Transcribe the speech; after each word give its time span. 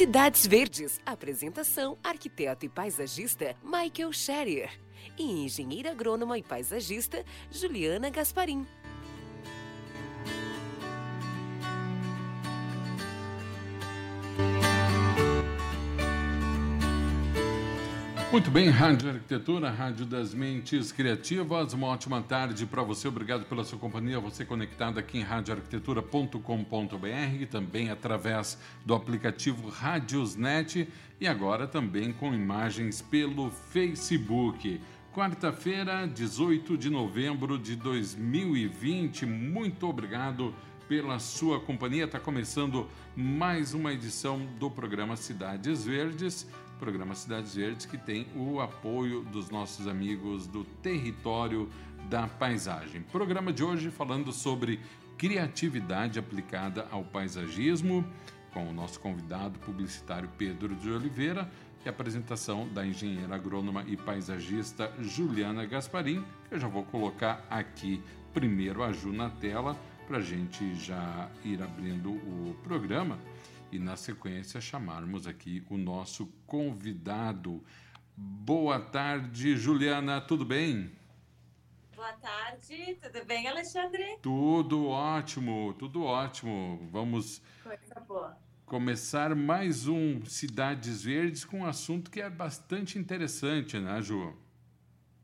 Cidades 0.00 0.46
Verdes. 0.46 0.98
Apresentação: 1.04 1.98
arquiteto 2.02 2.64
e 2.64 2.70
paisagista 2.70 3.54
Michael 3.62 4.14
Scherer. 4.14 4.70
E 5.18 5.44
engenheira 5.44 5.90
agrônoma 5.90 6.38
e 6.38 6.42
paisagista 6.42 7.22
Juliana 7.50 8.08
Gasparim. 8.08 8.66
Muito 18.40 18.52
bem, 18.52 18.70
Rádio 18.70 19.10
Arquitetura, 19.10 19.70
Rádio 19.70 20.06
das 20.06 20.32
Mentes 20.32 20.90
Criativas. 20.90 21.74
Uma 21.74 21.88
ótima 21.88 22.22
tarde 22.22 22.64
para 22.64 22.82
você. 22.82 23.06
Obrigado 23.06 23.44
pela 23.44 23.62
sua 23.62 23.78
companhia. 23.78 24.18
Você 24.18 24.46
conectado 24.46 24.98
aqui 24.98 25.18
em 25.18 25.22
radioarquitetura.com.br, 25.22 27.46
também 27.50 27.90
através 27.90 28.58
do 28.82 28.94
aplicativo 28.94 29.68
Radiosnet 29.68 30.88
e 31.20 31.28
agora 31.28 31.66
também 31.66 32.14
com 32.14 32.32
imagens 32.32 33.02
pelo 33.02 33.50
Facebook. 33.50 34.80
Quarta-feira, 35.12 36.06
18 36.06 36.78
de 36.78 36.88
novembro 36.88 37.58
de 37.58 37.76
2020. 37.76 39.26
Muito 39.26 39.86
obrigado 39.86 40.54
pela 40.88 41.18
sua 41.18 41.60
companhia. 41.60 42.06
Está 42.06 42.18
começando 42.18 42.88
mais 43.14 43.74
uma 43.74 43.92
edição 43.92 44.46
do 44.58 44.70
programa 44.70 45.14
Cidades 45.14 45.84
Verdes 45.84 46.48
programa 46.80 47.14
Cidades 47.14 47.54
Verdes, 47.54 47.84
que 47.84 47.98
tem 47.98 48.26
o 48.34 48.58
apoio 48.58 49.20
dos 49.24 49.50
nossos 49.50 49.86
amigos 49.86 50.46
do 50.46 50.64
Território 50.64 51.68
da 52.08 52.26
Paisagem. 52.26 53.02
Programa 53.02 53.52
de 53.52 53.62
hoje 53.62 53.90
falando 53.90 54.32
sobre 54.32 54.80
criatividade 55.18 56.18
aplicada 56.18 56.88
ao 56.90 57.04
paisagismo, 57.04 58.02
com 58.54 58.66
o 58.66 58.72
nosso 58.72 58.98
convidado 58.98 59.58
publicitário 59.58 60.30
Pedro 60.38 60.74
de 60.74 60.90
Oliveira 60.90 61.52
e 61.84 61.88
apresentação 61.88 62.66
da 62.66 62.84
engenheira 62.84 63.34
agrônoma 63.34 63.84
e 63.86 63.94
paisagista 63.94 64.90
Juliana 65.00 65.66
Gasparim, 65.66 66.24
eu 66.50 66.58
já 66.58 66.66
vou 66.66 66.84
colocar 66.84 67.46
aqui 67.50 68.02
primeiro 68.32 68.82
a 68.82 68.90
Ju 68.90 69.12
na 69.12 69.28
tela 69.28 69.76
para 70.08 70.16
a 70.16 70.22
gente 70.22 70.74
já 70.76 71.28
ir 71.44 71.62
abrindo 71.62 72.10
o 72.10 72.56
programa 72.64 73.18
e, 73.72 73.78
na 73.78 73.96
sequência, 73.96 74.60
chamarmos 74.60 75.26
aqui 75.26 75.64
o 75.68 75.76
nosso 75.76 76.26
convidado. 76.46 77.64
Boa 78.16 78.80
tarde, 78.80 79.56
Juliana, 79.56 80.20
tudo 80.20 80.44
bem? 80.44 80.90
Boa 81.94 82.12
tarde, 82.14 82.98
tudo 83.00 83.24
bem, 83.26 83.46
Alexandre? 83.46 84.18
Tudo 84.22 84.86
ótimo, 84.88 85.74
tudo 85.78 86.02
ótimo. 86.02 86.88
Vamos 86.90 87.42
começar 88.64 89.34
mais 89.34 89.86
um 89.86 90.24
Cidades 90.24 91.02
Verdes 91.04 91.44
com 91.44 91.60
um 91.60 91.66
assunto 91.66 92.10
que 92.10 92.20
é 92.20 92.30
bastante 92.30 92.98
interessante, 92.98 93.78
né, 93.78 94.00
Ju? 94.00 94.34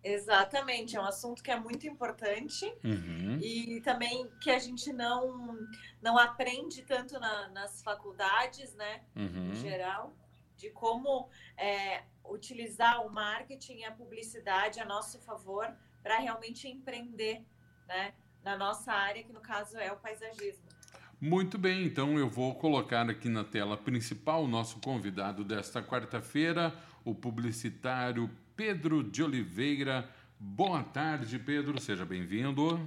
Exatamente, 0.08 0.96
é 0.96 1.00
um 1.00 1.04
assunto 1.04 1.42
que 1.42 1.50
é 1.50 1.58
muito 1.58 1.84
importante 1.84 2.64
uhum. 2.84 3.40
e 3.42 3.80
também 3.80 4.30
que 4.40 4.52
a 4.52 4.58
gente 4.58 4.92
não, 4.92 5.58
não 6.00 6.16
aprende 6.16 6.82
tanto 6.82 7.18
na, 7.18 7.48
nas 7.48 7.82
faculdades, 7.82 8.72
né, 8.76 9.00
uhum. 9.16 9.50
em 9.50 9.56
geral, 9.56 10.14
de 10.56 10.70
como 10.70 11.28
é, 11.56 12.04
utilizar 12.24 13.04
o 13.04 13.12
marketing 13.12 13.78
e 13.78 13.84
a 13.84 13.90
publicidade 13.90 14.78
a 14.78 14.84
nosso 14.84 15.18
favor 15.22 15.68
para 16.04 16.18
realmente 16.18 16.68
empreender, 16.68 17.44
né, 17.88 18.14
na 18.44 18.56
nossa 18.56 18.92
área, 18.92 19.24
que 19.24 19.32
no 19.32 19.40
caso 19.40 19.76
é 19.76 19.90
o 19.90 19.96
paisagismo. 19.96 20.66
Muito 21.20 21.58
bem, 21.58 21.84
então 21.84 22.16
eu 22.16 22.30
vou 22.30 22.54
colocar 22.54 23.10
aqui 23.10 23.28
na 23.28 23.42
tela 23.42 23.76
principal 23.76 24.44
o 24.44 24.48
nosso 24.48 24.78
convidado 24.80 25.42
desta 25.42 25.82
quarta-feira, 25.82 26.72
o 27.04 27.12
publicitário 27.12 28.30
Pedro 28.56 29.02
de 29.02 29.22
Oliveira. 29.22 30.08
Boa 30.40 30.82
tarde, 30.82 31.38
Pedro, 31.38 31.78
seja 31.78 32.06
bem-vindo. 32.06 32.80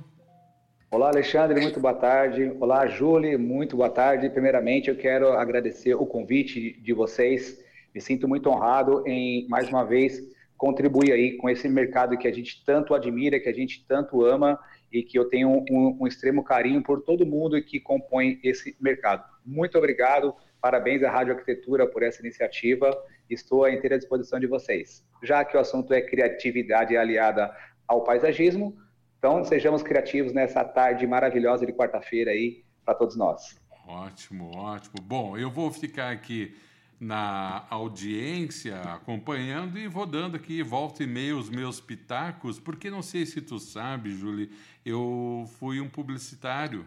Olá, 0.90 1.10
Alexandre, 1.10 1.62
muito 1.62 1.80
boa 1.80 1.94
tarde. 1.94 2.52
Olá, 2.60 2.88
Júlia, 2.88 3.38
muito 3.38 3.78
boa 3.78 3.90
tarde. 3.92 4.32
Primeiramente, 4.32 4.90
eu 4.90 4.98
quero 4.98 5.32
agradecer 5.34 5.94
o 5.94 6.08
convite 6.08 6.72
de 6.82 6.92
vocês. 6.92 7.64
Me 7.94 8.02
sinto 8.02 8.28
muito 8.28 8.50
honrado 8.50 9.08
em, 9.08 9.48
mais 9.48 9.70
uma 9.70 9.84
vez, 9.84 10.20
contribuir 10.58 11.12
aí 11.12 11.38
com 11.38 11.48
esse 11.48 11.70
mercado 11.70 12.18
que 12.18 12.28
a 12.28 12.34
gente 12.34 12.64
tanto 12.66 12.96
admira, 12.96 13.40
que 13.40 13.48
a 13.48 13.54
gente 13.54 13.86
tanto 13.88 14.26
ama 14.26 14.60
e 14.92 15.04
que 15.04 15.20
eu 15.20 15.26
tenho 15.30 15.64
um, 15.70 15.98
um 16.02 16.08
extremo 16.08 16.44
carinho 16.44 16.82
por 16.82 17.02
todo 17.02 17.28
mundo 17.28 17.62
que 17.62 17.80
compõe 17.80 18.40
esse 18.44 18.76
mercado. 18.82 19.24
Muito 19.46 19.78
obrigado, 19.78 20.34
parabéns 20.60 21.04
à 21.04 21.12
Rádio 21.12 21.34
Arquitetura 21.34 21.86
por 21.86 22.02
essa 22.02 22.22
iniciativa. 22.22 22.90
Estou 23.30 23.64
à 23.64 23.72
inteira 23.72 23.98
disposição 23.98 24.40
de 24.40 24.48
vocês 24.48 25.04
já 25.22 25.44
que 25.44 25.56
o 25.56 25.60
assunto 25.60 25.94
é 25.94 26.02
criatividade 26.02 26.96
aliada 26.96 27.56
ao 27.88 28.04
paisagismo. 28.04 28.78
Então, 29.18 29.44
sejamos 29.44 29.84
criativos 29.84 30.34
nessa 30.34 30.64
tarde 30.64 31.06
maravilhosa 31.06 31.66
de 31.66 31.74
quarta-feira 31.74 32.32
aí 32.32 32.64
para 32.86 32.96
todos 32.96 33.18
nós. 33.18 33.60
Ótimo, 33.86 34.56
ótimo. 34.56 34.96
Bom, 35.02 35.38
eu 35.38 35.50
vou 35.50 35.72
ficar 35.72 36.12
aqui 36.12 36.56
na 37.00 37.66
audiência 37.70 38.80
acompanhando 38.82 39.78
e 39.78 39.88
vou 39.88 40.06
dando 40.06 40.36
aqui 40.36 40.62
volta 40.62 41.04
e 41.04 41.08
meia 41.08 41.36
os 41.36 41.50
meus 41.50 41.80
pitacos, 41.80 42.60
porque 42.60 42.90
não 42.90 43.02
sei 43.02 43.26
se 43.26 43.42
tu 43.42 43.58
sabe, 43.58 44.12
Julie, 44.12 44.52
eu 44.86 45.46
fui 45.60 45.80
um 45.80 45.90
publicitário. 45.90 46.86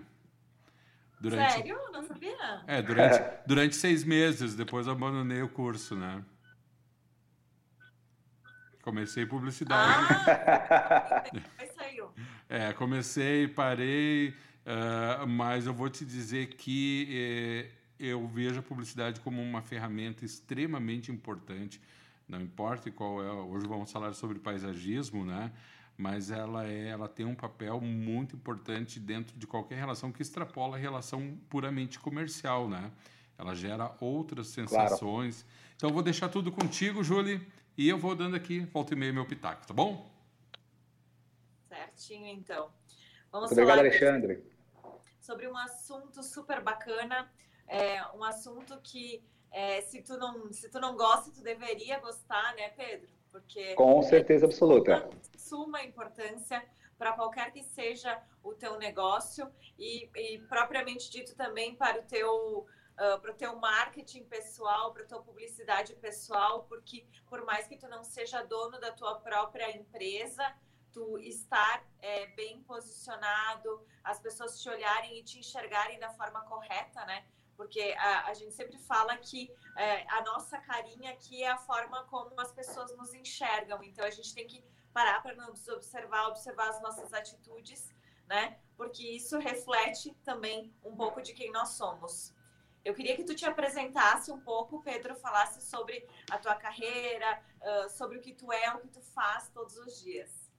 Durante... 1.20 1.52
Sério? 1.52 1.78
Não 1.92 2.02
sabia? 2.02 2.62
É, 2.66 2.82
durante, 2.82 3.22
durante 3.46 3.76
seis 3.76 4.04
meses, 4.04 4.54
depois 4.54 4.88
abandonei 4.88 5.42
o 5.42 5.48
curso, 5.48 5.94
né? 5.94 6.22
Comecei 8.82 9.24
publicidade. 9.24 10.06
Ah, 10.10 11.24
saiu. 11.78 12.10
É, 12.48 12.72
comecei, 12.72 13.46
parei, 13.46 14.30
uh, 14.30 15.26
mas 15.26 15.66
eu 15.66 15.72
vou 15.72 15.88
te 15.88 16.04
dizer 16.04 16.48
que 16.48 17.08
eh, 17.10 17.70
eu 17.98 18.26
vejo 18.26 18.58
a 18.58 18.62
publicidade 18.62 19.20
como 19.20 19.40
uma 19.40 19.62
ferramenta 19.62 20.24
extremamente 20.24 21.12
importante. 21.12 21.80
Não 22.28 22.40
importa 22.40 22.90
qual 22.90 23.22
é. 23.22 23.30
Hoje 23.30 23.66
vamos 23.66 23.90
falar 23.92 24.12
sobre 24.14 24.38
paisagismo, 24.40 25.24
né? 25.24 25.52
Mas 25.96 26.30
ela 26.30 26.66
é, 26.66 26.88
ela 26.88 27.08
tem 27.08 27.24
um 27.24 27.34
papel 27.34 27.80
muito 27.80 28.34
importante 28.34 28.98
dentro 28.98 29.38
de 29.38 29.46
qualquer 29.46 29.78
relação 29.78 30.10
que 30.10 30.22
extrapola 30.22 30.76
a 30.76 30.80
relação 30.80 31.38
puramente 31.48 32.00
comercial, 32.00 32.68
né? 32.68 32.90
Ela 33.38 33.54
gera 33.54 33.94
outras 34.00 34.48
sensações. 34.48 35.42
Claro. 35.42 35.74
Então 35.76 35.90
vou 35.90 36.02
deixar 36.02 36.28
tudo 36.28 36.50
contigo, 36.50 37.04
Julie. 37.04 37.40
E 37.76 37.88
eu 37.88 37.96
vou 37.96 38.14
dando 38.14 38.36
aqui, 38.36 38.60
volta 38.66 38.92
e 38.92 38.96
meia, 38.96 39.12
meu 39.12 39.26
pitaco, 39.26 39.66
tá 39.66 39.72
bom? 39.72 40.10
Certinho, 41.68 42.26
então. 42.26 42.70
Vamos 43.30 43.50
obrigado, 43.50 43.78
Alexandre. 43.78 44.44
Sobre 45.18 45.48
um 45.48 45.56
assunto 45.56 46.22
super 46.22 46.60
bacana, 46.62 47.32
é, 47.66 48.04
um 48.14 48.22
assunto 48.22 48.78
que 48.82 49.24
é, 49.50 49.80
se, 49.80 50.02
tu 50.02 50.18
não, 50.18 50.52
se 50.52 50.68
tu 50.68 50.78
não 50.78 50.96
gosta, 50.96 51.30
tu 51.30 51.42
deveria 51.42 51.98
gostar, 51.98 52.54
né, 52.56 52.68
Pedro? 52.70 53.08
Porque 53.30 53.74
Com 53.74 54.02
certeza 54.02 54.44
absoluta. 54.44 55.08
Suma 55.38 55.82
importância 55.82 56.62
para 56.98 57.14
qualquer 57.14 57.52
que 57.52 57.62
seja 57.62 58.22
o 58.42 58.52
teu 58.52 58.78
negócio 58.78 59.50
e, 59.78 60.10
e 60.14 60.38
propriamente 60.40 61.10
dito 61.10 61.34
também 61.34 61.74
para 61.74 62.00
o 62.00 62.02
teu 62.02 62.66
para 62.94 63.30
o 63.30 63.34
teu 63.34 63.56
marketing 63.56 64.24
pessoal, 64.24 64.92
para 64.92 65.02
a 65.02 65.06
tua 65.06 65.22
publicidade 65.22 65.94
pessoal, 65.96 66.64
porque 66.64 67.06
por 67.26 67.44
mais 67.44 67.66
que 67.66 67.76
tu 67.76 67.88
não 67.88 68.04
seja 68.04 68.42
dono 68.42 68.78
da 68.78 68.92
tua 68.92 69.18
própria 69.20 69.74
empresa, 69.76 70.54
tu 70.92 71.18
estar 71.18 71.84
é, 72.00 72.26
bem 72.28 72.62
posicionado, 72.62 73.84
as 74.04 74.20
pessoas 74.20 74.60
te 74.60 74.68
olharem 74.68 75.18
e 75.18 75.24
te 75.24 75.38
enxergarem 75.38 75.98
da 75.98 76.10
forma 76.10 76.42
correta, 76.42 77.04
né? 77.06 77.24
Porque 77.56 77.94
a, 77.98 78.26
a 78.26 78.34
gente 78.34 78.52
sempre 78.52 78.78
fala 78.78 79.16
que 79.16 79.50
é, 79.76 80.06
a 80.12 80.22
nossa 80.22 80.58
carinha 80.58 81.12
aqui 81.12 81.42
é 81.42 81.50
a 81.50 81.56
forma 81.56 82.04
como 82.04 82.38
as 82.40 82.52
pessoas 82.52 82.94
nos 82.96 83.14
enxergam. 83.14 83.82
Então 83.82 84.04
a 84.04 84.10
gente 84.10 84.34
tem 84.34 84.46
que 84.46 84.62
parar 84.92 85.22
para 85.22 85.34
nos 85.34 85.66
observar, 85.68 86.28
observar 86.28 86.68
as 86.68 86.82
nossas 86.82 87.12
atitudes, 87.12 87.88
né? 88.26 88.58
Porque 88.76 89.02
isso 89.02 89.38
reflete 89.38 90.14
também 90.24 90.74
um 90.84 90.94
pouco 90.94 91.22
de 91.22 91.32
quem 91.32 91.50
nós 91.50 91.70
somos. 91.70 92.34
Eu 92.84 92.94
queria 92.94 93.14
que 93.14 93.24
tu 93.24 93.34
te 93.34 93.44
apresentasse 93.44 94.32
um 94.32 94.40
pouco, 94.40 94.82
Pedro, 94.82 95.14
falasse 95.14 95.62
sobre 95.62 96.04
a 96.30 96.38
tua 96.38 96.54
carreira, 96.54 97.40
sobre 97.90 98.18
o 98.18 98.20
que 98.20 98.32
tu 98.32 98.52
é, 98.52 98.74
o 98.74 98.78
que 98.78 98.88
tu 98.88 99.00
faz 99.00 99.48
todos 99.50 99.76
os 99.76 100.02
dias. 100.02 100.50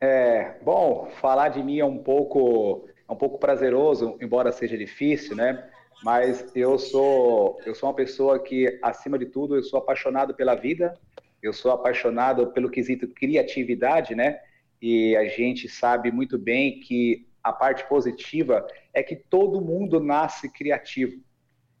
É, 0.00 0.58
bom, 0.62 1.10
falar 1.20 1.48
de 1.48 1.62
mim 1.62 1.78
é 1.78 1.84
um 1.84 2.02
pouco 2.02 2.88
é 3.08 3.12
um 3.12 3.16
pouco 3.16 3.38
prazeroso, 3.38 4.18
embora 4.20 4.52
seja 4.52 4.76
difícil, 4.76 5.36
né? 5.36 5.70
Mas 6.02 6.54
eu 6.54 6.78
sou 6.78 7.58
eu 7.64 7.74
sou 7.74 7.88
uma 7.88 7.94
pessoa 7.94 8.38
que 8.38 8.78
acima 8.82 9.18
de 9.18 9.26
tudo 9.26 9.56
eu 9.56 9.62
sou 9.62 9.78
apaixonado 9.78 10.34
pela 10.34 10.54
vida, 10.54 10.98
eu 11.42 11.52
sou 11.52 11.70
apaixonado 11.70 12.52
pelo 12.52 12.70
quesito 12.70 13.08
criatividade, 13.08 14.14
né? 14.14 14.40
E 14.80 15.16
a 15.16 15.26
gente 15.26 15.68
sabe 15.68 16.10
muito 16.10 16.36
bem 16.38 16.80
que 16.80 17.26
a 17.44 17.52
parte 17.52 17.86
positiva 17.86 18.66
é 18.94 19.02
que 19.02 19.14
todo 19.14 19.60
mundo 19.60 20.00
nasce 20.00 20.50
criativo. 20.50 21.20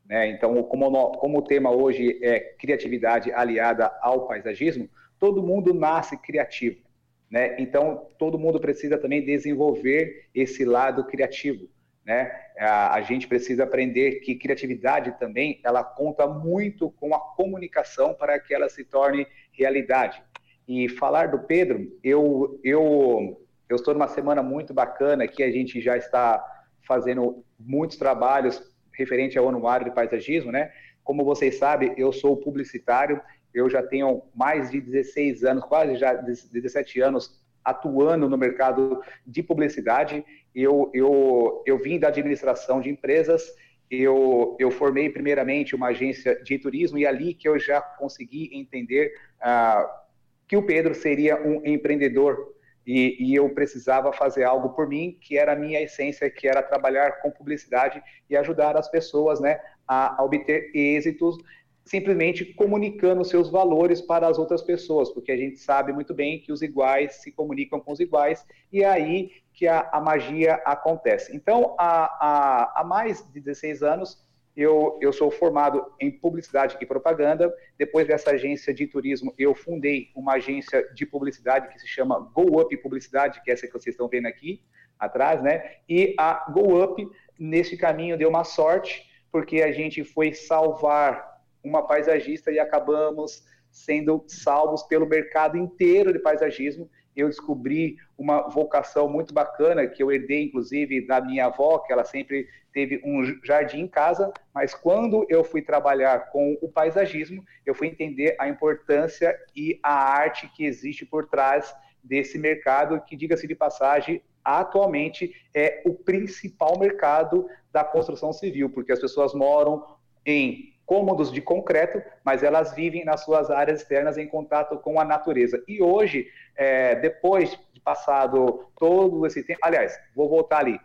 Né? 0.04 0.28
Então, 0.28 0.62
como, 0.64 1.12
como 1.12 1.38
o 1.38 1.42
tema 1.42 1.70
hoje 1.70 2.20
é 2.22 2.38
criatividade 2.38 3.32
aliada 3.32 3.90
ao 4.02 4.28
paisagismo, 4.28 4.88
todo 5.18 5.42
mundo 5.42 5.72
nasce 5.72 6.18
criativo. 6.18 6.84
Né? 7.30 7.56
Então, 7.58 8.08
todo 8.18 8.38
mundo 8.38 8.60
precisa 8.60 8.98
também 8.98 9.24
desenvolver 9.24 10.28
esse 10.34 10.66
lado 10.66 11.04
criativo. 11.04 11.66
Né? 12.04 12.30
A, 12.58 12.96
a, 12.96 13.00
gente 13.00 13.26
precisa 13.26 13.64
aprender 13.64 14.20
que 14.20 14.34
criatividade 14.34 15.18
também 15.18 15.58
ela 15.64 15.82
conta 15.82 16.26
muito 16.26 16.90
com 16.90 17.14
a 17.14 17.18
comunicação 17.18 18.12
para 18.12 18.38
que 18.38 18.52
ela 18.52 18.68
se 18.68 18.84
torne 18.84 19.26
realidade. 19.50 20.22
E 20.68 20.88
falar 20.88 21.28
do 21.28 21.40
Pedro, 21.40 21.98
eu, 22.02 22.60
eu 22.62 23.43
eu 23.68 23.76
estou 23.76 23.94
numa 23.94 24.08
semana 24.08 24.42
muito 24.42 24.74
bacana 24.74 25.26
que 25.26 25.42
a 25.42 25.50
gente 25.50 25.80
já 25.80 25.96
está 25.96 26.42
fazendo 26.86 27.44
muitos 27.58 27.96
trabalhos 27.96 28.62
referente 28.92 29.38
ao 29.38 29.48
anuário 29.48 29.86
de 29.86 29.94
paisagismo, 29.94 30.52
né? 30.52 30.70
Como 31.02 31.24
vocês 31.24 31.56
sabem, 31.56 31.94
eu 31.96 32.12
sou 32.12 32.36
publicitário, 32.36 33.20
eu 33.52 33.68
já 33.68 33.82
tenho 33.82 34.22
mais 34.34 34.70
de 34.70 34.80
16 34.80 35.44
anos, 35.44 35.64
quase 35.64 35.96
já 35.96 36.14
17 36.14 37.00
anos 37.00 37.42
atuando 37.64 38.28
no 38.28 38.36
mercado 38.36 39.00
de 39.26 39.42
publicidade. 39.42 40.24
Eu, 40.54 40.90
eu, 40.92 41.62
eu 41.66 41.78
vim 41.78 41.98
da 41.98 42.08
administração 42.08 42.80
de 42.80 42.90
empresas, 42.90 43.42
eu, 43.90 44.56
eu 44.58 44.70
formei 44.70 45.10
primeiramente 45.10 45.74
uma 45.74 45.88
agência 45.88 46.40
de 46.42 46.58
turismo 46.58 46.98
e 46.98 47.06
ali 47.06 47.34
que 47.34 47.48
eu 47.48 47.58
já 47.58 47.80
consegui 47.80 48.50
entender 48.52 49.12
ah, 49.40 50.02
que 50.46 50.56
o 50.56 50.62
Pedro 50.62 50.94
seria 50.94 51.36
um 51.36 51.64
empreendedor 51.64 52.53
e, 52.86 53.16
e, 53.18 53.34
eu 53.34 53.48
precisava 53.50 54.12
fazer 54.12 54.44
algo 54.44 54.70
por 54.70 54.88
mim, 54.88 55.16
que 55.20 55.38
era 55.38 55.52
a 55.52 55.56
minha 55.56 55.80
essência, 55.80 56.28
que 56.28 56.46
era 56.46 56.62
trabalhar 56.62 57.22
com 57.22 57.30
publicidade 57.30 58.02
e 58.28 58.36
ajudar 58.36 58.76
as 58.76 58.90
pessoas 58.90 59.40
né, 59.40 59.58
a, 59.88 60.20
a 60.20 60.24
obter 60.24 60.70
êxitos, 60.74 61.38
simplesmente 61.84 62.44
comunicando 62.54 63.24
seus 63.24 63.50
valores 63.50 64.00
para 64.00 64.26
as 64.26 64.38
outras 64.38 64.62
pessoas, 64.62 65.10
porque 65.10 65.32
a 65.32 65.36
gente 65.36 65.58
sabe 65.58 65.92
muito 65.92 66.14
bem 66.14 66.40
que 66.40 66.52
os 66.52 66.62
iguais 66.62 67.16
se 67.16 67.30
comunicam 67.30 67.80
com 67.80 67.92
os 67.92 68.00
iguais, 68.00 68.46
e 68.72 68.82
é 68.82 68.88
aí 68.88 69.30
que 69.52 69.68
a, 69.68 69.88
a 69.92 70.00
magia 70.00 70.54
acontece. 70.64 71.34
Então, 71.36 71.74
há, 71.78 72.04
há, 72.20 72.80
há 72.80 72.84
mais 72.84 73.24
de 73.32 73.40
16 73.40 73.82
anos, 73.82 74.24
eu, 74.56 74.98
eu 75.00 75.12
sou 75.12 75.30
formado 75.30 75.84
em 76.00 76.10
publicidade 76.10 76.76
e 76.80 76.86
propaganda. 76.86 77.52
Depois 77.76 78.06
dessa 78.06 78.30
agência 78.30 78.72
de 78.72 78.86
turismo, 78.86 79.34
eu 79.36 79.54
fundei 79.54 80.10
uma 80.14 80.34
agência 80.34 80.88
de 80.94 81.04
publicidade 81.04 81.68
que 81.68 81.78
se 81.78 81.88
chama 81.88 82.20
Go 82.32 82.60
Up 82.60 82.76
Publicidade, 82.78 83.42
que 83.42 83.50
é 83.50 83.54
essa 83.54 83.66
que 83.66 83.72
vocês 83.72 83.94
estão 83.94 84.08
vendo 84.08 84.26
aqui 84.26 84.62
atrás, 84.98 85.42
né? 85.42 85.78
E 85.88 86.14
a 86.18 86.50
Go 86.50 86.82
Up, 86.82 87.04
nesse 87.38 87.76
caminho, 87.76 88.16
deu 88.16 88.28
uma 88.28 88.44
sorte, 88.44 89.10
porque 89.32 89.60
a 89.62 89.72
gente 89.72 90.04
foi 90.04 90.32
salvar 90.32 91.42
uma 91.62 91.86
paisagista 91.86 92.52
e 92.52 92.58
acabamos 92.58 93.44
sendo 93.70 94.24
salvos 94.28 94.84
pelo 94.84 95.08
mercado 95.08 95.58
inteiro 95.58 96.12
de 96.12 96.20
paisagismo. 96.20 96.88
Eu 97.16 97.28
descobri 97.28 97.96
uma 98.18 98.48
vocação 98.48 99.08
muito 99.08 99.32
bacana 99.32 99.86
que 99.86 100.02
eu 100.02 100.10
herdei, 100.10 100.44
inclusive, 100.44 101.06
da 101.06 101.20
minha 101.20 101.46
avó, 101.46 101.78
que 101.78 101.92
ela 101.92 102.04
sempre 102.04 102.48
teve 102.72 103.00
um 103.04 103.24
jardim 103.44 103.82
em 103.82 103.88
casa, 103.88 104.32
mas 104.52 104.74
quando 104.74 105.24
eu 105.28 105.44
fui 105.44 105.62
trabalhar 105.62 106.30
com 106.30 106.58
o 106.60 106.68
paisagismo, 106.68 107.44
eu 107.64 107.74
fui 107.74 107.86
entender 107.86 108.34
a 108.38 108.48
importância 108.48 109.38
e 109.54 109.78
a 109.82 109.94
arte 109.94 110.50
que 110.56 110.64
existe 110.64 111.06
por 111.06 111.28
trás 111.28 111.74
desse 112.02 112.36
mercado, 112.36 113.00
que, 113.06 113.16
diga-se 113.16 113.46
de 113.46 113.54
passagem, 113.54 114.20
atualmente 114.44 115.32
é 115.54 115.82
o 115.86 115.94
principal 115.94 116.78
mercado 116.78 117.48
da 117.72 117.82
construção 117.82 118.32
civil, 118.32 118.68
porque 118.68 118.92
as 118.92 119.00
pessoas 119.00 119.32
moram 119.32 119.86
em 120.26 120.74
cômodos 120.84 121.32
de 121.32 121.40
concreto, 121.40 122.02
mas 122.22 122.42
elas 122.42 122.74
vivem 122.74 123.04
nas 123.04 123.24
suas 123.24 123.50
áreas 123.50 123.80
externas 123.80 124.18
em 124.18 124.26
contato 124.26 124.76
com 124.78 125.00
a 125.00 125.04
natureza. 125.04 125.62
E 125.66 125.82
hoje, 125.82 126.28
é, 126.56 126.94
depois 126.96 127.58
de 127.72 127.80
passado 127.80 128.66
todo 128.76 129.26
esse 129.26 129.42
tempo, 129.42 129.60
aliás, 129.62 129.98
vou 130.14 130.28
voltar 130.28 130.58
ali, 130.58 130.80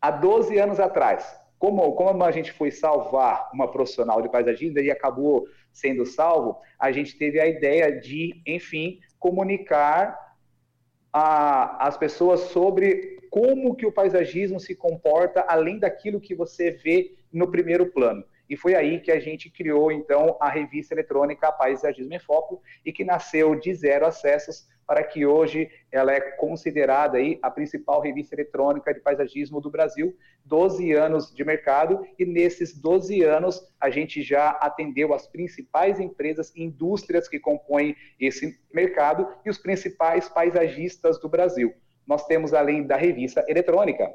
há 0.00 0.10
12 0.10 0.58
anos 0.58 0.80
atrás, 0.80 1.40
como, 1.58 1.92
como 1.92 2.24
a 2.24 2.30
gente 2.32 2.50
foi 2.52 2.70
salvar 2.70 3.48
uma 3.54 3.70
profissional 3.70 4.20
de 4.20 4.28
paisagismo 4.28 4.80
e 4.80 4.90
acabou 4.90 5.46
sendo 5.72 6.04
salvo, 6.04 6.60
a 6.78 6.90
gente 6.90 7.16
teve 7.16 7.40
a 7.40 7.46
ideia 7.46 8.00
de, 8.00 8.42
enfim, 8.46 9.00
comunicar 9.18 10.18
as 11.12 11.96
pessoas 11.96 12.40
sobre 12.40 13.20
como 13.30 13.76
que 13.76 13.86
o 13.86 13.92
paisagismo 13.92 14.58
se 14.58 14.74
comporta 14.74 15.44
além 15.46 15.78
daquilo 15.78 16.20
que 16.20 16.34
você 16.34 16.70
vê 16.70 17.14
no 17.32 17.50
primeiro 17.50 17.92
plano. 17.92 18.24
E 18.52 18.56
foi 18.56 18.74
aí 18.74 19.00
que 19.00 19.10
a 19.10 19.18
gente 19.18 19.48
criou, 19.48 19.90
então, 19.90 20.36
a 20.38 20.50
revista 20.50 20.92
eletrônica 20.92 21.50
Paisagismo 21.50 22.12
em 22.12 22.18
Foco, 22.18 22.60
e 22.84 22.92
que 22.92 23.02
nasceu 23.02 23.54
de 23.54 23.74
zero 23.74 24.04
acessos 24.04 24.68
para 24.86 25.02
que 25.02 25.24
hoje 25.24 25.70
ela 25.90 26.12
é 26.12 26.20
considerada 26.20 27.16
aí 27.16 27.38
a 27.40 27.50
principal 27.50 28.02
revista 28.02 28.34
eletrônica 28.34 28.92
de 28.92 29.00
paisagismo 29.00 29.58
do 29.58 29.70
Brasil, 29.70 30.14
12 30.44 30.92
anos 30.92 31.34
de 31.34 31.42
mercado, 31.42 32.06
e 32.18 32.26
nesses 32.26 32.78
12 32.78 33.22
anos 33.22 33.66
a 33.80 33.88
gente 33.88 34.20
já 34.20 34.50
atendeu 34.50 35.14
as 35.14 35.26
principais 35.26 35.98
empresas 35.98 36.52
e 36.54 36.62
indústrias 36.62 37.28
que 37.28 37.40
compõem 37.40 37.96
esse 38.20 38.60
mercado 38.70 39.26
e 39.46 39.48
os 39.48 39.56
principais 39.56 40.28
paisagistas 40.28 41.18
do 41.18 41.26
Brasil. 41.26 41.72
Nós 42.06 42.26
temos, 42.26 42.52
além 42.52 42.86
da 42.86 42.96
revista 42.96 43.42
eletrônica, 43.48 44.12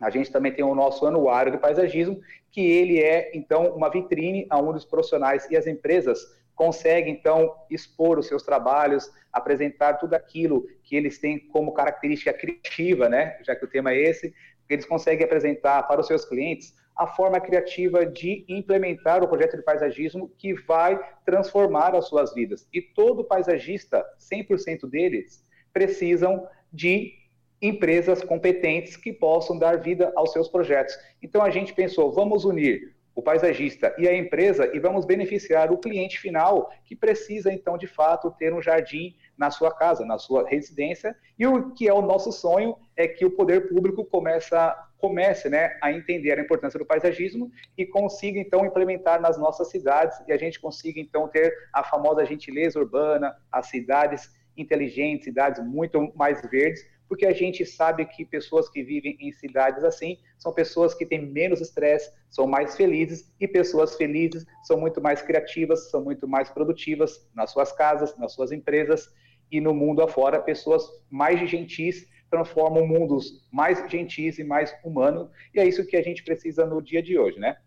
a 0.00 0.10
gente 0.10 0.30
também 0.30 0.52
tem 0.52 0.64
o 0.64 0.74
nosso 0.74 1.06
anuário 1.06 1.52
de 1.52 1.58
paisagismo, 1.58 2.20
que 2.50 2.60
ele 2.60 3.00
é, 3.00 3.30
então, 3.34 3.74
uma 3.74 3.90
vitrine 3.90 4.46
onde 4.52 4.78
os 4.78 4.84
profissionais 4.84 5.50
e 5.50 5.56
as 5.56 5.66
empresas 5.66 6.18
conseguem, 6.54 7.14
então, 7.14 7.54
expor 7.70 8.18
os 8.18 8.26
seus 8.26 8.42
trabalhos, 8.42 9.10
apresentar 9.32 9.94
tudo 9.94 10.14
aquilo 10.14 10.66
que 10.82 10.96
eles 10.96 11.18
têm 11.18 11.38
como 11.48 11.74
característica 11.74 12.32
criativa, 12.32 13.08
né? 13.08 13.38
Já 13.42 13.54
que 13.54 13.64
o 13.64 13.68
tema 13.68 13.92
é 13.92 14.00
esse, 14.00 14.34
eles 14.68 14.86
conseguem 14.86 15.24
apresentar 15.24 15.82
para 15.84 16.00
os 16.00 16.06
seus 16.06 16.24
clientes 16.24 16.74
a 16.96 17.06
forma 17.06 17.38
criativa 17.38 18.06
de 18.06 18.44
implementar 18.48 19.22
o 19.22 19.28
projeto 19.28 19.56
de 19.56 19.62
paisagismo 19.62 20.30
que 20.38 20.54
vai 20.54 20.98
transformar 21.26 21.94
as 21.94 22.08
suas 22.08 22.32
vidas. 22.32 22.66
E 22.72 22.80
todo 22.80 23.22
paisagista, 23.22 24.02
100% 24.18 24.88
deles, 24.88 25.44
precisam 25.74 26.48
de 26.72 27.12
empresas 27.60 28.22
competentes 28.22 28.96
que 28.96 29.12
possam 29.12 29.58
dar 29.58 29.78
vida 29.78 30.12
aos 30.14 30.32
seus 30.32 30.48
projetos. 30.48 30.96
Então 31.22 31.42
a 31.42 31.50
gente 31.50 31.72
pensou, 31.72 32.12
vamos 32.12 32.44
unir 32.44 32.96
o 33.16 33.22
paisagista 33.22 33.94
e 33.96 34.06
a 34.06 34.14
empresa 34.14 34.70
e 34.74 34.78
vamos 34.78 35.06
beneficiar 35.06 35.72
o 35.72 35.78
cliente 35.78 36.20
final 36.20 36.70
que 36.84 36.94
precisa 36.94 37.50
então 37.50 37.78
de 37.78 37.86
fato 37.86 38.30
ter 38.38 38.52
um 38.52 38.60
jardim 38.60 39.16
na 39.38 39.50
sua 39.50 39.74
casa, 39.74 40.04
na 40.04 40.18
sua 40.18 40.46
residência. 40.46 41.16
E 41.38 41.46
o 41.46 41.72
que 41.72 41.88
é 41.88 41.94
o 41.94 42.02
nosso 42.02 42.30
sonho 42.30 42.76
é 42.94 43.08
que 43.08 43.24
o 43.24 43.30
poder 43.30 43.70
público 43.70 44.04
começa, 44.04 44.76
comece 44.98 45.48
né, 45.48 45.78
a 45.82 45.90
entender 45.90 46.38
a 46.38 46.42
importância 46.42 46.78
do 46.78 46.84
paisagismo 46.84 47.50
e 47.76 47.86
consiga 47.86 48.38
então 48.38 48.66
implementar 48.66 49.18
nas 49.18 49.38
nossas 49.38 49.70
cidades 49.70 50.22
e 50.28 50.32
a 50.32 50.36
gente 50.36 50.60
consiga 50.60 51.00
então 51.00 51.26
ter 51.26 51.54
a 51.72 51.82
famosa 51.82 52.22
gentileza 52.26 52.78
urbana, 52.78 53.34
as 53.50 53.68
cidades 53.68 54.30
inteligentes, 54.58 55.24
cidades 55.24 55.64
muito 55.64 56.12
mais 56.14 56.42
verdes, 56.50 56.84
porque 57.08 57.26
a 57.26 57.32
gente 57.32 57.64
sabe 57.64 58.04
que 58.06 58.24
pessoas 58.24 58.68
que 58.68 58.82
vivem 58.82 59.16
em 59.20 59.32
cidades 59.32 59.84
assim 59.84 60.18
são 60.38 60.52
pessoas 60.52 60.94
que 60.94 61.06
têm 61.06 61.24
menos 61.24 61.60
estresse, 61.60 62.12
são 62.28 62.46
mais 62.46 62.76
felizes, 62.76 63.32
e 63.40 63.46
pessoas 63.46 63.96
felizes 63.96 64.44
são 64.64 64.78
muito 64.78 65.00
mais 65.00 65.22
criativas, 65.22 65.90
são 65.90 66.02
muito 66.02 66.26
mais 66.26 66.50
produtivas 66.50 67.28
nas 67.34 67.50
suas 67.50 67.72
casas, 67.72 68.16
nas 68.18 68.32
suas 68.32 68.52
empresas 68.52 69.08
e 69.50 69.60
no 69.60 69.72
mundo 69.72 70.02
afora. 70.02 70.42
Pessoas 70.42 70.84
mais 71.10 71.48
gentis 71.48 72.06
transformam 72.28 72.86
mundos 72.86 73.46
mais 73.52 73.78
gentis 73.90 74.38
e 74.38 74.44
mais 74.44 74.74
humanos, 74.84 75.30
e 75.54 75.60
é 75.60 75.66
isso 75.66 75.86
que 75.86 75.96
a 75.96 76.02
gente 76.02 76.24
precisa 76.24 76.66
no 76.66 76.82
dia 76.82 77.02
de 77.02 77.18
hoje, 77.18 77.38
né? 77.38 77.58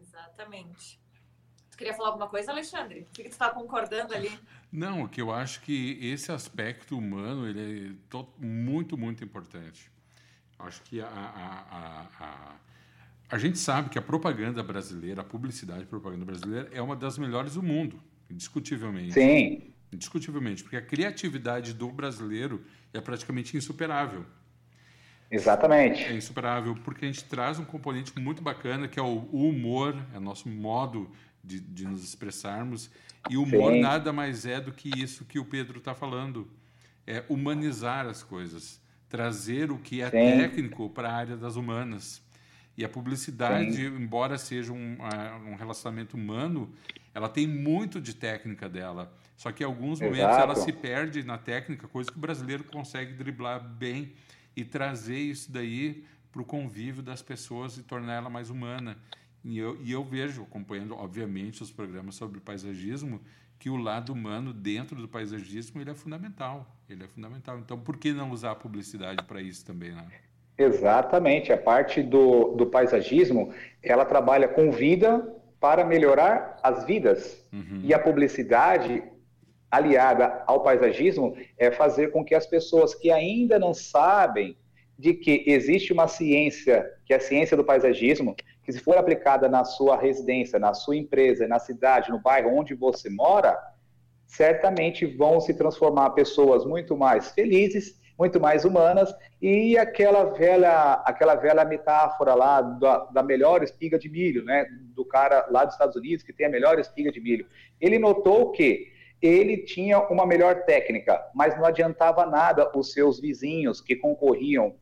Exatamente. 0.00 1.00
Tu 1.70 1.76
queria 1.76 1.94
falar 1.94 2.10
alguma 2.10 2.28
coisa, 2.28 2.52
Alexandre? 2.52 3.00
O 3.00 3.12
que 3.12 3.24
tu 3.24 3.30
está 3.30 3.50
concordando 3.50 4.14
ali? 4.14 4.30
Não, 4.72 5.06
que 5.06 5.20
eu 5.20 5.30
acho 5.30 5.60
que 5.60 5.98
esse 6.00 6.32
aspecto 6.32 6.96
humano 6.96 7.46
ele 7.46 7.98
é 8.10 8.24
muito, 8.38 8.96
muito 8.96 9.22
importante. 9.22 9.90
Acho 10.58 10.80
que 10.82 11.00
a, 11.00 11.06
a, 11.06 12.06
a, 12.18 12.54
A 13.28 13.38
gente 13.38 13.58
sabe 13.58 13.90
que 13.90 13.98
a 13.98 14.02
propaganda 14.02 14.62
brasileira, 14.62 15.20
a 15.20 15.24
publicidade 15.24 15.84
propaganda 15.84 16.24
brasileira 16.24 16.70
é 16.72 16.80
uma 16.80 16.96
das 16.96 17.18
melhores 17.18 17.54
do 17.54 17.62
mundo, 17.62 18.00
indiscutivelmente. 18.30 19.12
Sim. 19.12 19.72
Indiscutivelmente, 19.92 20.62
porque 20.62 20.76
a 20.76 20.82
criatividade 20.82 21.74
do 21.74 21.90
brasileiro 21.90 22.64
é 22.94 23.00
praticamente 23.00 23.56
insuperável. 23.56 24.24
Exatamente. 25.30 26.02
É 26.04 26.14
insuperável, 26.14 26.74
porque 26.84 27.06
a 27.06 27.08
gente 27.08 27.24
traz 27.24 27.58
um 27.58 27.64
componente 27.64 28.18
muito 28.18 28.42
bacana, 28.42 28.86
que 28.86 28.98
é 28.98 29.02
o 29.02 29.18
humor, 29.32 29.96
é 30.14 30.18
o 30.18 30.20
nosso 30.20 30.48
modo 30.48 31.10
de, 31.42 31.60
de 31.60 31.86
nos 31.86 32.04
expressarmos. 32.04 32.90
E 33.30 33.36
o 33.36 33.42
humor 33.42 33.72
Sim. 33.72 33.80
nada 33.80 34.12
mais 34.12 34.46
é 34.46 34.60
do 34.60 34.72
que 34.72 34.90
isso 35.00 35.24
que 35.24 35.38
o 35.38 35.44
Pedro 35.44 35.78
está 35.78 35.94
falando. 35.94 36.50
É 37.06 37.24
humanizar 37.28 38.06
as 38.06 38.22
coisas. 38.22 38.80
Trazer 39.08 39.70
o 39.70 39.78
que 39.78 40.00
é 40.00 40.06
Sim. 40.06 40.10
técnico 40.12 40.88
para 40.90 41.10
a 41.10 41.14
área 41.14 41.36
das 41.36 41.56
humanas. 41.56 42.22
E 42.76 42.84
a 42.84 42.88
publicidade, 42.88 43.76
Sim. 43.76 43.86
embora 43.86 44.38
seja 44.38 44.72
um, 44.72 44.96
um, 45.50 45.56
relacionamento 45.56 46.16
humano, 46.16 46.72
ela 47.14 47.28
tem 47.28 47.46
muito 47.46 48.00
de 48.00 48.14
técnica 48.14 48.68
dela. 48.68 49.12
Só 49.36 49.52
que 49.52 49.62
em 49.62 49.66
alguns 49.66 50.00
momentos 50.00 50.20
Exato. 50.20 50.42
ela 50.42 50.54
se 50.56 50.72
perde 50.72 51.22
na 51.22 51.36
técnica, 51.36 51.86
coisa 51.86 52.10
que 52.10 52.16
o 52.16 52.20
brasileiro 52.20 52.64
consegue 52.64 53.12
driblar 53.12 53.62
bem 53.62 54.12
e 54.56 54.64
trazer 54.64 55.18
isso 55.18 55.52
daí 55.52 56.04
para 56.30 56.40
o 56.40 56.44
convívio 56.44 57.02
das 57.02 57.20
pessoas 57.20 57.76
e 57.76 57.82
tornar 57.82 58.14
ela 58.14 58.30
mais 58.30 58.48
humana. 58.48 58.96
E 59.44 59.58
eu, 59.58 59.76
e 59.82 59.92
eu 59.92 60.04
vejo, 60.04 60.42
acompanhando, 60.42 60.94
obviamente, 60.94 61.62
os 61.62 61.70
programas 61.70 62.14
sobre 62.14 62.40
paisagismo, 62.40 63.20
que 63.58 63.70
o 63.70 63.76
lado 63.76 64.12
humano 64.12 64.52
dentro 64.52 64.96
do 64.96 65.08
paisagismo 65.08 65.80
ele 65.80 65.90
é 65.90 65.94
fundamental. 65.94 66.66
Ele 66.88 67.04
é 67.04 67.08
fundamental. 67.08 67.58
Então, 67.58 67.78
por 67.78 67.96
que 67.96 68.12
não 68.12 68.30
usar 68.30 68.52
a 68.52 68.54
publicidade 68.54 69.22
para 69.24 69.40
isso 69.40 69.64
também, 69.64 69.92
né? 69.92 70.06
Exatamente. 70.58 71.52
A 71.52 71.56
parte 71.56 72.02
do, 72.02 72.54
do 72.56 72.66
paisagismo, 72.66 73.52
ela 73.82 74.04
trabalha 74.04 74.48
com 74.48 74.70
vida 74.70 75.26
para 75.60 75.84
melhorar 75.84 76.58
as 76.62 76.84
vidas. 76.84 77.44
Uhum. 77.52 77.82
E 77.84 77.94
a 77.94 77.98
publicidade, 77.98 79.02
aliada 79.70 80.42
ao 80.46 80.62
paisagismo, 80.62 81.36
é 81.56 81.70
fazer 81.70 82.10
com 82.10 82.24
que 82.24 82.34
as 82.34 82.46
pessoas 82.46 82.94
que 82.94 83.10
ainda 83.10 83.58
não 83.58 83.72
sabem 83.72 84.56
de 84.98 85.14
que 85.14 85.44
existe 85.46 85.92
uma 85.92 86.06
ciência, 86.06 86.88
que 87.04 87.12
é 87.12 87.16
a 87.16 87.20
ciência 87.20 87.56
do 87.56 87.64
paisagismo, 87.64 88.36
que 88.64 88.72
se 88.72 88.78
for 88.78 88.96
aplicada 88.96 89.48
na 89.48 89.64
sua 89.64 89.96
residência, 89.96 90.58
na 90.58 90.74
sua 90.74 90.96
empresa, 90.96 91.48
na 91.48 91.58
cidade, 91.58 92.10
no 92.10 92.20
bairro 92.20 92.56
onde 92.56 92.74
você 92.74 93.10
mora, 93.10 93.58
certamente 94.26 95.04
vão 95.04 95.40
se 95.40 95.54
transformar 95.54 96.10
pessoas 96.10 96.64
muito 96.64 96.96
mais 96.96 97.32
felizes, 97.32 98.00
muito 98.18 98.40
mais 98.40 98.64
humanas 98.64 99.12
e 99.40 99.76
aquela 99.76 100.24
velha, 100.24 101.02
aquela 101.04 101.34
velha 101.34 101.64
metáfora 101.64 102.34
lá 102.34 102.60
da, 102.60 102.98
da 103.06 103.22
melhor 103.22 103.62
espiga 103.62 103.98
de 103.98 104.08
milho, 104.08 104.44
né, 104.44 104.66
do 104.94 105.04
cara 105.04 105.46
lá 105.50 105.64
dos 105.64 105.74
Estados 105.74 105.96
Unidos 105.96 106.24
que 106.24 106.32
tem 106.32 106.46
a 106.46 106.50
melhor 106.50 106.78
espiga 106.78 107.10
de 107.10 107.20
milho. 107.20 107.46
Ele 107.80 107.98
notou 107.98 108.52
que 108.52 108.92
ele 109.20 109.58
tinha 109.58 110.00
uma 110.08 110.26
melhor 110.26 110.64
técnica, 110.64 111.20
mas 111.34 111.56
não 111.56 111.64
adiantava 111.64 112.26
nada 112.26 112.70
os 112.76 112.92
seus 112.92 113.20
vizinhos 113.20 113.80
que 113.80 113.96
concorriam 113.96 114.74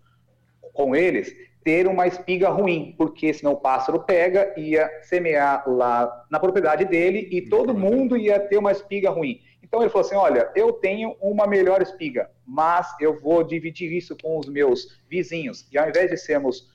com 0.72 0.94
eles 0.94 1.34
ter 1.62 1.86
uma 1.86 2.06
espiga 2.06 2.48
ruim, 2.48 2.94
porque 2.96 3.32
senão 3.34 3.52
o 3.52 3.56
pássaro 3.56 4.00
pega, 4.00 4.52
ia 4.56 4.90
semear 5.02 5.68
lá 5.68 6.24
na 6.30 6.40
propriedade 6.40 6.84
dele 6.84 7.28
e 7.30 7.42
todo 7.42 7.74
mundo 7.74 8.16
ia 8.16 8.40
ter 8.40 8.56
uma 8.56 8.72
espiga 8.72 9.10
ruim. 9.10 9.40
Então 9.62 9.80
ele 9.80 9.90
falou 9.90 10.06
assim: 10.06 10.16
olha, 10.16 10.50
eu 10.56 10.72
tenho 10.72 11.16
uma 11.20 11.46
melhor 11.46 11.82
espiga, 11.82 12.30
mas 12.46 12.88
eu 13.00 13.20
vou 13.20 13.44
dividir 13.44 13.92
isso 13.92 14.16
com 14.20 14.38
os 14.38 14.48
meus 14.48 15.00
vizinhos. 15.08 15.66
E 15.70 15.78
ao 15.78 15.88
invés 15.88 16.10
de 16.10 16.16
sermos 16.16 16.68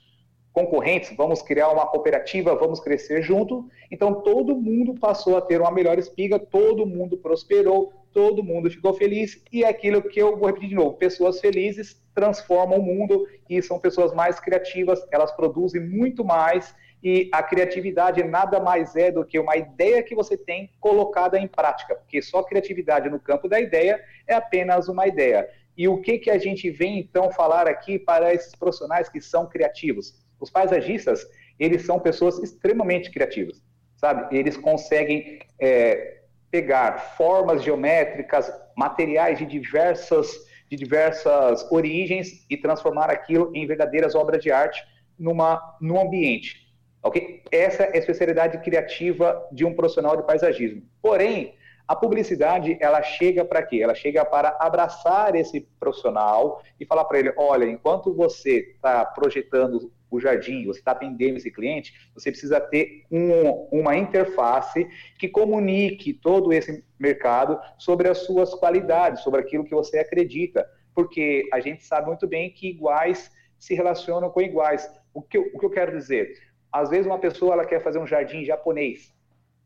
concorrentes, 0.52 1.14
vamos 1.14 1.42
criar 1.42 1.68
uma 1.68 1.86
cooperativa, 1.86 2.54
vamos 2.54 2.80
crescer 2.80 3.20
junto. 3.22 3.68
Então 3.90 4.22
todo 4.22 4.56
mundo 4.56 4.94
passou 4.94 5.36
a 5.36 5.42
ter 5.42 5.60
uma 5.60 5.70
melhor 5.70 5.98
espiga, 5.98 6.38
todo 6.38 6.86
mundo 6.86 7.18
prosperou, 7.18 7.92
todo 8.16 8.42
mundo 8.42 8.70
ficou 8.70 8.94
feliz. 8.94 9.44
E 9.52 9.62
é 9.62 9.68
aquilo 9.68 10.00
que 10.00 10.18
eu 10.18 10.38
vou 10.38 10.46
repetir 10.46 10.70
de 10.70 10.74
novo: 10.74 10.94
pessoas 10.96 11.38
felizes 11.38 12.02
transformam 12.14 12.78
o 12.78 12.82
mundo 12.82 13.28
e 13.46 13.60
são 13.60 13.78
pessoas 13.78 14.14
mais 14.14 14.40
criativas, 14.40 15.06
elas 15.12 15.30
produzem 15.32 15.82
muito 15.82 16.24
mais 16.24 16.74
e 17.04 17.28
a 17.30 17.42
criatividade 17.42 18.24
nada 18.24 18.58
mais 18.58 18.96
é 18.96 19.12
do 19.12 19.22
que 19.22 19.38
uma 19.38 19.54
ideia 19.54 20.02
que 20.02 20.14
você 20.14 20.34
tem 20.34 20.70
colocada 20.80 21.38
em 21.38 21.46
prática, 21.46 21.94
porque 21.94 22.22
só 22.22 22.42
criatividade 22.42 23.10
no 23.10 23.20
campo 23.20 23.50
da 23.50 23.60
ideia 23.60 24.02
é 24.26 24.32
apenas 24.32 24.88
uma 24.88 25.06
ideia. 25.06 25.46
E 25.76 25.86
o 25.86 26.00
que, 26.00 26.18
que 26.18 26.30
a 26.30 26.38
gente 26.38 26.70
vem 26.70 26.98
então 26.98 27.30
falar 27.30 27.68
aqui 27.68 27.98
para 27.98 28.32
esses 28.32 28.54
profissionais 28.54 29.10
que 29.10 29.20
são 29.20 29.46
criativos? 29.46 30.14
Os 30.40 30.50
paisagistas, 30.50 31.20
eles 31.58 31.84
são 31.84 32.00
pessoas 32.00 32.38
extremamente 32.38 33.10
criativas, 33.10 33.62
sabe? 33.94 34.34
Eles 34.34 34.56
conseguem 34.56 35.38
é, 35.60 36.22
pegar 36.50 37.16
formas 37.16 37.62
geométricas, 37.62 38.52
materiais 38.76 39.38
de 39.38 39.46
diversas 39.46 40.46
de 40.68 40.76
diversas 40.76 41.70
origens 41.70 42.44
e 42.50 42.56
transformar 42.56 43.10
aquilo 43.10 43.52
em 43.54 43.66
verdadeiras 43.66 44.14
obras 44.14 44.42
de 44.42 44.50
arte 44.50 44.82
numa, 45.18 45.76
num 45.80 46.00
ambiente. 46.00 46.66
Okay? 47.02 47.42
Essa 47.52 47.84
é 47.84 47.94
a 47.94 47.98
especialidade 47.98 48.58
criativa 48.58 49.46
de 49.52 49.64
um 49.64 49.74
profissional 49.74 50.16
de 50.16 50.24
paisagismo. 50.24 50.82
Porém, 51.00 51.54
a 51.86 51.94
publicidade, 51.94 52.76
ela 52.80 53.00
chega 53.00 53.44
para 53.44 53.62
quê? 53.62 53.80
Ela 53.80 53.94
chega 53.94 54.24
para 54.24 54.56
abraçar 54.58 55.36
esse 55.36 55.60
profissional 55.78 56.60
e 56.80 56.84
falar 56.84 57.04
para 57.04 57.20
ele, 57.20 57.32
olha, 57.36 57.64
enquanto 57.64 58.12
você 58.12 58.72
está 58.74 59.04
projetando 59.04 59.92
o 60.10 60.20
jardim, 60.20 60.64
você 60.64 60.78
está 60.78 60.92
atendendo 60.92 61.36
esse 61.36 61.50
cliente, 61.50 61.92
você 62.14 62.30
precisa 62.30 62.60
ter 62.60 63.04
um, 63.10 63.50
uma 63.72 63.96
interface 63.96 64.86
que 65.18 65.28
comunique 65.28 66.12
todo 66.12 66.52
esse 66.52 66.84
mercado 66.98 67.58
sobre 67.78 68.08
as 68.08 68.18
suas 68.18 68.54
qualidades, 68.54 69.22
sobre 69.22 69.40
aquilo 69.40 69.64
que 69.64 69.74
você 69.74 69.98
acredita, 69.98 70.68
porque 70.94 71.48
a 71.52 71.60
gente 71.60 71.84
sabe 71.84 72.06
muito 72.06 72.26
bem 72.26 72.50
que 72.50 72.68
iguais 72.68 73.30
se 73.58 73.74
relacionam 73.74 74.30
com 74.30 74.40
iguais. 74.40 74.88
O 75.12 75.22
que, 75.22 75.36
eu, 75.36 75.50
o 75.52 75.58
que 75.58 75.66
eu 75.66 75.70
quero 75.70 75.96
dizer? 75.96 76.34
Às 76.72 76.90
vezes 76.90 77.06
uma 77.06 77.18
pessoa 77.18 77.54
ela 77.54 77.64
quer 77.64 77.80
fazer 77.80 77.98
um 77.98 78.06
jardim 78.06 78.44
japonês, 78.44 79.14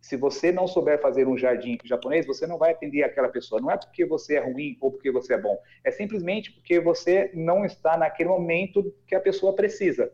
se 0.01 0.17
você 0.17 0.51
não 0.51 0.67
souber 0.67 1.01
fazer 1.01 1.29
um 1.29 1.37
jardim 1.37 1.77
japonês, 1.85 2.27
você 2.27 2.47
não 2.47 2.57
vai 2.57 2.73
atender 2.73 3.03
aquela 3.03 3.29
pessoa. 3.29 3.61
Não 3.61 3.71
é 3.71 3.77
porque 3.77 4.07
você 4.07 4.37
é 4.37 4.41
ruim 4.41 4.77
ou 4.81 4.91
porque 4.91 5.13
você 5.13 5.35
é 5.35 5.39
bom. 5.39 5.59
É 5.85 5.91
simplesmente 5.91 6.53
porque 6.53 6.81
você 6.81 7.31
não 7.35 7.65
está 7.65 7.99
naquele 7.99 8.31
momento 8.31 8.95
que 9.07 9.15
a 9.15 9.21
pessoa 9.21 9.55
precisa 9.55 10.11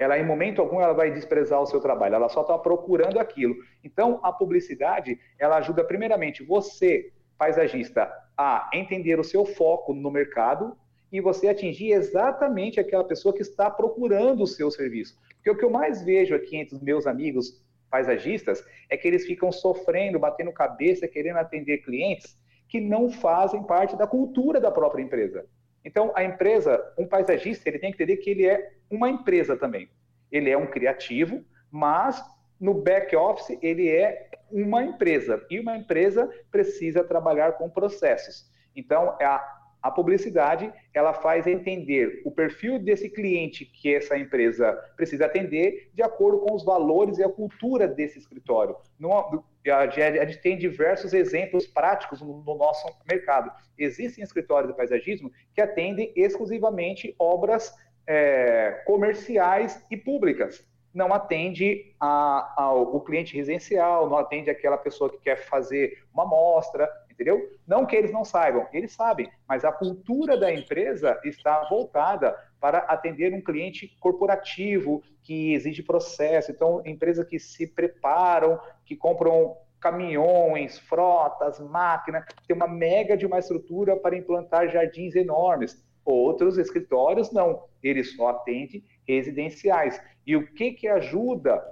ela 0.00 0.18
em 0.18 0.24
momento 0.24 0.62
algum 0.62 0.80
ela 0.80 0.94
vai 0.94 1.10
desprezar 1.10 1.60
o 1.60 1.66
seu 1.66 1.78
trabalho, 1.78 2.14
ela 2.14 2.30
só 2.30 2.40
está 2.40 2.56
procurando 2.56 3.20
aquilo. 3.20 3.54
Então, 3.84 4.18
a 4.22 4.32
publicidade, 4.32 5.20
ela 5.38 5.58
ajuda 5.58 5.84
primeiramente 5.84 6.42
você, 6.42 7.12
paisagista, 7.36 8.10
a 8.36 8.70
entender 8.72 9.20
o 9.20 9.24
seu 9.24 9.44
foco 9.44 9.92
no 9.92 10.10
mercado 10.10 10.74
e 11.12 11.20
você 11.20 11.48
atingir 11.48 11.92
exatamente 11.92 12.80
aquela 12.80 13.04
pessoa 13.04 13.34
que 13.34 13.42
está 13.42 13.70
procurando 13.70 14.44
o 14.44 14.46
seu 14.46 14.70
serviço. 14.70 15.20
Porque 15.34 15.50
o 15.50 15.56
que 15.56 15.64
eu 15.66 15.70
mais 15.70 16.02
vejo 16.02 16.34
aqui 16.34 16.56
entre 16.56 16.76
os 16.76 16.82
meus 16.82 17.06
amigos 17.06 17.62
paisagistas 17.90 18.64
é 18.88 18.96
que 18.96 19.06
eles 19.06 19.26
ficam 19.26 19.52
sofrendo, 19.52 20.18
batendo 20.18 20.50
cabeça, 20.50 21.06
querendo 21.06 21.36
atender 21.36 21.78
clientes 21.78 22.38
que 22.70 22.80
não 22.80 23.10
fazem 23.10 23.62
parte 23.64 23.96
da 23.96 24.06
cultura 24.06 24.58
da 24.58 24.70
própria 24.70 25.02
empresa. 25.02 25.44
Então, 25.84 26.12
a 26.14 26.22
empresa, 26.22 26.82
um 26.98 27.06
paisagista, 27.06 27.68
ele 27.68 27.78
tem 27.78 27.90
que 27.90 28.02
entender 28.02 28.18
que 28.18 28.30
ele 28.30 28.46
é 28.46 28.72
uma 28.90 29.08
empresa 29.08 29.56
também. 29.56 29.88
Ele 30.30 30.50
é 30.50 30.56
um 30.56 30.66
criativo, 30.66 31.44
mas 31.70 32.22
no 32.60 32.74
back 32.74 33.14
office 33.16 33.58
ele 33.62 33.88
é 33.88 34.28
uma 34.50 34.84
empresa. 34.84 35.44
E 35.48 35.58
uma 35.58 35.76
empresa 35.76 36.28
precisa 36.50 37.02
trabalhar 37.02 37.52
com 37.52 37.70
processos. 37.70 38.50
Então, 38.76 39.16
a, 39.20 39.60
a 39.82 39.90
publicidade, 39.90 40.70
ela 40.92 41.14
faz 41.14 41.46
entender 41.46 42.20
o 42.24 42.30
perfil 42.30 42.78
desse 42.78 43.08
cliente 43.08 43.64
que 43.64 43.94
essa 43.94 44.18
empresa 44.18 44.72
precisa 44.96 45.26
atender 45.26 45.90
de 45.94 46.02
acordo 46.02 46.40
com 46.40 46.54
os 46.54 46.64
valores 46.64 47.18
e 47.18 47.24
a 47.24 47.28
cultura 47.28 47.88
desse 47.88 48.18
escritório. 48.18 48.76
No, 48.98 49.42
a 49.68 49.86
gente 49.88 50.38
tem 50.38 50.56
diversos 50.56 51.12
exemplos 51.12 51.66
práticos 51.66 52.22
no, 52.22 52.42
no 52.42 52.56
nosso 52.56 52.86
mercado. 53.10 53.50
Existem 53.76 54.24
escritórios 54.24 54.70
de 54.70 54.76
paisagismo 54.76 55.30
que 55.54 55.60
atendem 55.60 56.12
exclusivamente 56.16 57.14
obras 57.18 57.74
é, 58.06 58.82
comerciais 58.86 59.84
e 59.90 59.96
públicas. 59.96 60.66
Não 60.92 61.12
atende 61.12 61.94
a, 62.00 62.54
ao, 62.56 62.96
o 62.96 63.00
cliente 63.00 63.36
residencial, 63.36 64.08
não 64.08 64.18
atende 64.18 64.50
aquela 64.50 64.78
pessoa 64.78 65.10
que 65.10 65.18
quer 65.18 65.36
fazer 65.36 66.02
uma 66.12 66.24
amostra, 66.24 66.90
entendeu? 67.10 67.48
Não 67.66 67.86
que 67.86 67.94
eles 67.94 68.10
não 68.10 68.24
saibam, 68.24 68.66
eles 68.72 68.92
sabem, 68.92 69.30
mas 69.46 69.64
a 69.64 69.70
cultura 69.70 70.36
da 70.36 70.52
empresa 70.52 71.20
está 71.22 71.68
voltada 71.68 72.36
para 72.60 72.78
atender 72.78 73.32
um 73.32 73.40
cliente 73.40 73.96
corporativo 73.98 75.02
que 75.22 75.54
exige 75.54 75.82
processo. 75.82 76.50
Então, 76.50 76.82
empresas 76.84 77.26
que 77.26 77.38
se 77.38 77.66
preparam, 77.66 78.60
que 78.84 78.94
compram 78.94 79.56
caminhões, 79.80 80.78
frotas, 80.78 81.58
máquinas, 81.58 82.24
tem 82.46 82.54
uma 82.54 82.68
mega 82.68 83.16
de 83.16 83.24
uma 83.24 83.38
estrutura 83.38 83.96
para 83.96 84.16
implantar 84.16 84.68
jardins 84.68 85.16
enormes. 85.16 85.82
Outros 86.04 86.58
escritórios 86.58 87.32
não, 87.32 87.64
eles 87.82 88.14
só 88.14 88.28
atendem 88.28 88.84
residenciais. 89.08 90.00
E 90.26 90.36
o 90.36 90.46
que, 90.52 90.72
que 90.72 90.86
ajuda 90.86 91.62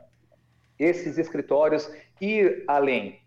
esses 0.79 1.19
escritórios 1.19 1.91
ir 2.21 2.65
além? 2.67 3.21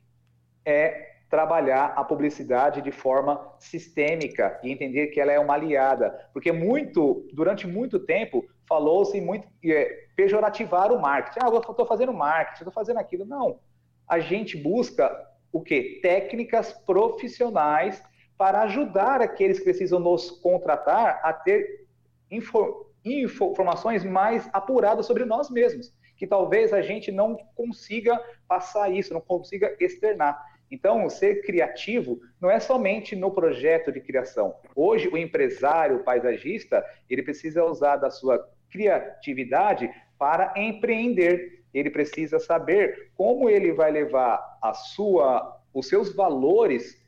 É 0.66 1.11
trabalhar 1.32 1.94
a 1.96 2.04
publicidade 2.04 2.82
de 2.82 2.92
forma 2.92 3.42
sistêmica 3.58 4.60
e 4.62 4.70
entender 4.70 5.08
que 5.08 5.20
ela 5.20 5.32
é 5.32 5.40
uma 5.40 5.54
aliada, 5.54 6.30
porque 6.34 6.52
muito 6.52 7.26
durante 7.34 7.66
muito 7.66 7.98
tempo 8.00 8.46
falou-se 8.68 9.20
muito 9.22 9.48
é, 9.66 10.08
pejorativar 10.16 10.92
o 10.92 11.02
marketing. 11.02 11.40
Ah, 11.42 11.50
eu 11.50 11.60
estou 11.60 11.86
fazendo 11.86 12.14
marketing, 12.14 12.64
estou 12.64 12.74
fazendo 12.74 12.98
aquilo. 12.98 13.26
Não, 13.26 13.60
a 14.08 14.20
gente 14.20 14.58
busca 14.58 15.10
o 15.54 15.62
que? 15.62 16.00
Técnicas 16.02 16.74
profissionais 16.86 18.04
para 18.38 18.64
ajudar 18.64 19.22
aqueles 19.22 19.58
que 19.60 19.66
precisam 19.66 20.00
nos 20.00 20.32
contratar 20.32 21.22
a 21.24 21.32
ter 21.32 21.86
info, 22.30 22.88
info, 23.06 23.52
informações 23.52 24.04
mais 24.04 24.50
apuradas 24.52 25.06
sobre 25.06 25.24
nós 25.24 25.50
mesmos, 25.50 25.94
que 26.18 26.28
talvez 26.28 26.74
a 26.74 26.82
gente 26.82 27.10
não 27.10 27.38
consiga 27.56 28.20
passar 28.48 28.92
isso, 28.92 29.14
não 29.14 29.22
consiga 29.22 29.76
externar. 29.80 30.51
Então, 30.72 31.10
ser 31.10 31.44
criativo 31.44 32.20
não 32.40 32.50
é 32.50 32.60
somente 32.60 33.14
no 33.14 33.30
projeto 33.30 33.92
de 33.92 34.00
criação. 34.00 34.56
Hoje, 34.74 35.10
o 35.10 35.18
empresário 35.18 35.98
o 35.98 36.04
paisagista, 36.04 36.84
ele 37.10 37.22
precisa 37.22 37.66
usar 37.66 37.98
da 37.98 38.10
sua 38.10 38.50
criatividade 38.70 39.92
para 40.18 40.54
empreender. 40.56 41.64
Ele 41.74 41.90
precisa 41.90 42.40
saber 42.40 43.12
como 43.16 43.50
ele 43.50 43.74
vai 43.74 43.92
levar 43.92 44.58
a 44.62 44.74
sua, 44.74 45.60
os 45.74 45.88
seus 45.88 46.16
valores 46.16 47.02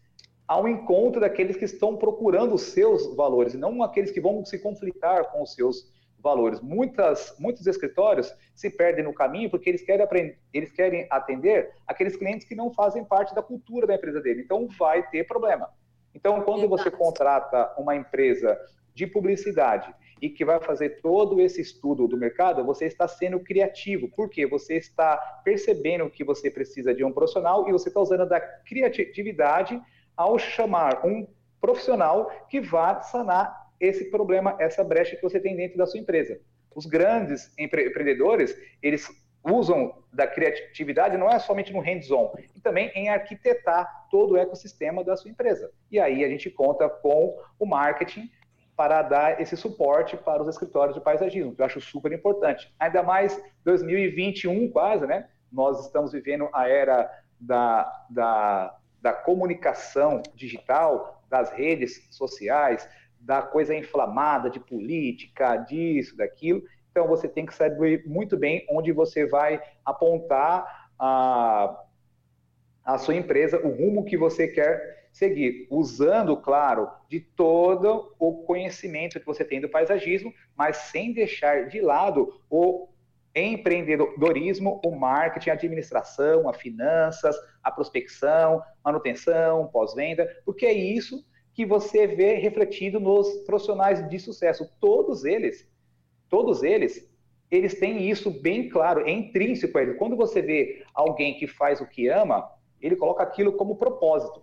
ao 0.45 0.67
encontro 0.67 1.21
daqueles 1.21 1.55
que 1.55 1.65
estão 1.65 1.95
procurando 1.95 2.55
os 2.55 2.63
seus 2.63 3.15
valores, 3.15 3.53
e 3.53 3.57
não 3.57 3.81
aqueles 3.81 4.11
que 4.11 4.19
vão 4.19 4.43
se 4.43 4.59
conflitar 4.59 5.31
com 5.31 5.41
os 5.41 5.53
seus 5.53 5.77
valores. 5.77 6.02
Muitas, 6.61 7.35
muitos 7.37 7.67
escritórios 7.67 8.33
se 8.55 8.69
perdem 8.69 9.03
no 9.03 9.13
caminho 9.13 9.49
porque 9.49 9.69
eles 9.69 9.81
querem, 9.81 10.03
aprender, 10.03 10.39
eles 10.53 10.71
querem 10.71 11.05
atender 11.09 11.71
aqueles 11.85 12.15
clientes 12.15 12.47
que 12.47 12.55
não 12.55 12.73
fazem 12.73 13.03
parte 13.03 13.35
da 13.35 13.43
cultura 13.43 13.85
da 13.85 13.95
empresa 13.95 14.21
dele. 14.21 14.41
Então, 14.41 14.67
vai 14.79 15.07
ter 15.09 15.25
problema. 15.25 15.69
Então, 16.15 16.41
quando 16.41 16.67
você 16.69 16.89
contrata 16.89 17.73
uma 17.77 17.95
empresa 17.95 18.57
de 18.93 19.07
publicidade 19.07 19.93
e 20.21 20.29
que 20.29 20.45
vai 20.45 20.61
fazer 20.61 21.01
todo 21.01 21.41
esse 21.41 21.59
estudo 21.59 22.07
do 22.07 22.15
mercado, 22.15 22.63
você 22.63 22.85
está 22.85 23.07
sendo 23.07 23.39
criativo. 23.39 24.07
porque 24.15 24.45
Você 24.45 24.75
está 24.75 25.17
percebendo 25.43 26.09
que 26.09 26.23
você 26.23 26.49
precisa 26.49 26.93
de 26.93 27.03
um 27.03 27.11
profissional 27.11 27.67
e 27.67 27.71
você 27.71 27.89
está 27.89 27.99
usando 27.99 28.25
da 28.27 28.39
criatividade 28.39 29.81
ao 30.15 30.37
chamar 30.39 31.05
um 31.05 31.27
profissional 31.59 32.29
que 32.49 32.61
vá 32.61 33.01
sanar 33.01 33.62
esse 33.83 34.05
problema, 34.05 34.55
essa 34.59 34.83
brecha 34.83 35.15
que 35.15 35.21
você 35.21 35.39
tem 35.39 35.55
dentro 35.55 35.77
da 35.77 35.85
sua 35.85 35.99
empresa. 35.99 36.39
Os 36.73 36.85
grandes 36.85 37.53
empre 37.57 37.87
empreendedores, 37.87 38.57
eles 38.81 39.07
usam 39.43 40.01
da 40.11 40.25
criatividade 40.25 41.17
não 41.17 41.29
é 41.29 41.37
somente 41.37 41.73
no 41.73 41.81
hands-on, 41.81 42.33
e 42.55 42.61
também 42.61 42.89
em 42.95 43.09
arquitetar 43.09 44.07
todo 44.09 44.33
o 44.33 44.37
ecossistema 44.37 45.03
da 45.03 45.17
sua 45.17 45.29
empresa. 45.29 45.69
E 45.91 45.99
aí 45.99 46.23
a 46.23 46.29
gente 46.29 46.49
conta 46.49 46.87
com 46.87 47.37
o 47.59 47.65
marketing 47.65 48.31
para 48.75 49.01
dar 49.01 49.41
esse 49.41 49.57
suporte 49.57 50.15
para 50.15 50.41
os 50.41 50.47
escritórios 50.47 50.95
de 50.95 51.03
paisagismo, 51.03 51.53
que 51.53 51.61
eu 51.61 51.65
acho 51.65 51.81
super 51.81 52.11
importante. 52.13 52.73
Ainda 52.79 53.03
mais 53.03 53.39
2021 53.65 54.71
quase, 54.71 55.05
né? 55.05 55.27
Nós 55.51 55.85
estamos 55.85 56.13
vivendo 56.13 56.49
a 56.53 56.69
era 56.69 57.11
da, 57.39 58.05
da, 58.09 58.77
da 59.01 59.13
comunicação 59.13 60.23
digital, 60.33 61.21
das 61.29 61.51
redes 61.51 62.07
sociais, 62.11 62.87
da 63.23 63.41
coisa 63.41 63.73
inflamada 63.73 64.49
de 64.49 64.59
política, 64.59 65.55
disso, 65.57 66.15
daquilo. 66.17 66.63
Então 66.91 67.07
você 67.07 67.27
tem 67.27 67.45
que 67.45 67.55
saber 67.55 68.03
muito 68.05 68.37
bem 68.37 68.65
onde 68.69 68.91
você 68.91 69.25
vai 69.25 69.61
apontar 69.83 70.89
a, 70.99 71.83
a 72.83 72.97
sua 72.97 73.15
empresa, 73.15 73.59
o 73.59 73.69
rumo 73.69 74.03
que 74.05 74.17
você 74.17 74.47
quer 74.47 75.07
seguir, 75.11 75.67
usando, 75.69 76.35
claro, 76.35 76.89
de 77.07 77.19
todo 77.19 78.13
o 78.19 78.43
conhecimento 78.43 79.19
que 79.19 79.25
você 79.25 79.45
tem 79.45 79.61
do 79.61 79.69
paisagismo, 79.69 80.33
mas 80.55 80.77
sem 80.77 81.13
deixar 81.13 81.67
de 81.67 81.81
lado 81.81 82.41
o 82.49 82.89
empreendedorismo, 83.35 84.81
o 84.83 84.91
marketing, 84.91 85.49
a 85.51 85.53
administração, 85.53 86.49
a 86.49 86.53
finanças, 86.53 87.35
a 87.63 87.71
prospecção, 87.71 88.61
manutenção, 88.83 89.67
pós-venda, 89.67 90.27
porque 90.45 90.65
é 90.65 90.73
isso 90.73 91.23
que 91.53 91.65
você 91.65 92.07
vê 92.07 92.35
refletido 92.35 92.99
nos 92.99 93.29
profissionais 93.45 94.07
de 94.09 94.19
sucesso. 94.19 94.69
Todos 94.79 95.23
eles, 95.23 95.69
todos 96.29 96.63
eles, 96.63 97.09
eles 97.51 97.79
têm 97.79 98.09
isso 98.09 98.31
bem 98.31 98.69
claro, 98.69 99.01
é 99.01 99.11
intrínseco 99.11 99.77
a 99.77 99.83
eles. 99.83 99.97
Quando 99.97 100.15
você 100.15 100.41
vê 100.41 100.83
alguém 100.93 101.37
que 101.37 101.45
faz 101.45 101.79
o 101.79 101.87
que 101.87 102.07
ama, 102.07 102.49
ele 102.81 102.95
coloca 102.95 103.21
aquilo 103.21 103.53
como 103.53 103.75
propósito. 103.75 104.41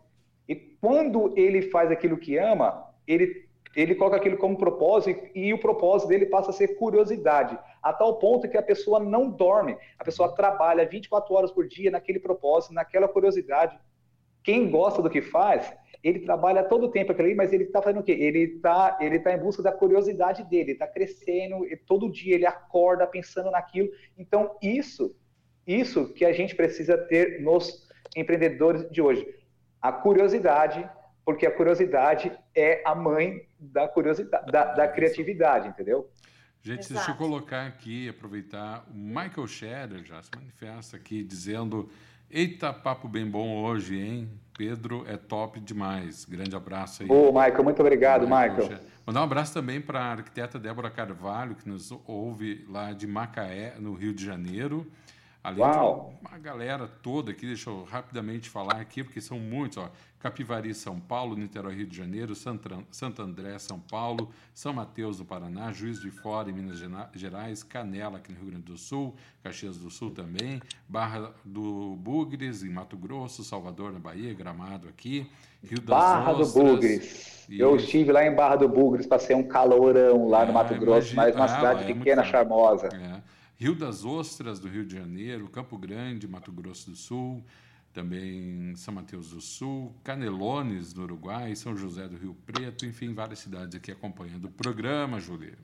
E 0.49 0.55
quando 0.55 1.37
ele 1.37 1.63
faz 1.63 1.91
aquilo 1.91 2.17
que 2.17 2.39
ama, 2.39 2.89
ele, 3.07 3.49
ele 3.75 3.95
coloca 3.97 4.17
aquilo 4.17 4.37
como 4.37 4.57
propósito 4.57 5.29
e 5.35 5.53
o 5.53 5.59
propósito 5.59 6.09
dele 6.09 6.27
passa 6.27 6.51
a 6.51 6.53
ser 6.53 6.77
curiosidade, 6.77 7.59
a 7.83 7.93
tal 7.93 8.19
ponto 8.19 8.49
que 8.49 8.57
a 8.57 8.63
pessoa 8.63 9.01
não 9.01 9.29
dorme, 9.29 9.77
a 9.99 10.05
pessoa 10.05 10.35
trabalha 10.35 10.87
24 10.87 11.35
horas 11.35 11.51
por 11.51 11.67
dia 11.67 11.91
naquele 11.91 12.21
propósito, 12.21 12.73
naquela 12.73 13.09
curiosidade. 13.09 13.79
Quem 14.43 14.71
gosta 14.71 15.03
do 15.03 15.11
que 15.11 15.21
faz, 15.21 15.73
ele 16.03 16.21
trabalha 16.21 16.63
todo 16.65 16.87
o 16.87 16.91
tempo 16.91 17.13
aquilo 17.13 17.29
ali, 17.29 17.37
mas 17.37 17.53
ele 17.53 17.65
está 17.65 17.83
fazendo 17.83 18.01
o 18.01 18.03
quê? 18.03 18.13
Ele 18.13 18.57
está 18.57 18.97
ele 19.01 19.19
tá 19.19 19.33
em 19.33 19.39
busca 19.39 19.63
da 19.63 19.73
curiosidade 19.73 20.45
dele, 20.45 20.73
está 20.73 20.87
crescendo, 20.87 21.67
e 21.67 21.77
todo 21.77 22.11
dia 22.11 22.35
ele 22.35 22.47
acorda 22.47 23.07
pensando 23.07 23.51
naquilo. 23.51 23.91
Então, 24.17 24.57
isso, 24.63 25.15
isso 25.67 26.13
que 26.15 26.25
a 26.25 26.33
gente 26.33 26.55
precisa 26.55 26.97
ter 26.97 27.43
nos 27.43 27.89
empreendedores 28.17 28.91
de 28.91 29.03
hoje. 29.03 29.27
A 29.81 29.93
curiosidade, 29.93 30.89
porque 31.25 31.47
a 31.47 31.51
curiosidade 31.51 32.33
é 32.55 32.83
a 32.85 32.95
mãe 32.95 33.47
da 33.59 33.87
curiosidade, 33.87 34.51
da, 34.51 34.65
da 34.75 34.89
criatividade, 34.89 35.69
entendeu? 35.69 36.11
Gente, 36.63 36.81
Exato. 36.81 36.95
deixa 36.95 37.11
eu 37.11 37.17
colocar 37.17 37.67
aqui, 37.67 38.09
aproveitar, 38.09 38.87
o 38.91 38.95
Michael 38.95 39.47
Scherer 39.47 40.05
já 40.05 40.23
se 40.23 40.31
manifesta 40.35 40.97
aqui 40.97 41.23
dizendo 41.23 41.91
Eita, 42.33 42.73
papo 42.73 43.09
bem 43.09 43.29
bom 43.29 43.61
hoje, 43.61 43.99
hein? 43.99 44.31
Pedro 44.57 45.05
é 45.09 45.17
top 45.17 45.59
demais. 45.59 46.25
Grande 46.25 46.55
abraço 46.55 47.03
aí. 47.03 47.11
Ô, 47.11 47.33
Michael, 47.33 47.65
muito 47.65 47.81
obrigado, 47.81 48.23
Michael. 48.23 48.57
Michael. 48.57 48.81
Mandar 49.05 49.23
um 49.23 49.25
abraço 49.25 49.53
também 49.53 49.81
para 49.81 49.99
a 50.01 50.13
arquiteta 50.13 50.57
Débora 50.57 50.89
Carvalho, 50.91 51.57
que 51.57 51.69
nos 51.69 51.91
ouve 52.07 52.65
lá 52.69 52.93
de 52.93 53.05
Macaé, 53.05 53.75
no 53.81 53.95
Rio 53.95 54.15
de 54.15 54.25
Janeiro. 54.25 54.87
Além 55.43 55.61
Uau. 55.61 56.15
de 56.21 56.29
uma 56.29 56.39
galera 56.39 56.87
toda 56.87 57.31
aqui, 57.31 57.47
deixa 57.47 57.71
eu 57.71 57.85
rapidamente 57.85 58.51
falar 58.51 58.77
aqui, 58.77 59.03
porque 59.03 59.21
são 59.21 59.39
muitos, 59.39 59.79
ó. 59.79 59.91
Capivari, 60.19 60.75
São 60.75 61.01
Paulo, 61.01 61.35
Niterói, 61.35 61.75
Rio 61.77 61.87
de 61.87 61.97
Janeiro, 61.97 62.35
Santo 62.35 63.23
André, 63.23 63.59
São 63.59 63.81
Paulo, 63.81 64.29
São 64.53 64.71
Mateus, 64.71 65.19
no 65.19 65.25
Paraná, 65.25 65.73
Juiz 65.73 65.99
de 65.99 66.11
Fora, 66.11 66.51
em 66.51 66.53
Minas 66.53 66.79
Gerais, 67.15 67.63
Canela, 67.63 68.19
aqui 68.19 68.31
no 68.31 68.39
Rio 68.39 68.51
Grande 68.51 68.65
do 68.65 68.77
Sul, 68.77 69.15
Caxias 69.43 69.79
do 69.79 69.91
Sul 69.91 70.11
também, 70.11 70.61
Barra 70.87 71.33
do 71.43 71.97
Bugres, 71.97 72.63
em 72.63 72.69
Mato 72.69 72.99
Grosso, 72.99 73.43
Salvador, 73.43 73.93
na 73.93 73.99
Bahia, 73.99 74.35
Gramado 74.35 74.89
aqui, 74.89 75.27
Rio 75.65 75.81
das 75.81 75.87
Barra 75.87 76.33
Ostras, 76.33 76.53
do 76.53 76.65
Bugres. 76.65 77.47
E... 77.49 77.59
Eu 77.59 77.77
estive 77.77 78.13
lá 78.13 78.23
em 78.23 78.35
Barra 78.35 78.57
do 78.57 78.69
Bugres, 78.69 79.07
passei 79.07 79.35
um 79.35 79.45
calorão 79.45 80.29
lá 80.29 80.45
no 80.45 80.53
Mato 80.53 80.75
Grosso, 80.75 81.15
imagina... 81.15 81.23
mas 81.23 81.35
uma 81.35 81.45
ah, 81.47 81.49
cidade 81.49 81.91
é 81.91 81.95
pequena, 81.95 82.23
charmosa. 82.23 82.89
É. 82.89 83.40
Rio 83.61 83.75
das 83.75 84.07
Ostras, 84.07 84.59
do 84.59 84.69
Rio 84.69 84.87
de 84.87 84.97
Janeiro, 84.97 85.47
Campo 85.51 85.77
Grande, 85.77 86.27
Mato 86.27 86.51
Grosso 86.51 86.93
do 86.93 86.97
Sul, 86.97 87.45
também 87.93 88.75
São 88.75 88.95
Mateus 88.95 89.33
do 89.33 89.41
Sul, 89.43 89.95
Canelones, 90.03 90.95
no 90.95 91.03
Uruguai, 91.03 91.55
São 91.55 91.77
José 91.77 92.09
do 92.09 92.17
Rio 92.17 92.35
Preto, 92.47 92.87
enfim, 92.87 93.13
várias 93.13 93.41
cidades 93.41 93.75
aqui 93.75 93.93
acompanhando 93.93 94.47
o 94.47 94.51
programa, 94.51 95.21
Julia. 95.21 95.59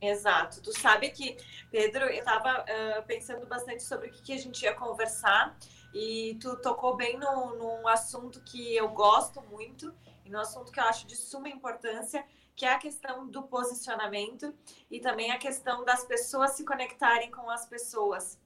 Exato. 0.00 0.60
Tu 0.60 0.76
sabe 0.76 1.10
que, 1.10 1.36
Pedro, 1.70 2.06
eu 2.06 2.18
estava 2.18 2.64
uh, 2.64 3.06
pensando 3.06 3.46
bastante 3.46 3.84
sobre 3.84 4.08
o 4.08 4.10
que, 4.10 4.20
que, 4.20 4.32
a 4.32 4.38
gente 4.38 4.60
ia 4.64 4.74
conversar 4.74 5.56
e 5.94 6.36
tu 6.40 6.56
tocou 6.56 6.96
bem 6.96 7.16
no, 7.16 7.54
num 7.54 7.86
assunto 7.86 8.40
que 8.40 8.74
eu 8.74 8.88
gosto 8.88 9.40
muito 9.42 9.94
e 10.24 10.30
no 10.30 10.40
assunto 10.40 10.72
que 10.72 10.80
eu 10.80 10.84
acho 10.84 11.06
de 11.06 11.14
suma 11.14 11.48
importância, 11.48 12.24
que 12.58 12.66
é 12.66 12.72
a 12.72 12.78
questão 12.78 13.28
do 13.28 13.44
posicionamento 13.44 14.52
e 14.90 14.98
também 14.98 15.30
a 15.30 15.38
questão 15.38 15.84
das 15.84 16.04
pessoas 16.04 16.50
se 16.56 16.64
conectarem 16.64 17.30
com 17.30 17.48
as 17.48 17.64
pessoas. 17.64 18.36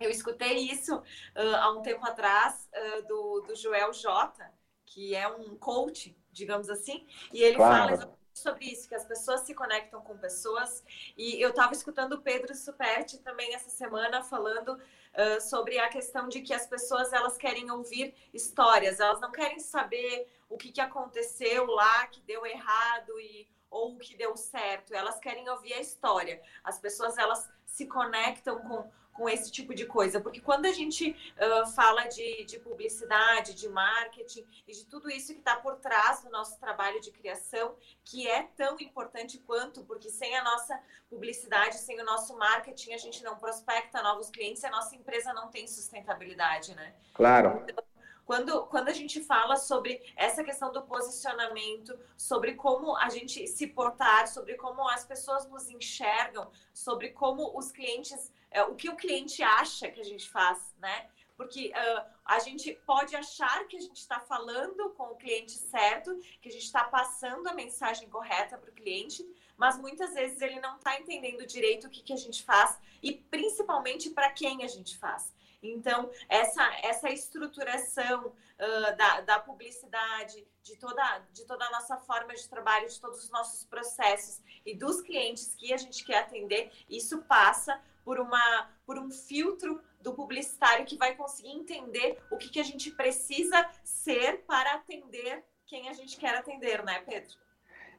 Eu 0.00 0.10
escutei 0.10 0.58
isso 0.58 0.96
uh, 0.96 1.56
há 1.60 1.70
um 1.70 1.80
tempo 1.80 2.04
atrás 2.04 2.68
uh, 2.74 3.06
do, 3.06 3.40
do 3.42 3.54
Joel 3.54 3.92
J, 3.92 4.50
que 4.84 5.14
é 5.14 5.28
um 5.28 5.56
coach, 5.56 6.18
digamos 6.32 6.68
assim, 6.68 7.06
e 7.32 7.40
ele 7.40 7.54
claro. 7.54 7.96
fala 7.96 8.18
sobre 8.34 8.64
isso, 8.64 8.88
que 8.88 8.96
as 8.96 9.04
pessoas 9.04 9.42
se 9.42 9.54
conectam 9.54 10.00
com 10.00 10.18
pessoas. 10.18 10.82
E 11.16 11.40
eu 11.40 11.50
estava 11.50 11.72
escutando 11.72 12.14
o 12.14 12.20
Pedro 12.20 12.56
Superti 12.56 13.18
também 13.18 13.54
essa 13.54 13.70
semana 13.70 14.24
falando 14.24 14.70
uh, 14.70 15.40
sobre 15.40 15.78
a 15.78 15.88
questão 15.88 16.28
de 16.28 16.40
que 16.40 16.52
as 16.52 16.66
pessoas 16.66 17.12
elas 17.12 17.36
querem 17.36 17.70
ouvir 17.70 18.12
histórias, 18.34 18.98
elas 18.98 19.20
não 19.20 19.30
querem 19.30 19.60
saber 19.60 20.26
o 20.52 20.58
que, 20.58 20.70
que 20.70 20.80
aconteceu 20.80 21.66
lá, 21.66 22.06
que 22.08 22.20
deu 22.20 22.44
errado 22.44 23.18
e 23.18 23.48
ou 23.70 23.94
o 23.94 23.98
que 23.98 24.14
deu 24.14 24.36
certo, 24.36 24.94
elas 24.94 25.18
querem 25.18 25.48
ouvir 25.48 25.72
a 25.72 25.80
história. 25.80 26.42
As 26.62 26.78
pessoas 26.78 27.16
elas 27.16 27.50
se 27.64 27.86
conectam 27.86 28.58
com, 28.58 28.90
com 29.14 29.26
esse 29.26 29.50
tipo 29.50 29.74
de 29.74 29.86
coisa, 29.86 30.20
porque 30.20 30.42
quando 30.42 30.66
a 30.66 30.72
gente 30.72 31.16
uh, 31.38 31.66
fala 31.70 32.04
de, 32.04 32.44
de 32.44 32.58
publicidade, 32.58 33.54
de 33.54 33.66
marketing 33.70 34.46
e 34.68 34.72
de 34.72 34.84
tudo 34.84 35.08
isso 35.08 35.32
que 35.32 35.38
está 35.38 35.56
por 35.56 35.76
trás 35.76 36.22
do 36.22 36.30
nosso 36.30 36.60
trabalho 36.60 37.00
de 37.00 37.10
criação, 37.10 37.74
que 38.04 38.28
é 38.28 38.42
tão 38.54 38.78
importante 38.78 39.38
quanto, 39.38 39.82
porque 39.84 40.10
sem 40.10 40.36
a 40.36 40.44
nossa 40.44 40.78
publicidade, 41.08 41.76
sem 41.76 41.98
o 41.98 42.04
nosso 42.04 42.36
marketing, 42.36 42.92
a 42.92 42.98
gente 42.98 43.24
não 43.24 43.38
prospecta 43.38 44.02
novos 44.02 44.28
clientes, 44.28 44.62
a 44.64 44.70
nossa 44.70 44.94
empresa 44.94 45.32
não 45.32 45.48
tem 45.48 45.66
sustentabilidade, 45.66 46.74
né? 46.74 46.94
Claro. 47.14 47.64
Então, 47.66 47.82
quando, 48.24 48.66
quando 48.66 48.88
a 48.88 48.92
gente 48.92 49.20
fala 49.20 49.56
sobre 49.56 50.00
essa 50.16 50.44
questão 50.44 50.72
do 50.72 50.82
posicionamento, 50.82 51.98
sobre 52.16 52.54
como 52.54 52.96
a 52.96 53.08
gente 53.08 53.46
se 53.46 53.66
portar, 53.66 54.28
sobre 54.28 54.54
como 54.54 54.88
as 54.88 55.04
pessoas 55.04 55.48
nos 55.48 55.68
enxergam, 55.68 56.50
sobre 56.72 57.10
como 57.10 57.56
os 57.58 57.72
clientes, 57.72 58.32
é, 58.50 58.62
o 58.62 58.74
que 58.74 58.88
o 58.88 58.96
cliente 58.96 59.42
acha 59.42 59.90
que 59.90 60.00
a 60.00 60.04
gente 60.04 60.28
faz, 60.28 60.74
né? 60.78 61.08
Porque 61.36 61.72
uh, 61.74 62.04
a 62.24 62.38
gente 62.38 62.72
pode 62.86 63.16
achar 63.16 63.66
que 63.66 63.76
a 63.76 63.80
gente 63.80 63.96
está 63.96 64.20
falando 64.20 64.90
com 64.90 65.04
o 65.04 65.16
cliente 65.16 65.52
certo, 65.52 66.16
que 66.40 66.48
a 66.48 66.52
gente 66.52 66.64
está 66.64 66.84
passando 66.84 67.48
a 67.48 67.54
mensagem 67.54 68.08
correta 68.08 68.56
para 68.56 68.70
o 68.70 68.74
cliente, 68.74 69.26
mas 69.56 69.78
muitas 69.78 70.14
vezes 70.14 70.40
ele 70.40 70.60
não 70.60 70.76
está 70.76 71.00
entendendo 71.00 71.46
direito 71.46 71.86
o 71.86 71.90
que, 71.90 72.02
que 72.02 72.12
a 72.12 72.16
gente 72.16 72.44
faz 72.44 72.78
e 73.02 73.12
principalmente 73.12 74.10
para 74.10 74.30
quem 74.30 74.62
a 74.62 74.68
gente 74.68 74.96
faz. 74.98 75.32
Então, 75.62 76.10
essa, 76.28 76.62
essa 76.82 77.08
estruturação 77.10 78.26
uh, 78.26 78.96
da, 78.96 79.20
da 79.20 79.38
publicidade, 79.38 80.46
de 80.62 80.76
toda, 80.76 81.22
de 81.32 81.44
toda 81.44 81.64
a 81.64 81.70
nossa 81.70 81.96
forma 81.98 82.34
de 82.34 82.48
trabalho, 82.48 82.88
de 82.88 83.00
todos 83.00 83.24
os 83.24 83.30
nossos 83.30 83.64
processos 83.64 84.42
e 84.66 84.74
dos 84.74 85.00
clientes 85.00 85.54
que 85.54 85.72
a 85.72 85.76
gente 85.76 86.04
quer 86.04 86.18
atender, 86.18 86.70
isso 86.88 87.22
passa 87.22 87.80
por, 88.04 88.18
uma, 88.18 88.70
por 88.84 88.98
um 88.98 89.10
filtro 89.10 89.80
do 90.00 90.12
publicitário 90.12 90.84
que 90.84 90.96
vai 90.96 91.14
conseguir 91.14 91.52
entender 91.52 92.18
o 92.30 92.36
que, 92.36 92.48
que 92.48 92.60
a 92.60 92.64
gente 92.64 92.90
precisa 92.90 93.68
ser 93.84 94.38
para 94.46 94.74
atender 94.74 95.44
quem 95.66 95.88
a 95.88 95.92
gente 95.92 96.16
quer 96.16 96.34
atender, 96.36 96.84
né, 96.84 97.02
Pedro? 97.06 97.36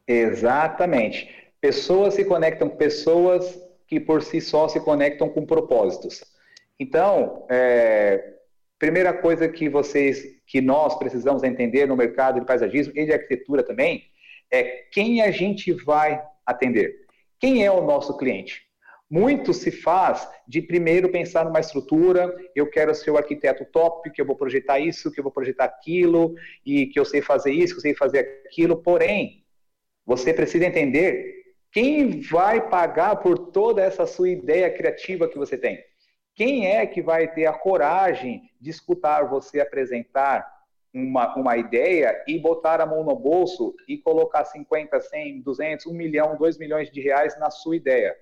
Exatamente. 0.05 1.51
Pessoas 1.61 2.13
se 2.15 2.25
conectam 2.25 2.69
com 2.69 2.75
pessoas 2.75 3.57
que 3.87 3.99
por 3.99 4.21
si 4.21 4.41
só 4.41 4.67
se 4.67 4.79
conectam 4.81 5.29
com 5.29 5.45
propósitos. 5.45 6.23
Então, 6.83 7.45
é, 7.49 8.21
primeira 8.77 9.13
coisa 9.13 9.47
que 9.47 9.69
vocês, 9.69 10.21
que 10.45 10.59
nós 10.59 10.93
precisamos 10.99 11.41
entender 11.41 11.87
no 11.87 11.95
mercado 11.95 12.41
de 12.41 12.45
paisagismo 12.45 12.91
e 12.93 13.05
de 13.05 13.13
arquitetura 13.13 13.63
também, 13.63 14.03
é 14.51 14.83
quem 14.91 15.21
a 15.21 15.31
gente 15.31 15.71
vai 15.71 16.21
atender. 16.45 16.93
Quem 17.39 17.65
é 17.65 17.71
o 17.71 17.85
nosso 17.85 18.17
cliente? 18.17 18.63
Muito 19.09 19.53
se 19.53 19.71
faz 19.71 20.27
de 20.45 20.61
primeiro 20.61 21.07
pensar 21.07 21.45
numa 21.45 21.61
estrutura, 21.61 22.35
eu 22.53 22.69
quero 22.69 22.93
ser 22.93 23.11
o 23.11 23.17
arquiteto 23.17 23.63
top, 23.71 24.11
que 24.11 24.19
eu 24.19 24.25
vou 24.25 24.35
projetar 24.35 24.77
isso, 24.77 25.09
que 25.09 25.21
eu 25.21 25.23
vou 25.23 25.31
projetar 25.31 25.63
aquilo, 25.63 26.35
e 26.65 26.87
que 26.87 26.99
eu 26.99 27.05
sei 27.05 27.21
fazer 27.21 27.53
isso, 27.53 27.75
que 27.75 27.77
eu 27.77 27.83
sei 27.83 27.95
fazer 27.95 28.43
aquilo, 28.45 28.75
porém, 28.75 29.45
você 30.05 30.33
precisa 30.33 30.65
entender 30.65 31.43
quem 31.71 32.19
vai 32.19 32.67
pagar 32.67 33.15
por 33.15 33.39
toda 33.39 33.81
essa 33.81 34.05
sua 34.05 34.27
ideia 34.27 34.69
criativa 34.69 35.29
que 35.29 35.37
você 35.37 35.57
tem. 35.57 35.81
Quem 36.35 36.67
é 36.67 36.85
que 36.85 37.01
vai 37.01 37.31
ter 37.31 37.45
a 37.45 37.53
coragem 37.53 38.49
de 38.59 38.69
escutar 38.69 39.23
você 39.23 39.59
apresentar 39.59 40.51
uma, 40.93 41.35
uma 41.35 41.57
ideia 41.57 42.23
e 42.27 42.37
botar 42.39 42.81
a 42.81 42.85
mão 42.85 43.03
no 43.03 43.15
bolso 43.15 43.75
e 43.87 43.97
colocar 43.97 44.45
50, 44.45 44.99
100, 44.99 45.41
200, 45.41 45.85
1 45.87 45.93
milhão, 45.93 46.37
2 46.37 46.57
milhões 46.57 46.89
de 46.91 47.01
reais 47.01 47.37
na 47.39 47.49
sua 47.49 47.75
ideia? 47.75 48.15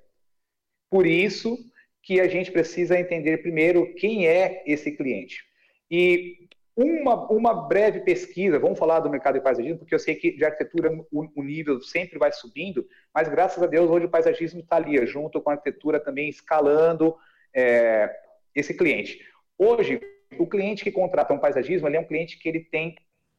Por 0.89 1.06
isso 1.06 1.58
que 2.04 2.19
a 2.19 2.28
gente 2.28 2.52
precisa 2.52 3.00
entender 3.00 3.38
primeiro 3.38 3.93
quem 3.95 4.28
é 4.28 4.63
esse 4.65 4.91
cliente. 4.91 5.43
E 5.89 6.47
uma, 6.76 7.30
uma 7.32 7.54
breve 7.54 8.00
pesquisa, 8.02 8.58
vamos 8.58 8.80
falar 8.80 9.02
do 9.02 9.10
mercado 9.10 9.36
de 9.36 9.41
paisagismo, 9.41 9.80
porque 9.80 9.93
eu 9.93 10.00
sei 10.00 10.15
que 10.15 10.32
de 10.32 10.43
arquitetura 10.43 10.91
o, 11.12 11.30
o 11.36 11.43
nível 11.43 11.82
sempre 11.82 12.17
vai 12.17 12.32
subindo, 12.32 12.88
mas 13.13 13.28
graças 13.28 13.62
a 13.62 13.67
Deus 13.67 13.89
hoje 13.89 14.06
o 14.06 14.10
paisagismo 14.10 14.62
está 14.62 14.78
ali, 14.78 15.06
junto 15.06 15.39
com 15.41 15.50
a 15.50 15.54
arquitetura 15.54 16.00
também 16.00 16.30
escalando, 16.30 17.15
é, 17.54 18.10
esse 18.56 18.74
cliente. 18.74 19.20
Hoje, 19.58 20.00
o 20.38 20.48
cliente 20.48 20.84
que 20.84 20.92
contrata 20.92 21.34
um 21.34 21.40
paisagismo, 21.40 21.88
ele 21.88 21.98
é 21.98 22.00
um 22.00 22.08
cliente 22.08 22.38
que 22.40 22.48
ele 22.48 22.62
tem, 22.62 22.96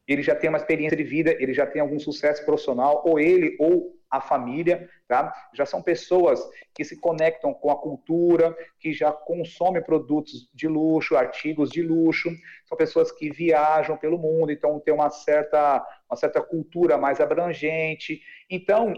ele 0.07 0.21
já 0.21 0.35
tem 0.35 0.49
uma 0.49 0.57
experiência 0.57 0.97
de 0.97 1.03
vida, 1.03 1.35
ele 1.39 1.53
já 1.53 1.65
tem 1.65 1.81
algum 1.81 1.99
sucesso 1.99 2.45
profissional, 2.45 3.03
ou 3.05 3.19
ele 3.19 3.55
ou 3.59 3.93
a 4.13 4.21
família, 4.21 4.87
tá? 5.07 5.33
Já 5.55 5.65
são 5.65 5.81
pessoas 5.81 6.39
que 6.71 6.83
se 6.83 6.99
conectam 6.99 7.51
com 7.51 7.71
a 7.71 7.75
cultura, 7.75 8.55
que 8.79 8.93
já 8.93 9.11
consomem 9.11 9.81
produtos 9.81 10.47
de 10.53 10.67
luxo, 10.67 11.15
artigos 11.15 11.71
de 11.71 11.81
luxo, 11.81 12.29
são 12.65 12.77
pessoas 12.77 13.11
que 13.11 13.31
viajam 13.31 13.97
pelo 13.97 14.19
mundo, 14.19 14.51
então 14.51 14.79
tem 14.79 14.93
uma 14.93 15.09
certa, 15.09 15.83
uma 16.07 16.15
certa 16.15 16.43
cultura 16.43 16.95
mais 16.95 17.19
abrangente. 17.19 18.21
Então, 18.47 18.93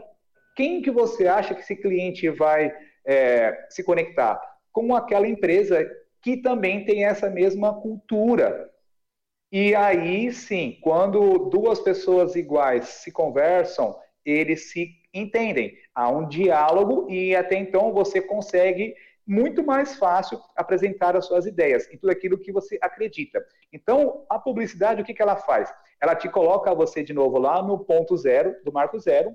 quem 0.54 0.82
que 0.82 0.91
você 0.91 1.28
acha 1.28 1.56
que 1.56 1.62
esse 1.62 1.78
cliente 1.78 2.30
vai 2.30 2.73
é, 3.06 3.67
se 3.69 3.86
conectar? 3.86 4.38
Com 4.75 4.93
aquela 4.93 5.25
empresa 5.25 5.89
que 6.21 6.35
também 6.35 6.83
tem 6.83 7.05
essa 7.05 7.29
mesma 7.29 7.73
cultura. 7.73 8.69
E 9.49 9.73
aí 9.73 10.33
sim, 10.33 10.77
quando 10.81 11.49
duas 11.49 11.79
pessoas 11.79 12.35
iguais 12.35 12.85
se 12.85 13.09
conversam, 13.09 13.97
eles 14.25 14.71
se 14.71 14.89
entendem. 15.13 15.77
Há 15.95 16.09
um 16.09 16.27
diálogo 16.27 17.09
e 17.09 17.33
até 17.33 17.55
então 17.55 17.93
você 17.93 18.21
consegue 18.21 18.93
muito 19.25 19.63
mais 19.63 19.95
fácil 19.95 20.41
apresentar 20.57 21.15
as 21.15 21.25
suas 21.25 21.45
ideias 21.45 21.88
e 21.89 21.97
tudo 21.97 22.09
aquilo 22.09 22.38
que 22.38 22.51
você 22.51 22.77
acredita. 22.81 23.43
Então, 23.71 24.25
a 24.29 24.38
publicidade, 24.38 25.01
o 25.01 25.05
que, 25.05 25.13
que 25.13 25.21
ela 25.21 25.38
faz? 25.38 25.73
Ela 26.01 26.15
te 26.15 26.27
coloca 26.27 26.75
você 26.75 27.01
de 27.01 27.13
novo 27.13 27.39
lá 27.39 27.63
no 27.63 27.79
ponto 27.79 28.17
zero, 28.17 28.57
do 28.65 28.73
marco 28.73 28.99
zero, 28.99 29.33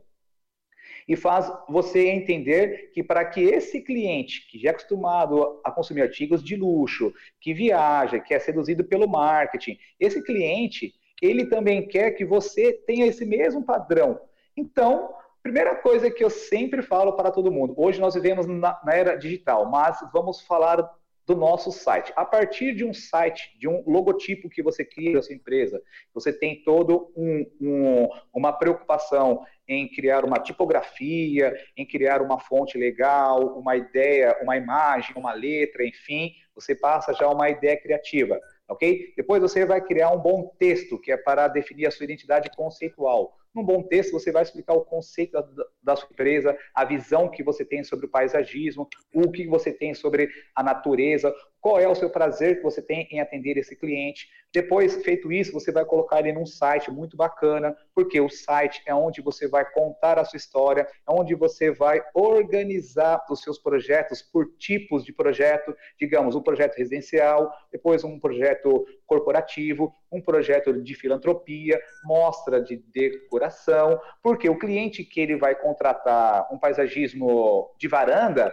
e 1.10 1.16
faz 1.16 1.52
você 1.68 2.08
entender 2.08 2.92
que 2.94 3.02
para 3.02 3.24
que 3.24 3.40
esse 3.40 3.80
cliente, 3.80 4.46
que 4.48 4.60
já 4.60 4.68
é 4.68 4.70
acostumado 4.70 5.60
a 5.64 5.72
consumir 5.72 6.02
artigos 6.02 6.40
de 6.40 6.54
luxo, 6.54 7.12
que 7.40 7.52
viaja, 7.52 8.20
que 8.20 8.32
é 8.32 8.38
seduzido 8.38 8.84
pelo 8.84 9.08
marketing, 9.08 9.76
esse 9.98 10.22
cliente, 10.22 10.94
ele 11.20 11.46
também 11.46 11.88
quer 11.88 12.12
que 12.12 12.24
você 12.24 12.72
tenha 12.86 13.06
esse 13.06 13.26
mesmo 13.26 13.64
padrão. 13.64 14.20
Então, 14.56 15.12
primeira 15.42 15.74
coisa 15.74 16.08
que 16.12 16.22
eu 16.22 16.30
sempre 16.30 16.80
falo 16.80 17.14
para 17.14 17.32
todo 17.32 17.50
mundo, 17.50 17.74
hoje 17.76 18.00
nós 18.00 18.14
vivemos 18.14 18.46
na, 18.46 18.80
na 18.84 18.94
era 18.94 19.16
digital, 19.16 19.68
mas 19.68 19.98
vamos 20.12 20.40
falar 20.42 20.88
do 21.26 21.36
nosso 21.36 21.70
site. 21.70 22.12
A 22.16 22.24
partir 22.24 22.74
de 22.74 22.84
um 22.84 22.92
site, 22.92 23.56
de 23.58 23.68
um 23.68 23.84
logotipo 23.86 24.48
que 24.48 24.62
você 24.62 24.84
cria 24.84 25.22
sua 25.22 25.34
empresa, 25.34 25.80
você 26.12 26.32
tem 26.32 26.62
todo 26.64 27.12
um, 27.16 27.46
um, 27.60 28.08
uma 28.32 28.52
preocupação 28.52 29.44
em 29.70 29.86
criar 29.86 30.24
uma 30.24 30.40
tipografia, 30.40 31.54
em 31.76 31.86
criar 31.86 32.20
uma 32.20 32.40
fonte 32.40 32.76
legal, 32.76 33.56
uma 33.56 33.76
ideia, 33.76 34.36
uma 34.42 34.56
imagem, 34.56 35.14
uma 35.16 35.32
letra, 35.32 35.86
enfim, 35.86 36.32
você 36.52 36.74
passa 36.74 37.14
já 37.14 37.28
uma 37.28 37.48
ideia 37.48 37.80
criativa, 37.80 38.38
ok? 38.68 39.14
Depois 39.16 39.40
você 39.40 39.64
vai 39.64 39.80
criar 39.80 40.10
um 40.10 40.18
bom 40.18 40.52
texto, 40.58 40.98
que 40.98 41.12
é 41.12 41.16
para 41.16 41.46
definir 41.46 41.86
a 41.86 41.90
sua 41.92 42.02
identidade 42.02 42.50
conceitual. 42.56 43.36
Num 43.54 43.64
bom 43.64 43.82
texto, 43.82 44.12
você 44.12 44.32
vai 44.32 44.42
explicar 44.42 44.74
o 44.74 44.84
conceito 44.84 45.32
da, 45.32 45.44
da, 45.82 45.96
sua 45.96 46.08
empresa, 46.10 46.56
a 46.74 46.84
visão 46.84 47.28
que 47.28 47.42
você 47.42 47.64
tem 47.64 47.84
sobre 47.84 48.06
o 48.06 48.08
paisagismo, 48.08 48.88
o 49.14 49.30
que 49.30 49.46
você 49.46 49.72
tem 49.72 49.94
sobre 49.94 50.28
a 50.54 50.62
natureza, 50.62 51.32
qual 51.60 51.78
é 51.78 51.86
o 51.86 51.94
seu 51.94 52.08
prazer 52.08 52.56
que 52.56 52.62
você 52.62 52.80
tem 52.80 53.06
em 53.10 53.20
atender 53.20 53.56
esse 53.58 53.76
cliente. 53.76 54.28
Depois, 54.52 55.02
feito 55.04 55.30
isso, 55.30 55.52
você 55.52 55.70
vai 55.70 55.84
colocar 55.84 56.18
ele 56.18 56.32
num 56.32 56.46
site 56.46 56.90
muito 56.90 57.16
bacana, 57.16 57.76
porque 57.94 58.20
o 58.20 58.28
site 58.28 58.82
é 58.84 58.94
onde 58.94 59.20
você 59.20 59.46
vai 59.46 59.64
contar 59.70 60.18
a 60.18 60.24
sua 60.24 60.38
história, 60.38 60.88
é 61.08 61.12
onde 61.12 61.34
você 61.34 61.70
vai 61.70 62.02
organizar 62.14 63.24
os 63.30 63.42
seus 63.42 63.58
projetos 63.58 64.22
por 64.22 64.50
tipos 64.58 65.04
de 65.04 65.12
projeto, 65.12 65.76
digamos, 65.98 66.34
um 66.34 66.42
projeto 66.42 66.76
residencial, 66.76 67.52
depois 67.70 68.02
um 68.02 68.18
projeto 68.18 68.84
corporativo, 69.06 69.94
um 70.10 70.20
projeto 70.20 70.72
de 70.82 70.94
filantropia, 70.94 71.80
mostra 72.04 72.60
de 72.60 72.76
decoração, 72.76 74.00
porque 74.22 74.48
o 74.48 74.58
cliente 74.58 75.04
que 75.04 75.20
ele 75.20 75.36
vai 75.36 75.54
contratar 75.54 76.48
um 76.52 76.58
paisagismo 76.58 77.72
de 77.78 77.86
varanda, 77.86 78.52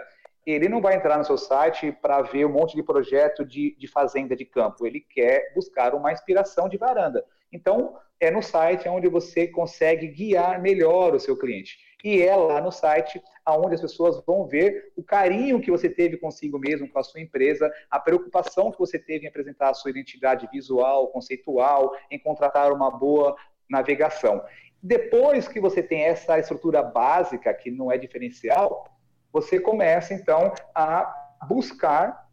ele 0.52 0.70
não 0.70 0.80
vai 0.80 0.96
entrar 0.96 1.18
no 1.18 1.26
seu 1.26 1.38
site 1.38 1.92
para 1.92 2.22
ver 2.22 2.46
um 2.46 2.52
monte 2.52 2.76
de 2.76 2.82
projeto 2.82 3.44
de, 3.44 3.76
de 3.78 3.88
fazenda 3.88 4.34
de 4.34 4.46
campo. 4.46 4.88
Ele 4.88 5.02
quer 5.02 5.54
buscar 5.54 5.94
uma 5.94 6.12
inspiração 6.14 6.70
de 6.70 6.78
varanda. 6.78 7.26
Então, 7.52 7.98
é 8.20 8.32
no 8.32 8.42
site 8.42 8.88
onde 8.88 9.10
você 9.10 9.48
consegue 9.48 10.08
guiar 10.08 10.62
melhor 10.62 11.14
o 11.14 11.20
seu 11.20 11.38
cliente. 11.38 11.78
E 12.04 12.22
é 12.22 12.34
lá 12.36 12.62
no 12.62 12.72
site 12.72 13.22
onde 13.46 13.76
as 13.76 13.82
pessoas 13.82 14.24
vão 14.26 14.46
ver 14.46 14.94
o 14.96 15.04
carinho 15.04 15.60
que 15.60 15.70
você 15.72 15.90
teve 15.90 16.16
consigo 16.16 16.58
mesmo, 16.58 16.90
com 16.90 17.00
a 17.00 17.04
sua 17.04 17.20
empresa, 17.20 17.72
a 17.92 18.00
preocupação 18.00 18.72
que 18.72 18.80
você 18.80 18.98
teve 18.98 19.26
em 19.26 19.30
apresentar 19.30 19.70
a 19.70 19.74
sua 19.74 19.92
identidade 19.92 20.48
visual, 20.52 21.10
conceitual, 21.10 21.94
em 22.10 22.20
contratar 22.20 22.72
uma 22.72 22.90
boa 22.90 23.36
navegação. 23.70 24.42
Depois 24.82 25.48
que 25.48 25.60
você 25.60 25.84
tem 25.84 26.04
essa 26.04 26.40
estrutura 26.40 26.82
básica, 26.82 27.54
que 27.54 27.70
não 27.70 27.92
é 27.92 27.98
diferencial, 27.98 28.97
você 29.32 29.60
começa 29.60 30.14
então 30.14 30.54
a 30.74 31.46
buscar 31.48 32.28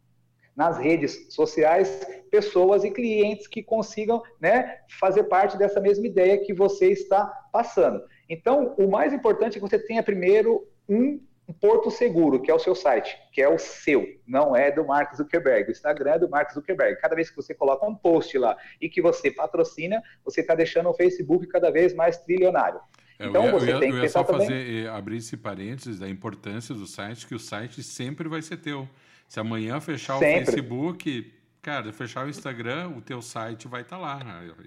nas 0.55 0.77
redes 0.77 1.33
sociais 1.33 2.07
pessoas 2.31 2.83
e 2.83 2.91
clientes 2.91 3.47
que 3.47 3.61
consigam 3.61 4.23
né, 4.39 4.79
fazer 4.99 5.25
parte 5.25 5.57
dessa 5.57 5.81
mesma 5.81 6.07
ideia 6.07 6.37
que 6.37 6.53
você 6.53 6.91
está 6.91 7.25
passando. 7.51 8.01
Então, 8.29 8.73
o 8.77 8.89
mais 8.89 9.13
importante 9.13 9.57
é 9.57 9.61
que 9.61 9.67
você 9.69 9.77
tenha 9.77 10.01
primeiro 10.01 10.67
um, 10.87 11.19
porto 11.59 11.91
seguro, 11.91 12.41
que 12.41 12.49
é 12.49 12.53
o 12.53 12.59
seu 12.59 12.73
site, 12.73 13.17
que 13.31 13.41
é 13.41 13.47
o 13.47 13.59
seu, 13.59 14.05
não 14.25 14.55
é 14.55 14.71
do 14.71 14.85
Mark 14.85 15.13
Zuckerberg. 15.15 15.69
O 15.69 15.71
Instagram 15.71 16.11
é 16.13 16.19
do 16.19 16.29
Mark 16.29 16.51
Zuckerberg. 16.51 16.99
Cada 16.99 17.15
vez 17.15 17.29
que 17.29 17.35
você 17.35 17.53
coloca 17.53 17.85
um 17.85 17.95
post 17.95 18.37
lá 18.37 18.57
e 18.81 18.89
que 18.89 19.01
você 19.01 19.29
patrocina, 19.29 20.01
você 20.23 20.41
está 20.41 20.55
deixando 20.55 20.89
o 20.89 20.93
Facebook 20.93 21.47
cada 21.47 21.69
vez 21.71 21.93
mais 21.93 22.17
trilionário. 22.17 22.79
É, 23.17 23.27
então, 23.27 23.45
eu 23.45 23.51
ia, 23.51 23.59
você 23.59 23.73
eu 23.73 23.79
tem 23.79 23.91
que 23.91 23.97
eu 23.97 24.09
só 24.09 24.23
também... 24.23 24.47
fazer, 24.47 24.89
abrir 24.89 25.17
esse 25.17 25.37
parênteses 25.37 25.99
da 25.99 26.09
importância 26.09 26.75
do 26.75 26.85
site, 26.85 27.27
que 27.27 27.35
o 27.35 27.39
site 27.39 27.81
sempre 27.81 28.27
vai 28.27 28.41
ser 28.41 28.57
teu. 28.57 28.87
Se 29.27 29.39
amanhã 29.39 29.79
fechar 29.79 30.19
Sempre. 30.19 30.43
o 30.43 30.45
Facebook, 30.45 31.33
cara, 31.61 31.91
fechar 31.91 32.25
o 32.25 32.29
Instagram, 32.29 32.89
o 32.89 33.01
teu 33.01 33.21
site 33.21 33.67
vai 33.67 33.81
estar 33.81 33.97
tá 33.97 34.01
lá, 34.01 34.19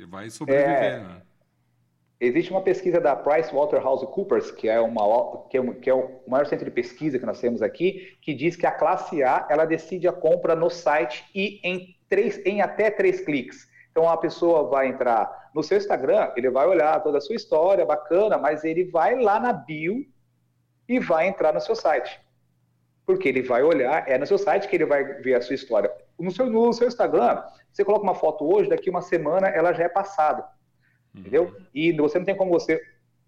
vai 0.09 0.31
sobreviver. 0.31 0.83
É... 0.83 0.99
Né? 1.01 1.23
Existe 2.21 2.51
uma 2.51 2.63
pesquisa 2.63 3.01
da 3.01 3.15
PricewaterhouseCoopers, 3.15 4.51
que 4.51 4.69
é, 4.69 4.81
uma, 4.81 5.47
que, 5.49 5.57
é, 5.57 5.75
que 5.75 5.89
é 5.89 5.95
o 5.95 6.21
maior 6.27 6.47
centro 6.47 6.65
de 6.65 6.71
pesquisa 6.73 7.17
que 7.17 7.25
nós 7.25 7.41
temos 7.41 7.63
aqui, 7.63 8.19
que 8.21 8.35
diz 8.35 8.57
que 8.57 8.67
a 8.67 8.73
classe 8.73 9.23
A 9.23 9.47
ela 9.49 9.65
decide 9.65 10.09
a 10.09 10.13
compra 10.13 10.57
no 10.57 10.69
site 10.69 11.25
e 11.33 11.61
em, 11.63 11.97
três, 12.09 12.45
em 12.45 12.61
até 12.61 12.91
três 12.91 13.21
cliques. 13.21 13.69
Então 13.93 14.09
a 14.09 14.17
pessoa 14.17 14.69
vai 14.69 14.89
entrar 14.89 15.48
no 15.59 15.63
seu 15.63 15.77
Instagram, 15.77 16.33
ele 16.37 16.51
vai 16.51 16.67
olhar 16.67 17.03
toda 17.03 17.19
a 17.19 17.21
sua 17.21 17.37
história, 17.37 17.85
bacana, 17.85 18.39
mas 18.39 18.65
ele 18.65 18.85
vai 18.85 19.21
lá 19.21 19.39
na 19.39 19.53
bio 19.53 20.07
e 20.89 20.99
vai 20.99 21.29
entrar 21.29 21.53
no 21.53 21.61
seu 21.61 21.75
site 21.75 22.21
porque 23.09 23.27
ele 23.27 23.41
vai 23.41 23.63
olhar, 23.63 24.07
é 24.07 24.19
no 24.19 24.27
seu 24.27 24.37
site 24.37 24.69
que 24.69 24.77
ele 24.77 24.85
vai 24.85 25.03
ver 25.03 25.33
a 25.33 25.41
sua 25.41 25.55
história. 25.55 25.91
No 26.21 26.31
seu, 26.31 26.45
no 26.45 26.71
seu 26.75 26.87
Instagram, 26.87 27.43
você 27.73 27.83
coloca 27.83 28.03
uma 28.03 28.15
foto 28.15 28.45
hoje, 28.45 28.69
daqui 28.69 28.91
uma 28.91 29.01
semana 29.01 29.49
ela 29.49 29.73
já 29.73 29.85
é 29.85 29.89
passada. 29.89 30.43
Uhum. 31.15 31.21
Entendeu? 31.23 31.57
E 31.75 31.91
você 31.93 32.19
não 32.19 32.27
tem 32.27 32.37
como 32.37 32.51
você 32.51 32.79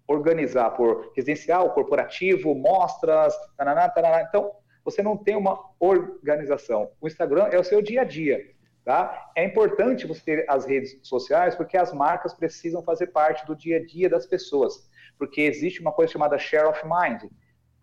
organizar 0.07 0.69
por 0.69 1.11
residencial, 1.15 1.73
corporativo, 1.73 2.53
mostras, 2.53 3.33
tananá, 3.57 3.89
tananá. 3.89 4.21
Então, 4.21 4.51
você 4.85 5.01
não 5.01 5.17
tem 5.17 5.35
uma 5.35 5.59
organização. 5.79 6.91
O 7.01 7.07
Instagram 7.07 7.47
é 7.51 7.57
o 7.57 7.63
seu 7.63 7.81
dia 7.81 8.01
a 8.01 8.03
dia. 8.03 8.51
Tá? 8.83 9.31
É 9.35 9.43
importante 9.45 10.07
você 10.07 10.21
ter 10.23 10.45
as 10.49 10.65
redes 10.65 10.97
sociais 11.03 11.55
porque 11.55 11.77
as 11.77 11.93
marcas 11.93 12.33
precisam 12.33 12.81
fazer 12.81 13.07
parte 13.07 13.45
do 13.45 13.55
dia 13.55 13.77
a 13.77 13.85
dia 13.85 14.09
das 14.09 14.25
pessoas. 14.25 14.89
Porque 15.19 15.41
existe 15.41 15.81
uma 15.81 15.91
coisa 15.91 16.11
chamada 16.11 16.39
share 16.39 16.67
of 16.67 16.81
mind. 16.83 17.29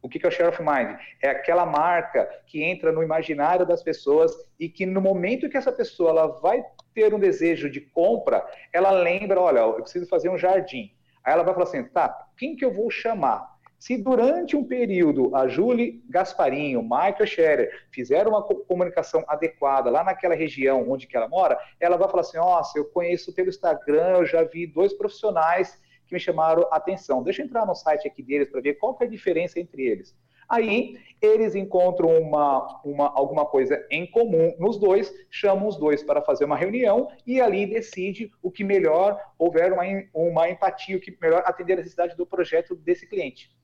O 0.03 0.09
que 0.09 0.25
é 0.25 0.29
o 0.29 0.33
share 0.33 0.49
of 0.49 0.61
mind? 0.61 0.99
É 1.23 1.31
aquela 1.31 1.67
marca 1.67 2.29
que 2.47 2.63
entra 2.63 2.93
no 2.93 3.03
imaginário 3.03 3.67
das 3.67 3.83
pessoas 3.83 4.33
e 4.59 4.69
que 4.69 4.87
no 4.87 5.01
momento 5.01 5.49
que 5.49 5.57
essa 5.57 5.73
pessoa 5.73 6.11
ela 6.11 6.27
vai 6.41 6.65
ter 6.95 7.13
um 7.15 7.19
desejo 7.19 7.71
de 7.71 7.81
compra, 7.81 8.45
ela 8.73 8.91
lembra, 8.91 9.41
olha, 9.41 9.61
eu 9.61 9.75
preciso 9.75 10.09
fazer 10.09 10.29
um 10.29 10.39
jardim. 10.39 10.93
Aí 11.25 11.33
ela 11.33 11.43
vai 11.43 11.53
falar 11.53 11.67
assim, 11.67 11.85
tá, 11.85 12.27
quem 12.37 12.57
que 12.57 12.65
eu 12.65 12.73
vou 12.73 12.91
chamar? 12.91 13.58
Se 13.79 13.97
durante 13.97 14.57
um 14.57 14.65
período 14.65 15.35
a 15.37 15.47
Julie 15.47 16.03
Gasparinho, 16.11 16.83
Michael 16.83 17.27
Scherer 17.27 17.87
fizeram 17.93 18.33
uma 18.33 18.43
comunicação 18.43 19.25
adequada 19.29 19.89
lá 19.89 20.03
naquela 20.03 20.35
região 20.35 20.91
onde 20.91 21.07
que 21.07 21.17
ela 21.17 21.29
mora, 21.29 21.57
ela 21.79 21.97
vai 21.97 22.09
falar 22.09 22.23
assim, 22.23 22.39
nossa, 22.39 22.77
eu 22.77 22.87
conheço 22.87 23.33
pelo 23.33 23.49
Instagram, 23.49 24.19
eu 24.19 24.27
já 24.27 24.43
vi 24.43 24.67
dois 24.67 24.93
profissionais 24.93 25.81
que 26.09 26.13
me 26.13 26.19
chamaram 26.19 26.67
a 26.73 26.77
atenção. 26.77 27.23
Deixa 27.23 27.41
eu 27.41 27.47
entrar 27.47 27.65
no 27.65 27.75
site 27.75 28.09
aqui 28.09 28.21
deles 28.21 28.49
para 28.49 28.61
ver 28.61 28.75
qual 28.75 28.95
que 28.97 29.05
é 29.05 29.07
a 29.07 29.11
diferença 29.11 29.61
entre 29.61 29.83
eles. 29.87 30.17
Aí 30.49 30.99
eles 31.21 31.55
encontram 31.55 32.09
uma, 32.21 32.81
uma, 32.83 33.13
alguma 33.15 33.45
coisa 33.45 33.87
em 33.91 34.11
comum 34.11 34.57
nos 34.59 34.79
dois, 34.79 35.13
chamam 35.31 35.69
os 35.69 35.77
dois 35.77 36.03
para 36.03 36.23
fazer 36.23 36.47
uma 36.47 36.57
reunião 36.57 37.09
e 37.27 37.41
ali 37.41 37.67
decide 37.67 38.33
o 38.43 38.51
que 38.51 38.65
melhor 38.65 39.21
houver 39.39 39.73
uma, 39.73 39.85
uma 40.15 40.49
empatia, 40.49 40.97
o 40.97 41.01
que 41.01 41.17
melhor 41.21 41.43
atender 41.45 41.75
a 41.75 41.77
necessidade 41.77 42.17
do 42.17 42.27
projeto 42.27 42.75
desse 42.75 43.07
cliente. 43.07 43.57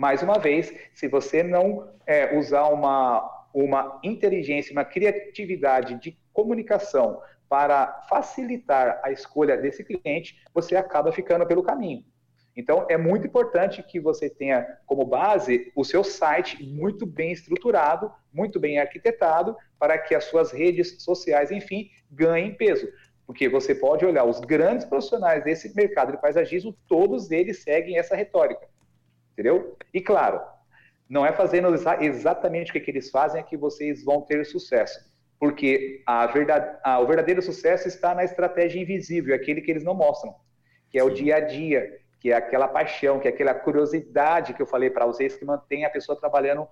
Mais 0.00 0.22
uma 0.22 0.38
vez, 0.38 0.74
se 0.94 1.08
você 1.08 1.42
não 1.42 1.92
é, 2.06 2.34
usar 2.34 2.68
uma, 2.68 3.46
uma 3.52 4.00
inteligência, 4.02 4.72
uma 4.72 4.82
criatividade 4.82 6.00
de 6.00 6.18
comunicação 6.32 7.20
para 7.50 8.00
facilitar 8.08 8.98
a 9.04 9.12
escolha 9.12 9.58
desse 9.58 9.84
cliente, 9.84 10.42
você 10.54 10.74
acaba 10.74 11.12
ficando 11.12 11.46
pelo 11.46 11.62
caminho. 11.62 12.02
Então, 12.56 12.86
é 12.88 12.96
muito 12.96 13.26
importante 13.26 13.82
que 13.82 14.00
você 14.00 14.30
tenha 14.30 14.66
como 14.86 15.04
base 15.04 15.70
o 15.76 15.84
seu 15.84 16.02
site 16.02 16.64
muito 16.64 17.04
bem 17.04 17.32
estruturado, 17.32 18.10
muito 18.32 18.58
bem 18.58 18.78
arquitetado, 18.78 19.54
para 19.78 19.98
que 19.98 20.14
as 20.14 20.24
suas 20.24 20.50
redes 20.50 20.96
sociais, 21.02 21.50
enfim, 21.50 21.90
ganhem 22.10 22.54
peso. 22.54 22.88
Porque 23.26 23.50
você 23.50 23.74
pode 23.74 24.06
olhar 24.06 24.24
os 24.24 24.40
grandes 24.40 24.86
profissionais 24.86 25.44
desse 25.44 25.76
mercado 25.76 26.12
de 26.12 26.22
paisagismo, 26.22 26.74
todos 26.88 27.30
eles 27.30 27.62
seguem 27.62 27.98
essa 27.98 28.16
retórica. 28.16 28.66
Entendeu? 29.32 29.76
E 29.92 30.00
claro, 30.00 30.40
não 31.08 31.24
é 31.24 31.32
fazendo 31.32 31.68
exatamente 32.00 32.70
o 32.70 32.72
que, 32.72 32.80
que 32.80 32.90
eles 32.90 33.10
fazem 33.10 33.40
é 33.40 33.44
que 33.44 33.56
vocês 33.56 34.04
vão 34.04 34.22
ter 34.22 34.44
sucesso 34.44 35.10
porque 35.40 36.02
a 36.06 36.26
verdade, 36.26 36.78
a, 36.84 37.00
o 37.00 37.06
verdadeiro 37.06 37.40
sucesso 37.40 37.88
está 37.88 38.14
na 38.14 38.22
estratégia 38.22 38.78
invisível, 38.78 39.34
aquele 39.34 39.62
que 39.62 39.70
eles 39.70 39.82
não 39.82 39.94
mostram, 39.94 40.34
que 40.90 40.98
é 40.98 41.02
o 41.02 41.08
dia 41.08 41.36
a 41.36 41.40
dia, 41.40 41.98
que 42.20 42.30
é 42.30 42.34
aquela 42.34 42.68
paixão, 42.68 43.18
que 43.18 43.26
é 43.26 43.30
aquela 43.30 43.54
curiosidade 43.54 44.52
que 44.52 44.60
eu 44.60 44.66
falei 44.66 44.90
para 44.90 45.06
vocês, 45.06 45.34
que 45.34 45.44
mantém 45.44 45.86
a 45.86 45.90
pessoa 45.90 46.20
trabalhando 46.20 46.68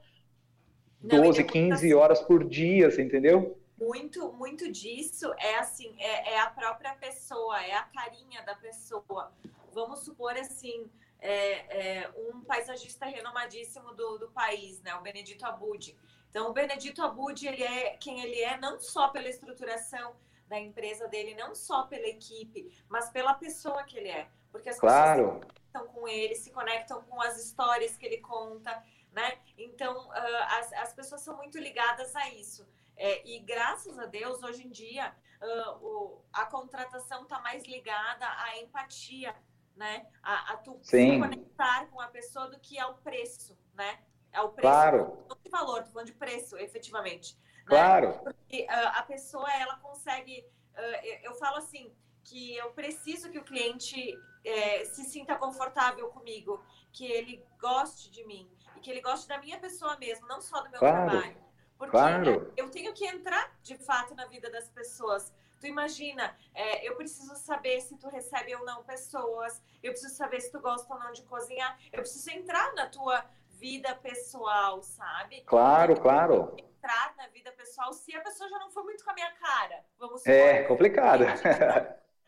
12, 1.00 1.40
não, 1.40 1.46
15 1.46 1.72
assim, 1.72 1.94
horas 1.94 2.20
por 2.20 2.44
dia, 2.44 2.90
você 2.90 3.02
entendeu? 3.02 3.58
Muito, 3.78 4.30
muito 4.34 4.70
disso 4.70 5.32
é 5.38 5.56
assim, 5.56 5.94
é, 5.98 6.34
é, 6.34 6.40
a 6.40 6.50
própria 6.50 6.92
pessoa, 6.96 7.64
é 7.64 7.72
a 7.72 7.84
carinha 7.84 8.42
da 8.42 8.54
pessoa. 8.54 9.32
Vamos 9.72 10.00
supor 10.00 10.36
assim, 10.36 10.90
é, 11.20 12.00
é 12.00 12.10
um 12.16 12.40
paisagista 12.42 13.06
renomadíssimo 13.06 13.94
do, 13.94 14.18
do 14.18 14.28
país, 14.30 14.80
né, 14.82 14.94
o 14.94 15.00
Benedito 15.00 15.44
Abud 15.44 15.96
então, 16.30 16.50
o 16.50 16.52
Benedito 16.52 17.02
Abud, 17.02 17.46
ele 17.46 17.62
é 17.62 17.96
quem 17.96 18.20
ele 18.20 18.40
é, 18.40 18.56
não 18.58 18.78
só 18.78 19.08
pela 19.08 19.28
estruturação 19.28 20.14
da 20.46 20.58
empresa 20.58 21.08
dele, 21.08 21.34
não 21.34 21.54
só 21.54 21.84
pela 21.84 22.06
equipe, 22.06 22.70
mas 22.88 23.10
pela 23.10 23.34
pessoa 23.34 23.82
que 23.82 23.96
ele 23.96 24.08
é. 24.08 24.28
Porque 24.50 24.68
as 24.68 24.78
claro. 24.78 25.40
pessoas 25.40 25.42
se 25.42 25.50
conectam 25.50 25.86
com 25.88 26.08
ele, 26.08 26.34
se 26.34 26.50
conectam 26.50 27.02
com 27.02 27.20
as 27.20 27.42
histórias 27.42 27.96
que 27.96 28.06
ele 28.06 28.18
conta, 28.18 28.82
né? 29.12 29.38
Então, 29.56 30.08
uh, 30.08 30.12
as, 30.58 30.72
as 30.74 30.92
pessoas 30.92 31.22
são 31.22 31.36
muito 31.36 31.58
ligadas 31.58 32.14
a 32.14 32.28
isso. 32.30 32.66
É, 32.96 33.26
e 33.26 33.38
graças 33.40 33.98
a 33.98 34.06
Deus, 34.06 34.42
hoje 34.42 34.66
em 34.66 34.70
dia, 34.70 35.14
uh, 35.40 35.84
o, 35.84 36.24
a 36.32 36.46
contratação 36.46 37.22
está 37.22 37.38
mais 37.40 37.64
ligada 37.64 38.26
à 38.26 38.58
empatia, 38.58 39.34
né? 39.78 40.06
A, 40.22 40.52
a 40.52 40.56
tu 40.56 40.78
Sim. 40.82 41.12
se 41.12 41.18
conectar 41.20 41.86
com 41.86 42.00
a 42.00 42.08
pessoa 42.08 42.48
do 42.48 42.58
que 42.58 42.78
ao 42.78 42.94
preço, 42.96 43.56
né? 43.74 43.98
É 44.32 44.40
o 44.42 44.50
preço, 44.50 44.68
claro. 44.68 45.24
não 45.28 45.36
de 45.42 45.50
valor, 45.50 45.82
tô 45.84 45.90
falando 45.90 46.08
de 46.08 46.12
preço, 46.12 46.58
efetivamente. 46.58 47.36
Né? 47.36 47.64
Claro. 47.66 48.08
Né? 48.08 48.18
Porque 48.24 48.64
uh, 48.64 48.88
a 48.94 49.02
pessoa, 49.02 49.50
ela 49.54 49.76
consegue. 49.76 50.44
Uh, 50.74 51.06
eu 51.22 51.34
falo 51.36 51.56
assim, 51.56 51.90
que 52.24 52.56
eu 52.56 52.70
preciso 52.72 53.30
que 53.30 53.38
o 53.38 53.44
cliente 53.44 54.18
é, 54.44 54.84
se 54.84 55.04
sinta 55.04 55.34
confortável 55.36 56.08
comigo, 56.08 56.62
que 56.92 57.06
ele 57.06 57.44
goste 57.58 58.10
de 58.10 58.24
mim 58.26 58.50
e 58.76 58.80
que 58.80 58.90
ele 58.90 59.00
goste 59.00 59.26
da 59.26 59.38
minha 59.38 59.58
pessoa 59.58 59.96
mesmo, 59.96 60.26
não 60.26 60.40
só 60.40 60.60
do 60.60 60.70
meu 60.70 60.78
claro. 60.78 61.10
trabalho. 61.10 61.36
Porque 61.78 61.92
claro. 61.92 62.52
eu 62.56 62.68
tenho 62.70 62.92
que 62.92 63.06
entrar 63.06 63.56
de 63.62 63.78
fato 63.78 64.14
na 64.14 64.26
vida 64.26 64.50
das 64.50 64.68
pessoas. 64.68 65.32
Tu 65.60 65.66
imagina, 65.66 66.36
é, 66.54 66.88
eu 66.88 66.94
preciso 66.96 67.34
saber 67.36 67.80
se 67.80 67.96
tu 67.96 68.08
recebe 68.08 68.54
ou 68.54 68.64
não 68.64 68.84
pessoas, 68.84 69.60
eu 69.82 69.92
preciso 69.92 70.14
saber 70.14 70.40
se 70.40 70.52
tu 70.52 70.60
gosta 70.60 70.92
ou 70.92 71.00
não 71.00 71.12
de 71.12 71.22
cozinhar, 71.22 71.78
eu 71.92 72.00
preciso 72.00 72.30
entrar 72.30 72.72
na 72.74 72.86
tua 72.86 73.24
vida 73.58 73.94
pessoal, 73.96 74.82
sabe? 74.82 75.40
Claro, 75.42 76.00
claro. 76.00 76.54
Entrar 76.56 77.14
na 77.16 77.26
vida 77.28 77.50
pessoal 77.52 77.92
se 77.92 78.14
a 78.14 78.20
pessoa 78.20 78.48
já 78.48 78.58
não 78.58 78.70
for 78.70 78.84
muito 78.84 79.04
com 79.04 79.10
a 79.10 79.14
minha 79.14 79.32
cara. 79.32 79.84
Vamos 79.98 80.24
É 80.26 80.62
complicado. 80.62 81.24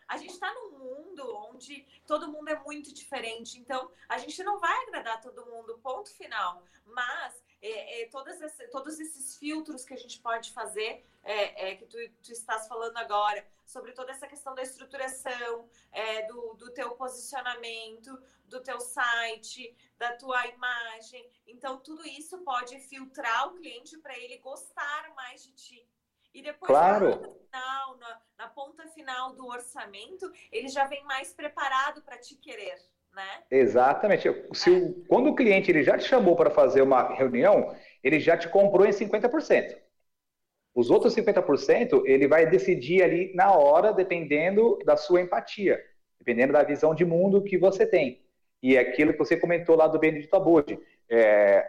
A 0.09 0.16
gente 0.16 0.33
está 0.33 0.49
tá 0.49 0.55
num 0.55 0.77
mundo 0.77 1.37
onde 1.51 1.87
todo 2.11 2.27
mundo 2.27 2.49
é 2.49 2.59
muito 2.64 2.92
diferente, 2.92 3.57
então 3.57 3.88
a 4.09 4.18
gente 4.18 4.42
não 4.42 4.59
vai 4.59 4.77
agradar 4.83 5.20
todo 5.20 5.46
mundo, 5.46 5.79
ponto 5.79 6.11
final. 6.12 6.61
Mas 6.85 7.40
é, 7.62 8.03
é, 8.03 8.11
esse, 8.42 8.66
todos 8.66 8.99
esses 8.99 9.37
filtros 9.37 9.85
que 9.85 9.94
a 9.94 9.96
gente 9.96 10.18
pode 10.18 10.51
fazer, 10.51 11.07
é, 11.23 11.70
é, 11.70 11.77
que 11.77 11.87
tu, 11.87 11.96
tu, 12.20 12.33
estás 12.33 12.66
falando 12.66 12.96
agora, 12.96 13.46
sobre 13.64 13.92
toda 13.92 14.11
essa 14.11 14.27
questão 14.27 14.57
da 14.57 14.62
estruturação, 14.62 15.68
é, 15.92 16.27
do, 16.27 16.55
do 16.55 16.73
teu 16.73 16.90
posicionamento, 16.96 18.20
do 18.46 18.61
teu 18.61 18.81
site, 18.81 19.73
da 19.96 20.16
tua 20.16 20.44
imagem. 20.49 21.25
Então, 21.46 21.79
tudo 21.79 22.05
isso 22.05 22.38
pode 22.38 22.77
filtrar 22.81 23.46
o 23.46 23.55
cliente 23.55 23.96
para 23.99 24.18
ele 24.18 24.38
gostar 24.38 25.14
mais 25.14 25.44
de 25.44 25.53
ti. 25.53 25.87
E 26.33 26.43
depois, 26.43 26.71
claro. 26.71 27.11
no 27.11 27.35
final, 27.47 27.97
na, 27.99 28.21
na 28.38 28.49
ponta 28.49 28.87
final 28.88 29.35
do 29.35 29.47
orçamento, 29.47 30.31
ele 30.53 30.69
já 30.69 30.87
vem 30.87 31.05
mais 31.05 31.33
preparado 31.33 32.03
para 32.03 32.19
te 32.19 32.37
querer 32.37 32.77
né? 33.14 33.43
Exatamente. 33.51 34.29
Se 34.53 34.71
o, 34.71 35.05
quando 35.09 35.31
o 35.31 35.35
cliente 35.35 35.71
ele 35.71 35.83
já 35.83 35.99
te 35.99 36.05
chamou 36.05 36.37
para 36.37 36.51
fazer 36.51 36.83
uma 36.83 37.14
reunião, 37.14 37.75
ele 38.03 38.21
já 38.21 38.37
te 38.37 38.49
comprou 38.49 38.87
em 38.87 38.90
50%. 38.90 39.77
Os 40.75 40.90
outros 40.90 41.14
50% 41.14 42.03
ele 42.07 42.29
vai 42.29 42.49
decidir 42.49 43.03
ali 43.03 43.35
na 43.35 43.53
hora, 43.53 43.93
dependendo 43.93 44.79
da 44.85 44.97
sua 44.97 45.21
empatia, 45.21 45.81
dependendo 46.19 46.53
da 46.53 46.62
visão 46.62 46.95
de 46.95 47.05
mundo 47.05 47.43
que 47.43 47.59
você 47.59 47.85
tem. 47.85 48.25
E 48.62 48.77
é 48.77 48.81
aquilo 48.81 49.12
que 49.12 49.19
você 49.19 49.37
comentou 49.37 49.75
lá 49.75 49.88
do 49.88 49.99
Benedito 49.99 50.37
Abud. 50.37 50.79
É, 51.09 51.66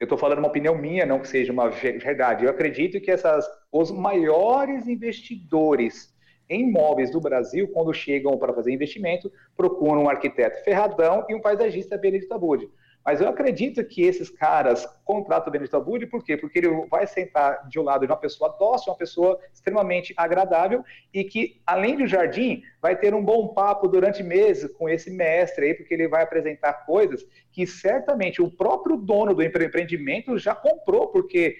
eu 0.00 0.06
estou 0.06 0.16
falando 0.16 0.38
uma 0.38 0.48
opinião 0.48 0.74
minha, 0.74 1.04
não 1.04 1.20
que 1.20 1.28
seja 1.28 1.52
uma 1.52 1.68
verdade. 1.68 2.44
Eu 2.44 2.50
acredito 2.50 2.98
que 3.00 3.10
essas, 3.10 3.46
os 3.70 3.90
maiores 3.90 4.88
investidores 4.88 6.10
em 6.48 6.68
imóveis 6.68 7.12
do 7.12 7.20
Brasil, 7.20 7.68
quando 7.68 7.92
chegam 7.92 8.36
para 8.38 8.54
fazer 8.54 8.72
investimento, 8.72 9.30
procuram 9.54 10.04
um 10.04 10.08
arquiteto 10.08 10.64
ferradão 10.64 11.24
e 11.28 11.34
um 11.34 11.40
paisagista 11.40 11.98
Benedito 11.98 12.32
Abud. 12.34 12.68
Mas 13.04 13.20
eu 13.20 13.28
acredito 13.28 13.82
que 13.84 14.02
esses 14.02 14.28
caras 14.28 14.86
contratam 15.04 15.48
o 15.48 15.52
Benedito 15.52 15.76
Abud, 15.76 16.06
por 16.06 16.22
quê? 16.22 16.36
Porque 16.36 16.58
ele 16.58 16.86
vai 16.88 17.06
sentar 17.06 17.66
de 17.68 17.78
um 17.78 17.82
lado 17.82 18.06
de 18.06 18.12
uma 18.12 18.18
pessoa 18.18 18.54
dócil, 18.58 18.92
uma 18.92 18.98
pessoa 18.98 19.40
extremamente 19.52 20.12
agradável 20.16 20.84
e 21.12 21.24
que, 21.24 21.60
além 21.66 21.96
do 21.96 22.06
jardim, 22.06 22.62
vai 22.80 22.94
ter 22.94 23.14
um 23.14 23.24
bom 23.24 23.48
papo 23.48 23.88
durante 23.88 24.22
meses 24.22 24.70
com 24.74 24.88
esse 24.88 25.10
mestre 25.10 25.66
aí, 25.66 25.74
porque 25.74 25.94
ele 25.94 26.08
vai 26.08 26.22
apresentar 26.22 26.84
coisas 26.84 27.26
que 27.50 27.66
certamente 27.66 28.42
o 28.42 28.50
próprio 28.50 28.96
dono 28.96 29.34
do 29.34 29.42
empreendimento 29.42 30.38
já 30.38 30.54
comprou, 30.54 31.08
porque 31.08 31.56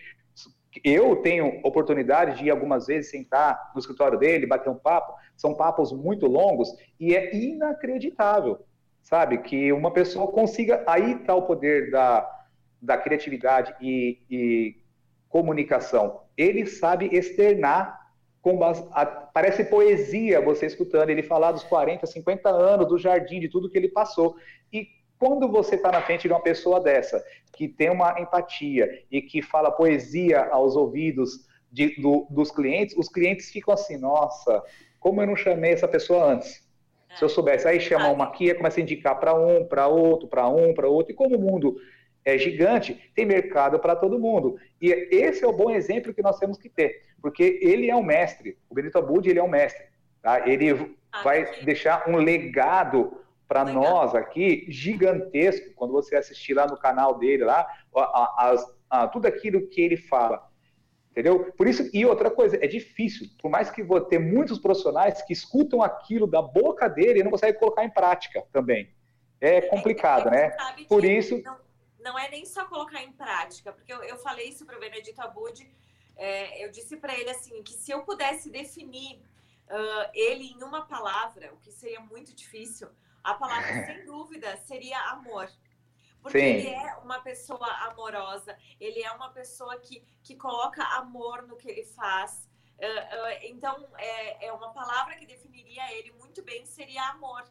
eu 0.84 1.16
tenho 1.16 1.58
oportunidade 1.64 2.38
de 2.38 2.44
ir 2.44 2.50
algumas 2.50 2.86
vezes 2.86 3.10
sentar 3.10 3.72
no 3.74 3.80
escritório 3.80 4.18
dele, 4.18 4.46
bater 4.46 4.70
um 4.70 4.76
papo, 4.76 5.14
são 5.36 5.54
papos 5.54 5.90
muito 5.90 6.26
longos 6.26 6.68
e 6.98 7.14
é 7.16 7.34
inacreditável 7.34 8.64
sabe? 9.10 9.38
Que 9.38 9.72
uma 9.72 9.90
pessoa 9.90 10.30
consiga. 10.30 10.84
Aí 10.86 11.14
está 11.14 11.34
o 11.34 11.42
poder 11.42 11.90
da, 11.90 12.30
da 12.80 12.96
criatividade 12.96 13.74
e, 13.80 14.18
e 14.30 14.76
comunicação. 15.28 16.22
Ele 16.36 16.64
sabe 16.64 17.10
externar. 17.12 17.98
Com 18.40 18.56
base, 18.56 18.82
a, 18.92 19.04
parece 19.04 19.64
poesia 19.64 20.40
você 20.40 20.64
escutando 20.64 21.10
ele 21.10 21.22
falar 21.22 21.52
dos 21.52 21.62
40, 21.64 22.06
50 22.06 22.48
anos, 22.48 22.88
do 22.88 22.96
jardim, 22.96 23.38
de 23.38 23.50
tudo 23.50 23.68
que 23.68 23.76
ele 23.76 23.88
passou. 23.88 24.34
E 24.72 24.88
quando 25.18 25.46
você 25.46 25.74
está 25.74 25.92
na 25.92 26.00
frente 26.00 26.26
de 26.26 26.32
uma 26.32 26.40
pessoa 26.40 26.80
dessa, 26.80 27.22
que 27.52 27.68
tem 27.68 27.90
uma 27.90 28.18
empatia 28.18 28.88
e 29.10 29.20
que 29.20 29.42
fala 29.42 29.70
poesia 29.70 30.46
aos 30.46 30.74
ouvidos 30.74 31.46
de, 31.70 32.00
do, 32.00 32.26
dos 32.30 32.50
clientes, 32.50 32.96
os 32.96 33.10
clientes 33.10 33.50
ficam 33.50 33.74
assim: 33.74 33.98
nossa, 33.98 34.62
como 34.98 35.20
eu 35.20 35.26
não 35.26 35.36
chamei 35.36 35.72
essa 35.72 35.86
pessoa 35.86 36.24
antes? 36.32 36.66
Se 37.16 37.24
eu 37.24 37.28
soubesse, 37.28 37.66
aí 37.66 37.80
chama 37.80 38.08
uma 38.08 38.24
aqui, 38.24 38.52
começa 38.54 38.80
a 38.80 38.82
indicar 38.82 39.18
para 39.18 39.34
um, 39.34 39.64
para 39.64 39.88
outro, 39.88 40.28
para 40.28 40.48
um, 40.48 40.72
para 40.72 40.88
outro. 40.88 41.12
E 41.12 41.14
como 41.14 41.36
o 41.36 41.40
mundo 41.40 41.76
é 42.24 42.38
gigante, 42.38 43.10
tem 43.14 43.26
mercado 43.26 43.78
para 43.78 43.96
todo 43.96 44.18
mundo. 44.18 44.56
E 44.80 44.90
esse 45.10 45.44
é 45.44 45.46
o 45.48 45.52
bom 45.52 45.70
exemplo 45.70 46.14
que 46.14 46.22
nós 46.22 46.38
temos 46.38 46.58
que 46.58 46.68
ter, 46.68 47.02
porque 47.20 47.58
ele 47.62 47.90
é 47.90 47.96
um 47.96 48.02
mestre. 48.02 48.58
O 48.68 48.74
Benito 48.74 48.98
Abud, 48.98 49.28
ele 49.28 49.38
é 49.38 49.42
um 49.42 49.48
mestre. 49.48 49.84
Tá? 50.22 50.48
Ele 50.48 50.96
ah, 51.12 51.22
vai 51.22 51.42
aqui. 51.42 51.64
deixar 51.64 52.08
um 52.08 52.16
legado 52.16 53.18
para 53.48 53.64
nós 53.64 54.14
aqui 54.14 54.66
gigantesco. 54.68 55.72
Quando 55.74 55.92
você 55.92 56.14
assistir 56.16 56.54
lá 56.54 56.66
no 56.66 56.76
canal 56.76 57.18
dele, 57.18 57.44
lá, 57.44 57.66
a, 57.96 58.54
a, 58.88 59.08
tudo 59.08 59.26
aquilo 59.26 59.66
que 59.66 59.80
ele 59.80 59.96
fala 59.96 60.49
Entendeu? 61.20 61.52
Por 61.52 61.66
isso, 61.66 61.90
e 61.92 62.06
outra 62.06 62.30
coisa, 62.30 62.56
é 62.56 62.66
difícil, 62.66 63.28
por 63.38 63.50
mais 63.50 63.70
que 63.70 63.82
vou 63.82 64.00
ter 64.00 64.18
muitos 64.18 64.58
profissionais 64.58 65.20
que 65.20 65.34
escutam 65.34 65.82
aquilo 65.82 66.26
da 66.26 66.40
boca 66.40 66.88
dele 66.88 67.20
e 67.20 67.22
não 67.22 67.30
conseguem 67.30 67.60
colocar 67.60 67.84
em 67.84 67.90
prática 67.90 68.42
também. 68.50 68.90
É 69.38 69.60
complicado, 69.60 70.28
é, 70.28 70.48
né? 70.48 70.56
Por 70.88 71.04
isso. 71.04 71.42
Não, 71.42 71.58
não, 71.98 72.18
é 72.18 72.30
nem 72.30 72.46
só 72.46 72.64
colocar 72.64 73.02
em 73.02 73.12
prática, 73.12 73.70
porque 73.70 73.92
eu, 73.92 74.02
eu 74.02 74.16
falei 74.16 74.48
isso 74.48 74.64
para 74.64 74.78
o 74.78 74.80
Benedito 74.80 75.20
Abud, 75.20 75.70
é, 76.16 76.64
eu 76.64 76.70
disse 76.70 76.96
para 76.96 77.14
ele 77.14 77.28
assim, 77.28 77.62
que 77.62 77.74
se 77.74 77.90
eu 77.90 78.02
pudesse 78.02 78.50
definir 78.50 79.16
uh, 79.68 80.10
ele 80.14 80.52
em 80.52 80.62
uma 80.62 80.86
palavra, 80.86 81.52
o 81.52 81.58
que 81.58 81.70
seria 81.70 82.00
muito 82.00 82.34
difícil, 82.34 82.88
a 83.22 83.34
palavra, 83.34 83.66
sem 83.84 84.06
dúvida, 84.06 84.56
seria 84.64 84.98
amor. 85.10 85.50
Porque 86.22 86.38
Sim. 86.38 86.44
ele 86.44 86.68
é 86.68 86.94
uma 86.96 87.20
pessoa 87.20 87.66
amorosa, 87.88 88.56
ele 88.78 89.02
é 89.02 89.10
uma 89.12 89.30
pessoa 89.30 89.78
que, 89.78 90.04
que 90.22 90.36
coloca 90.36 90.82
amor 90.96 91.46
no 91.46 91.56
que 91.56 91.68
ele 91.68 91.84
faz. 91.84 92.48
Uh, 92.78 92.82
uh, 92.82 93.38
então, 93.42 93.88
é, 93.98 94.46
é 94.46 94.52
uma 94.52 94.72
palavra 94.72 95.16
que 95.16 95.26
definiria 95.26 95.92
ele 95.94 96.12
muito 96.12 96.42
bem, 96.42 96.64
seria 96.64 97.02
amor. 97.10 97.44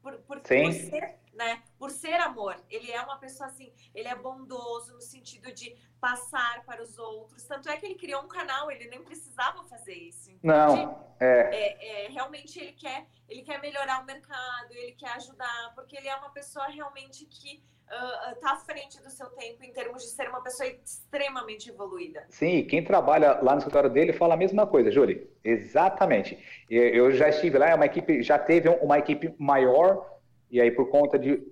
Por, 0.00 0.18
por, 0.18 0.40
por, 0.40 0.72
ser, 0.72 1.18
né? 1.34 1.64
Por 1.76 1.90
ser 1.90 2.14
amor. 2.20 2.56
Ele 2.70 2.92
é 2.92 3.02
uma 3.02 3.18
pessoa 3.18 3.48
assim, 3.48 3.72
ele 3.92 4.06
é 4.06 4.14
bondoso 4.14 4.94
no 4.94 5.00
sentido 5.00 5.52
de 5.52 5.76
passar 6.00 6.64
para 6.64 6.80
os 6.80 6.96
outros. 6.96 7.42
Tanto 7.42 7.68
é 7.68 7.76
que 7.76 7.86
ele 7.86 7.96
criou 7.96 8.22
um 8.22 8.28
canal, 8.28 8.70
ele 8.70 8.86
nem 8.86 9.02
precisava 9.02 9.64
fazer 9.64 9.94
isso. 9.94 10.30
Entende? 10.30 10.46
Não, 10.46 11.16
é... 11.18 11.26
É, 11.52 12.04
é... 12.04 12.08
Realmente 12.08 12.60
ele 12.60 12.72
quer, 12.72 13.08
ele 13.28 13.42
quer 13.42 13.60
melhorar 13.60 14.00
o 14.00 14.04
mercado, 14.04 14.70
ele 14.70 14.92
quer 14.92 15.10
ajudar, 15.14 15.72
porque 15.74 15.96
ele 15.96 16.06
é 16.06 16.14
uma 16.14 16.30
pessoa 16.30 16.68
realmente 16.68 17.26
que 17.26 17.64
está 17.86 18.52
uh, 18.52 18.54
à 18.54 18.56
frente 18.56 19.00
do 19.02 19.10
seu 19.10 19.26
tempo 19.28 19.62
em 19.62 19.72
termos 19.72 20.02
de 20.02 20.10
ser 20.10 20.28
uma 20.28 20.42
pessoa 20.42 20.68
extremamente 20.68 21.70
evoluída. 21.70 22.24
Sim, 22.28 22.64
quem 22.64 22.82
trabalha 22.82 23.40
lá 23.40 23.52
no 23.52 23.58
escritório 23.58 23.90
dele 23.90 24.12
fala 24.12 24.34
a 24.34 24.36
mesma 24.36 24.66
coisa, 24.66 24.90
Júlia. 24.90 25.26
Exatamente. 25.44 26.38
Eu 26.68 27.12
já 27.12 27.28
estive 27.28 27.58
lá, 27.58 27.70
é 27.70 27.74
uma 27.74 27.86
equipe, 27.86 28.22
já 28.22 28.38
teve 28.38 28.68
uma 28.68 28.98
equipe 28.98 29.34
maior, 29.38 30.18
e 30.50 30.60
aí 30.60 30.70
por 30.70 30.90
conta 30.90 31.18
de 31.18 31.42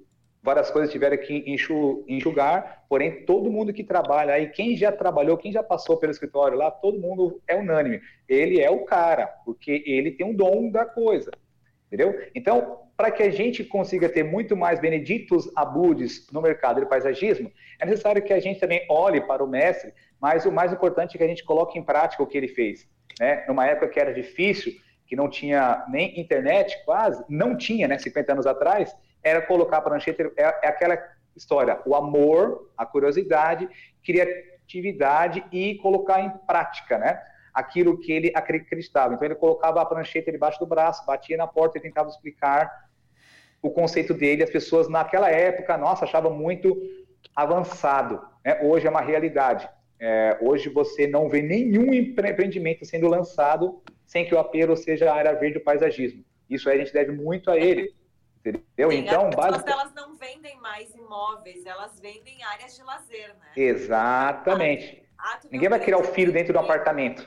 várias 0.43 0.71
coisas 0.71 0.93
tiveram 0.93 1.17
que 1.17 1.43
enxugar, 2.07 2.85
porém 2.87 3.25
todo 3.25 3.51
mundo 3.51 3.73
que 3.73 3.83
trabalha 3.83 4.35
aí, 4.35 4.51
quem 4.51 4.77
já 4.77 4.93
trabalhou, 4.93 5.39
quem 5.39 5.51
já 5.51 5.63
passou 5.63 5.97
pelo 5.97 6.13
escritório 6.13 6.59
lá, 6.59 6.71
todo 6.71 6.99
mundo 6.99 7.41
é 7.49 7.57
unânime. 7.57 8.03
Ele 8.29 8.61
é 8.61 8.71
o 8.71 8.85
cara, 8.85 9.27
porque 9.45 9.83
ele 9.87 10.11
tem 10.11 10.27
um 10.27 10.35
dom 10.35 10.71
da 10.71 10.85
coisa. 10.85 11.31
Entendeu? 11.95 12.21
Então, 12.35 12.81
para 12.97 13.13
que 13.13 13.23
a 13.23 13.31
gente 13.31 13.63
consiga 13.63 14.09
ter 14.09 14.25
muito 14.25 14.57
mais 14.57 14.81
beneditos 14.81 15.49
abudes 15.55 16.27
no 16.33 16.43
mercado 16.43 16.81
de 16.81 16.87
paisagismo, 16.87 17.53
é 17.81 17.87
necessário 17.87 18.21
que 18.21 18.33
a 18.33 18.41
gente 18.41 18.59
também 18.59 18.85
olhe 18.91 19.21
para 19.21 19.45
o 19.45 19.47
mestre, 19.47 19.95
mas 20.21 20.45
o 20.45 20.51
mais 20.51 20.73
importante 20.73 21.15
é 21.15 21.19
que 21.19 21.23
a 21.23 21.29
gente 21.29 21.45
coloque 21.45 21.79
em 21.79 21.85
prática 21.85 22.21
o 22.21 22.27
que 22.27 22.37
ele 22.37 22.49
fez. 22.49 22.89
Né? 23.21 23.45
Numa 23.47 23.65
época 23.65 23.87
que 23.87 24.01
era 24.01 24.13
difícil, 24.13 24.73
que 25.07 25.15
não 25.15 25.31
tinha 25.31 25.85
nem 25.89 26.19
internet 26.19 26.77
quase, 26.85 27.25
não 27.29 27.57
tinha, 27.57 27.87
né, 27.87 27.97
50 27.97 28.33
anos 28.33 28.47
atrás, 28.47 28.93
era 29.23 29.41
colocar 29.41 29.77
a 29.77 29.83
prancheta, 29.83 30.33
é, 30.37 30.43
é 30.43 30.67
aquela 30.67 30.99
história, 31.37 31.79
o 31.87 31.95
amor, 31.95 32.73
a 32.77 32.85
curiosidade, 32.85 33.69
criatividade 34.05 35.45
e 35.53 35.77
colocar 35.77 36.21
em 36.21 36.31
prática, 36.45 36.99
né? 36.99 37.23
Aquilo 37.55 37.99
que 37.99 38.11
ele 38.11 38.33
acreditava. 38.35 39.15
Então 39.15 39.25
ele 39.25 39.37
colocava 39.37 39.81
a 39.81 39.87
prancheta 39.87 40.33
debaixo 40.33 40.59
do 40.59 40.67
braço, 40.67 41.07
batia 41.07 41.37
na 41.37 41.47
porta 41.47 41.79
e 41.79 41.81
tentava 41.81 42.09
explicar 42.09 42.91
o 43.63 43.71
conceito 43.71 44.13
dele. 44.13 44.43
As 44.43 44.51
pessoas 44.51 44.89
naquela 44.89 45.31
época, 45.31 45.79
nossa, 45.79 46.05
achavam 46.05 46.35
muito 46.35 46.77
avançado. 47.35 48.21
Né? 48.45 48.61
Hoje 48.63 48.87
é 48.87 48.91
uma 48.91 49.01
realidade. 49.01 49.69
É, 50.01 50.37
hoje 50.43 50.69
você 50.69 51.07
não 51.07 51.29
vê 51.29 51.41
nenhum 51.41 51.95
empreendimento 51.95 52.85
sendo 52.85 53.07
lançado 53.07 53.81
sem 54.05 54.27
que 54.27 54.35
o 54.35 54.39
apelo 54.39 54.77
seja 54.77 55.11
a 55.11 55.15
área 55.15 55.35
verde 55.35 55.59
do 55.59 55.65
paisagismo. 55.65 56.25
Isso 56.51 56.69
aí 56.69 56.77
a 56.77 56.85
gente 56.85 56.93
deve 56.93 57.13
muito 57.13 57.51
a 57.51 57.57
ele. 57.57 57.95
Entendeu? 58.41 58.91
Sim, 58.91 58.99
então, 58.99 59.29
as 59.29 59.35
pessoas 59.35 59.67
elas 59.67 59.95
não 59.95 60.17
vendem 60.17 60.61
mais 60.61 60.95
imóveis, 60.95 61.65
elas 61.65 61.99
vendem 61.99 62.43
áreas 62.45 62.77
de 62.77 62.83
lazer, 62.83 63.29
né? 63.29 63.47
Exatamente. 63.57 65.03
Ah, 65.19 65.41
Ninguém 65.51 65.71
vai 65.71 65.81
criar 65.81 65.97
o 65.97 66.05
filho 66.05 66.31
dentro 66.31 66.53
de 66.53 66.59
um 66.59 66.63
apartamento. 66.63 67.27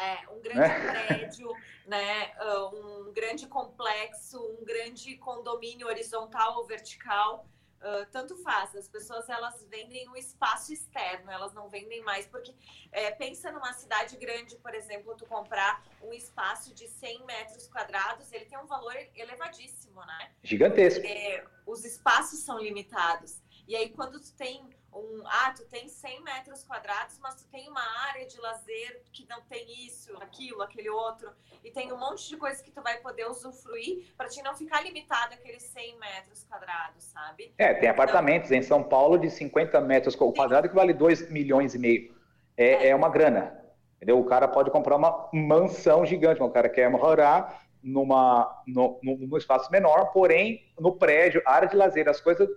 É, 0.00 0.28
um 0.30 0.40
grande 0.40 0.60
é. 0.60 1.06
prédio, 1.06 1.52
né, 1.86 2.32
ah, 2.38 2.70
um 2.72 3.12
grande 3.12 3.46
complexo, 3.46 4.40
um 4.58 4.64
grande 4.64 5.16
condomínio 5.18 5.86
horizontal 5.86 6.56
ou 6.56 6.64
vertical. 6.66 7.46
Uh, 7.80 8.04
tanto 8.12 8.36
faz, 8.42 8.76
as 8.76 8.86
pessoas 8.86 9.26
elas 9.30 9.64
vendem 9.70 10.06
um 10.10 10.14
espaço 10.14 10.70
externo, 10.70 11.30
elas 11.30 11.54
não 11.54 11.66
vendem 11.70 12.02
mais, 12.02 12.26
porque 12.26 12.54
é, 12.92 13.10
pensa 13.10 13.50
numa 13.50 13.72
cidade 13.72 14.18
grande, 14.18 14.54
por 14.56 14.74
exemplo, 14.74 15.16
tu 15.16 15.24
comprar 15.24 15.82
um 16.02 16.12
espaço 16.12 16.74
de 16.74 16.86
100 16.86 17.24
metros 17.24 17.68
quadrados, 17.68 18.30
ele 18.34 18.44
tem 18.44 18.58
um 18.58 18.66
valor 18.66 18.94
elevadíssimo, 19.14 19.98
né? 20.04 20.30
Gigantesco. 20.42 21.06
É, 21.06 21.42
os 21.66 21.82
espaços 21.86 22.40
são 22.40 22.58
limitados. 22.58 23.40
E 23.66 23.74
aí, 23.74 23.88
quando 23.88 24.20
tu 24.20 24.34
tem 24.34 24.68
um. 24.94 25.22
Ah, 25.26 25.52
tu 25.56 25.64
tem 25.66 25.88
100 25.88 26.22
metros 26.22 26.64
quadrados, 26.64 27.18
mas 27.22 27.34
tu 27.34 27.48
tem 27.50 27.68
uma 27.68 27.82
área 28.08 28.26
de 28.26 28.38
lazer 28.40 29.02
que 29.12 29.26
não 29.28 29.40
tem 29.42 29.86
isso, 29.86 30.16
aquilo, 30.18 30.62
aquele 30.62 30.90
outro. 30.90 31.30
E 31.64 31.70
tem 31.70 31.92
um 31.92 31.98
monte 31.98 32.28
de 32.28 32.36
coisa 32.36 32.62
que 32.62 32.70
tu 32.70 32.82
vai 32.82 32.98
poder 32.98 33.26
usufruir 33.26 34.12
para 34.16 34.28
te 34.28 34.42
não 34.42 34.54
ficar 34.54 34.82
limitado 34.82 35.34
àqueles 35.34 35.62
100 35.62 35.98
metros 35.98 36.44
quadrados, 36.44 37.04
sabe? 37.04 37.52
É, 37.58 37.74
tem 37.74 37.88
apartamentos 37.88 38.50
então, 38.50 38.58
em 38.58 38.62
São 38.62 38.82
Paulo 38.82 39.18
de 39.18 39.30
50 39.30 39.80
metros 39.80 40.16
quadrados 40.16 40.70
que 40.70 40.76
vale 40.76 40.92
2 40.92 41.30
milhões 41.30 41.74
e 41.74 41.78
meio. 41.78 42.14
É, 42.56 42.86
é. 42.86 42.88
é 42.88 42.96
uma 42.96 43.08
grana. 43.08 43.58
Entendeu? 43.96 44.18
O 44.18 44.24
cara 44.24 44.48
pode 44.48 44.70
comprar 44.70 44.96
uma 44.96 45.28
mansão 45.32 46.06
gigante, 46.06 46.42
o 46.42 46.50
cara 46.50 46.70
quer 46.70 46.88
morar 46.90 47.68
numa, 47.82 48.62
no, 48.66 48.98
num 49.02 49.36
espaço 49.36 49.70
menor, 49.70 50.06
porém, 50.12 50.64
no 50.78 50.96
prédio, 50.96 51.42
área 51.44 51.68
de 51.68 51.76
lazer, 51.76 52.08
as 52.08 52.20
coisas 52.20 52.48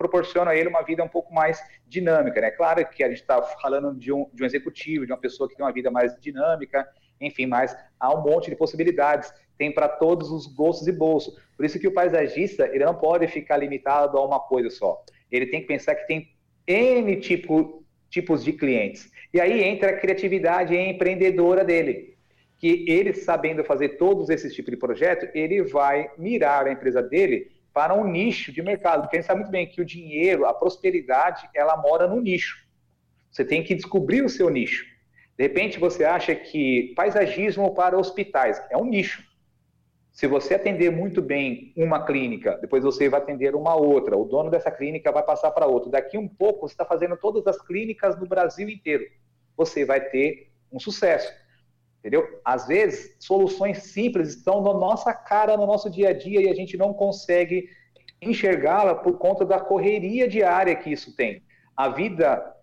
proporcionam 0.00 0.50
a 0.50 0.56
ele 0.56 0.70
uma 0.70 0.80
vida 0.80 1.04
um 1.04 1.08
pouco 1.08 1.30
mais 1.34 1.62
dinâmica, 1.86 2.40
né? 2.40 2.50
Claro 2.50 2.82
que 2.88 3.04
a 3.04 3.08
gente 3.08 3.20
está 3.20 3.42
falando 3.42 3.94
de 3.94 4.10
um, 4.10 4.26
de 4.32 4.42
um 4.42 4.46
executivo, 4.46 5.04
de 5.04 5.12
uma 5.12 5.18
pessoa 5.18 5.46
que 5.46 5.54
tem 5.54 5.62
uma 5.62 5.72
vida 5.72 5.90
mais 5.90 6.18
dinâmica, 6.18 6.88
enfim, 7.20 7.44
mas 7.44 7.76
há 7.98 8.10
um 8.14 8.22
monte 8.22 8.48
de 8.48 8.56
possibilidades, 8.56 9.30
tem 9.58 9.70
para 9.70 9.90
todos 9.90 10.30
os 10.30 10.46
gostos 10.46 10.88
e 10.88 10.92
bolsos. 10.92 11.38
Por 11.54 11.66
isso 11.66 11.78
que 11.78 11.86
o 11.86 11.92
paisagista, 11.92 12.66
ele 12.68 12.82
não 12.82 12.94
pode 12.94 13.28
ficar 13.28 13.58
limitado 13.58 14.16
a 14.16 14.24
uma 14.24 14.40
coisa 14.40 14.70
só. 14.70 15.04
Ele 15.30 15.44
tem 15.44 15.60
que 15.60 15.66
pensar 15.66 15.94
que 15.94 16.06
tem 16.06 16.34
N 16.66 17.16
tipo, 17.16 17.84
tipos 18.08 18.42
de 18.42 18.54
clientes. 18.54 19.12
E 19.34 19.38
aí 19.38 19.62
entra 19.62 19.90
a 19.90 19.98
criatividade 19.98 20.74
empreendedora 20.74 21.62
dele 21.62 22.16
que 22.56 22.86
ele 22.88 23.12
sabendo 23.12 23.64
fazer 23.64 23.90
todos 23.98 24.30
esses 24.30 24.54
tipos 24.54 24.70
de 24.70 24.78
projeto, 24.78 25.28
ele 25.34 25.62
vai 25.62 26.10
mirar 26.16 26.66
a 26.66 26.72
empresa 26.72 27.02
dele 27.02 27.50
para 27.72 27.94
um 27.94 28.04
nicho 28.04 28.52
de 28.52 28.62
mercado, 28.62 29.02
porque 29.02 29.16
a 29.16 29.20
gente 29.20 29.26
sabe 29.26 29.40
muito 29.40 29.52
bem 29.52 29.66
que 29.66 29.80
o 29.80 29.84
dinheiro, 29.84 30.46
a 30.46 30.52
prosperidade, 30.52 31.48
ela 31.54 31.76
mora 31.76 32.06
no 32.06 32.20
nicho. 32.20 32.58
Você 33.30 33.44
tem 33.44 33.62
que 33.62 33.74
descobrir 33.74 34.22
o 34.22 34.28
seu 34.28 34.50
nicho. 34.50 34.84
De 35.38 35.44
repente 35.44 35.78
você 35.78 36.04
acha 36.04 36.34
que 36.34 36.92
paisagismo 36.96 37.72
para 37.74 37.96
hospitais 37.96 38.60
é 38.70 38.76
um 38.76 38.84
nicho. 38.84 39.24
Se 40.12 40.26
você 40.26 40.54
atender 40.54 40.90
muito 40.90 41.22
bem 41.22 41.72
uma 41.76 42.04
clínica, 42.04 42.58
depois 42.60 42.82
você 42.82 43.08
vai 43.08 43.20
atender 43.20 43.54
uma 43.54 43.74
outra, 43.74 44.16
o 44.16 44.24
dono 44.24 44.50
dessa 44.50 44.70
clínica 44.70 45.12
vai 45.12 45.22
passar 45.22 45.50
para 45.52 45.66
outra. 45.66 45.90
Daqui 45.90 46.18
um 46.18 46.28
pouco 46.28 46.68
você 46.68 46.74
está 46.74 46.84
fazendo 46.84 47.16
todas 47.16 47.46
as 47.46 47.60
clínicas 47.62 48.18
no 48.18 48.26
Brasil 48.26 48.68
inteiro. 48.68 49.04
Você 49.56 49.84
vai 49.84 50.00
ter 50.00 50.50
um 50.70 50.78
sucesso. 50.80 51.32
Entendeu? 52.00 52.40
Às 52.42 52.66
vezes, 52.66 53.14
soluções 53.18 53.82
simples 53.84 54.30
estão 54.30 54.62
na 54.62 54.72
nossa 54.72 55.12
cara, 55.12 55.56
no 55.56 55.66
nosso 55.66 55.90
dia 55.90 56.08
a 56.08 56.12
dia, 56.12 56.40
e 56.40 56.48
a 56.48 56.54
gente 56.54 56.76
não 56.76 56.94
consegue 56.94 57.68
enxergá-la 58.22 58.94
por 58.94 59.18
conta 59.18 59.44
da 59.44 59.60
correria 59.60 60.26
diária 60.26 60.74
que 60.74 60.90
isso 60.90 61.14
tem. 61.14 61.42
A 61.76 61.88
vida 61.90 62.56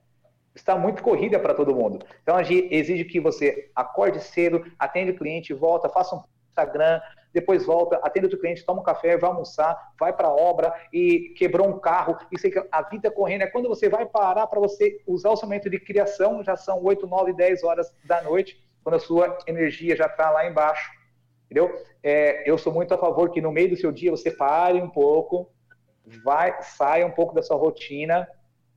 está 0.55 0.75
muito 0.75 1.03
corrida 1.03 1.39
para 1.39 1.53
todo 1.53 1.75
mundo. 1.75 2.03
Então, 2.23 2.35
a 2.35 2.41
gente 2.41 2.73
exige 2.73 3.05
que 3.05 3.19
você 3.19 3.69
acorde 3.75 4.19
cedo, 4.19 4.65
atende 4.77 5.11
o 5.11 5.15
cliente, 5.15 5.53
volta, 5.53 5.87
faça 5.87 6.15
um 6.15 6.23
Instagram, 6.49 6.99
depois 7.31 7.63
volta, 7.63 7.97
atende 7.97 8.33
o 8.33 8.39
cliente, 8.39 8.65
toma 8.65 8.81
um 8.81 8.83
café, 8.83 9.15
vai 9.17 9.29
almoçar, 9.29 9.77
vai 9.99 10.11
para 10.11 10.29
a 10.29 10.35
obra 10.35 10.73
e 10.91 11.35
quebrou 11.37 11.67
um 11.67 11.77
carro. 11.77 12.17
Isso 12.31 12.49
que 12.49 12.67
a 12.71 12.81
vida 12.81 13.11
correndo 13.11 13.43
é 13.43 13.47
quando 13.47 13.69
você 13.69 13.87
vai 13.87 14.07
parar 14.07 14.47
para 14.47 14.59
você 14.59 14.99
usar 15.05 15.29
o 15.29 15.37
seu 15.37 15.47
momento 15.47 15.69
de 15.69 15.79
criação, 15.79 16.43
já 16.43 16.55
são 16.55 16.83
8, 16.83 17.05
9, 17.05 17.33
10 17.33 17.63
horas 17.63 17.93
da 18.03 18.23
noite 18.23 18.66
quando 18.87 18.95
a 18.95 18.99
sua 18.99 19.37
energia 19.45 19.97
já 19.97 20.05
está 20.05 20.31
lá 20.31 20.47
embaixo. 20.47 20.89
Entendeu? 21.43 21.75
É, 22.01 22.49
eu 22.49 22.57
sou 22.57 22.71
muito 22.71 22.93
a 22.93 22.97
favor 22.97 23.29
que 23.29 23.41
no 23.41 23.51
meio 23.51 23.71
do 23.71 23.75
seu 23.75 23.91
dia 23.91 24.09
você 24.09 24.31
pare 24.31 24.81
um 24.81 24.89
pouco, 24.89 25.51
vai, 26.23 26.61
saia 26.61 27.05
um 27.05 27.11
pouco 27.11 27.35
da 27.35 27.41
sua 27.41 27.57
rotina 27.57 28.25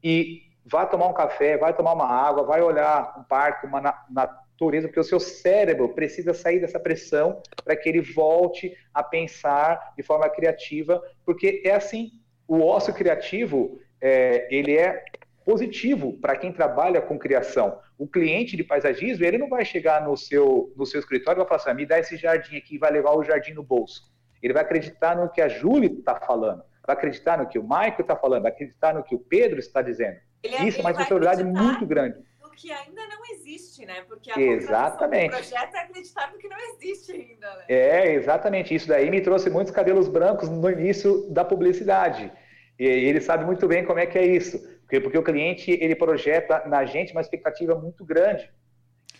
e 0.02 0.42
vá 0.66 0.84
tomar 0.84 1.06
um 1.06 1.12
café, 1.12 1.56
vai 1.56 1.72
tomar 1.72 1.92
uma 1.92 2.08
água, 2.08 2.42
vai 2.42 2.60
olhar 2.60 3.20
um 3.20 3.22
parque, 3.22 3.68
uma 3.68 3.80
natureza, 4.10 4.88
porque 4.88 4.98
o 4.98 5.04
seu 5.04 5.20
cérebro 5.20 5.90
precisa 5.90 6.34
sair 6.34 6.58
dessa 6.58 6.80
pressão 6.80 7.40
para 7.62 7.76
que 7.76 7.88
ele 7.88 8.00
volte 8.00 8.76
a 8.92 9.04
pensar 9.04 9.92
de 9.96 10.02
forma 10.02 10.28
criativa, 10.28 11.00
porque 11.24 11.62
é 11.64 11.70
assim, 11.70 12.10
o 12.48 12.62
ócio 12.62 12.92
criativo, 12.92 13.78
é, 14.00 14.48
ele 14.52 14.76
é 14.76 15.04
positivo 15.44 16.12
para 16.18 16.36
quem 16.36 16.52
trabalha 16.52 17.00
com 17.00 17.18
criação. 17.18 17.78
O 17.98 18.06
cliente 18.06 18.56
de 18.56 18.64
paisagismo, 18.64 19.24
ele 19.24 19.38
não 19.38 19.48
vai 19.48 19.64
chegar 19.64 20.04
no 20.04 20.16
seu, 20.16 20.72
no 20.76 20.86
seu 20.86 21.00
escritório 21.00 21.38
e 21.38 21.40
vai 21.40 21.48
falar 21.48 21.60
assim, 21.60 21.70
ah, 21.70 21.74
me 21.74 21.86
dá 21.86 21.98
esse 21.98 22.16
jardim 22.16 22.56
aqui 22.56 22.76
e 22.76 22.78
vai 22.78 22.90
levar 22.90 23.12
o 23.12 23.24
jardim 23.24 23.52
no 23.52 23.62
bolso. 23.62 24.10
Ele 24.42 24.52
vai 24.52 24.62
acreditar 24.62 25.16
no 25.16 25.28
que 25.28 25.40
a 25.40 25.48
Júlia 25.48 25.90
está 25.90 26.14
falando, 26.16 26.62
vai 26.86 26.96
acreditar 26.96 27.38
no 27.38 27.46
que 27.46 27.58
o 27.58 27.62
Michael 27.62 28.00
está 28.00 28.16
falando, 28.16 28.42
vai 28.42 28.52
acreditar 28.52 28.94
no 28.94 29.02
que 29.02 29.14
o 29.14 29.18
Pedro 29.18 29.58
está 29.58 29.82
dizendo. 29.82 30.16
Ele, 30.42 30.54
é- 30.56 30.68
Isso 30.68 30.78
é 30.78 30.80
uma 30.80 30.90
responsabilidade 30.90 31.44
muito 31.44 31.86
grande. 31.86 32.18
No 32.42 32.50
que 32.50 32.72
ainda 32.72 33.06
não 33.06 33.20
existe, 33.34 33.84
né? 33.84 34.02
Porque 34.08 34.30
a 34.30 34.40
exatamente. 34.40 35.30
do 35.30 35.36
projeto 35.36 35.74
é 35.74 35.80
acreditar 35.80 36.32
no 36.32 36.38
que 36.38 36.48
não 36.48 36.58
existe 36.58 37.12
ainda. 37.12 37.54
Né? 37.56 37.64
É, 37.68 38.14
exatamente. 38.14 38.74
Isso 38.74 38.88
daí 38.88 39.10
me 39.10 39.20
trouxe 39.20 39.50
muitos 39.50 39.72
cabelos 39.72 40.08
brancos 40.08 40.48
no 40.48 40.70
início 40.70 41.30
da 41.30 41.44
publicidade. 41.44 42.32
E 42.78 42.84
ele 42.84 43.20
sabe 43.20 43.44
muito 43.44 43.68
bem 43.68 43.84
como 43.84 43.98
é 43.98 44.06
que 44.06 44.18
é 44.18 44.24
isso. 44.24 44.79
Porque, 44.90 45.00
porque 45.00 45.18
o 45.18 45.22
cliente 45.22 45.70
ele 45.70 45.94
projeta 45.94 46.66
na 46.66 46.84
gente 46.84 47.12
uma 47.12 47.20
expectativa 47.20 47.76
muito 47.76 48.04
grande. 48.04 48.50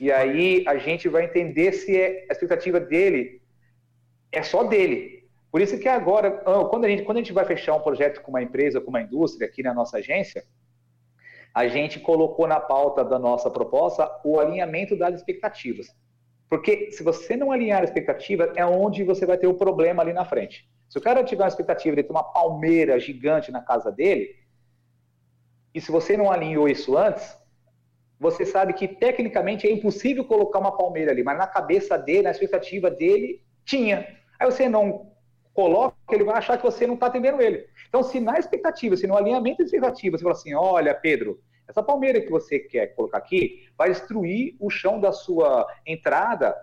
E 0.01 0.11
aí 0.11 0.65
a 0.67 0.77
gente 0.77 1.09
vai 1.09 1.25
entender 1.25 1.73
se 1.73 1.97
é, 1.97 2.27
a 2.29 2.33
expectativa 2.33 2.81
dele 2.81 3.41
é 4.33 4.43
só 4.43 4.65
dele. 4.65 5.29
Por 5.49 5.61
isso 5.61 5.79
que 5.79 5.89
agora, 5.89 6.43
ah, 6.45 6.65
quando 6.65 6.87
a, 6.87 6.89
gente, 6.89 7.05
quando 7.05 7.19
a 7.19 7.21
gente 7.21 7.33
vai 7.33 7.45
fechar 7.45 7.77
um 7.77 7.81
projeto 7.81 8.21
com 8.21 8.33
uma 8.33 8.43
empresa, 8.43 8.81
com 8.81 8.91
uma 8.91 9.01
indústria 9.01 9.47
aqui 9.47 9.63
na 9.63 9.73
nossa 9.73 9.99
agência, 9.99 10.45
a 11.55 11.69
gente 11.69 12.01
colocou 12.01 12.49
na 12.49 12.59
pauta 12.59 13.05
da 13.05 13.19
nossa 13.19 13.49
proposta 13.49 14.11
o 14.25 14.41
alinhamento 14.41 14.97
das 14.97 15.15
expectativas. 15.15 15.87
Porque 16.49 16.91
se 16.91 17.05
você 17.05 17.37
não 17.37 17.53
alinhar 17.53 17.83
a 17.83 17.85
expectativa, 17.85 18.53
é 18.57 18.67
onde 18.67 19.05
você 19.05 19.25
vai 19.25 19.39
ter 19.39 19.47
o 19.47 19.55
problema 19.55 20.03
ali 20.03 20.13
na 20.13 20.25
frente. 20.25 20.69
Se 20.89 20.99
o 20.99 21.01
cara 21.01 21.23
tiver 21.23 21.45
uma 21.45 21.49
expectativa 21.49 21.95
de 21.95 22.03
ter 22.03 22.11
uma 22.11 22.25
palmeira 22.25 22.99
gigante 22.99 23.53
na 23.53 23.63
casa 23.63 23.93
dele, 23.93 24.40
e 25.75 25.81
se 25.81 25.91
você 25.91 26.17
não 26.17 26.31
alinhou 26.31 26.69
isso 26.69 26.97
antes, 26.97 27.39
você 28.19 28.45
sabe 28.45 28.73
que 28.75 28.87
tecnicamente 28.87 29.67
é 29.67 29.73
impossível 29.73 30.25
colocar 30.25 30.59
uma 30.59 30.77
palmeira 30.77 31.11
ali, 31.11 31.23
mas 31.23 31.39
na 31.39 31.47
cabeça 31.47 31.97
dele, 31.97 32.23
na 32.23 32.31
expectativa 32.31 32.91
dele, 32.91 33.43
tinha. 33.65 34.07
Aí 34.39 34.51
você 34.51 34.69
não 34.69 35.11
coloca, 35.55 35.97
ele 36.11 36.25
vai 36.25 36.37
achar 36.37 36.59
que 36.59 36.65
você 36.65 36.87
não 36.87 36.95
está 36.95 37.07
atendendo 37.07 37.41
ele. 37.41 37.67
Então, 37.89 38.03
se 38.03 38.21
na 38.21 38.39
expectativa, 38.39 38.97
se 38.97 39.07
no 39.07 39.17
alinhamento 39.17 39.59
de 39.59 39.65
expectativa, 39.65 40.19
você 40.19 40.23
fala 40.23 40.35
assim: 40.35 40.55
olha, 40.55 40.95
Pedro, 40.95 41.41
essa 41.67 41.83
palmeira 41.83 42.21
que 42.21 42.31
você 42.31 42.59
quer 42.59 42.89
colocar 42.89 43.19
aqui 43.19 43.69
vai 43.79 43.89
destruir 43.89 44.57
o 44.61 44.69
chão 44.69 45.01
da 45.01 45.13
sua 45.13 45.67
entrada. 45.87 46.55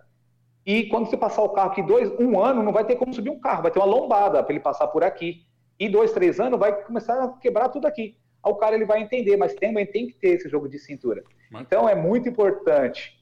E 0.65 0.83
quando 0.89 1.09
você 1.09 1.15
passar 1.15 1.41
o 1.43 1.49
carro 1.49 1.71
aqui 1.71 1.81
dois, 1.81 2.11
um 2.19 2.39
ano, 2.39 2.61
não 2.61 2.73
vai 2.73 2.83
ter 2.83 2.97
como 2.97 3.13
subir 3.13 3.29
um 3.29 3.39
carro, 3.39 3.63
vai 3.63 3.71
ter 3.71 3.79
uma 3.79 3.85
lombada 3.85 4.43
para 4.43 4.53
ele 4.53 4.61
passar 4.61 4.87
por 4.87 5.03
aqui. 5.03 5.45
E 5.79 5.87
dois, 5.87 6.11
três 6.11 6.39
anos, 6.39 6.59
vai 6.59 6.83
começar 6.83 7.23
a 7.23 7.29
quebrar 7.29 7.69
tudo 7.69 7.87
aqui 7.87 8.17
o 8.43 8.55
cara 8.55 8.75
ele 8.75 8.85
vai 8.85 9.01
entender, 9.01 9.35
mas 9.37 9.53
também 9.55 9.85
tem 9.85 10.07
que 10.07 10.13
ter 10.13 10.29
esse 10.29 10.49
jogo 10.49 10.67
de 10.67 10.79
cintura. 10.79 11.23
Mas, 11.49 11.61
então 11.63 11.87
é 11.87 11.95
muito 11.95 12.29
importante. 12.29 13.17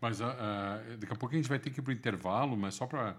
Mas 0.00 0.20
uh, 0.20 0.24
daqui 0.98 1.12
a 1.12 1.16
pouco 1.16 1.34
a 1.34 1.38
gente 1.38 1.48
vai 1.48 1.58
ter 1.58 1.70
que 1.70 1.80
ir 1.80 1.82
para 1.82 1.90
o 1.90 1.94
intervalo, 1.94 2.56
mas 2.56 2.74
só 2.74 2.86
para 2.86 3.16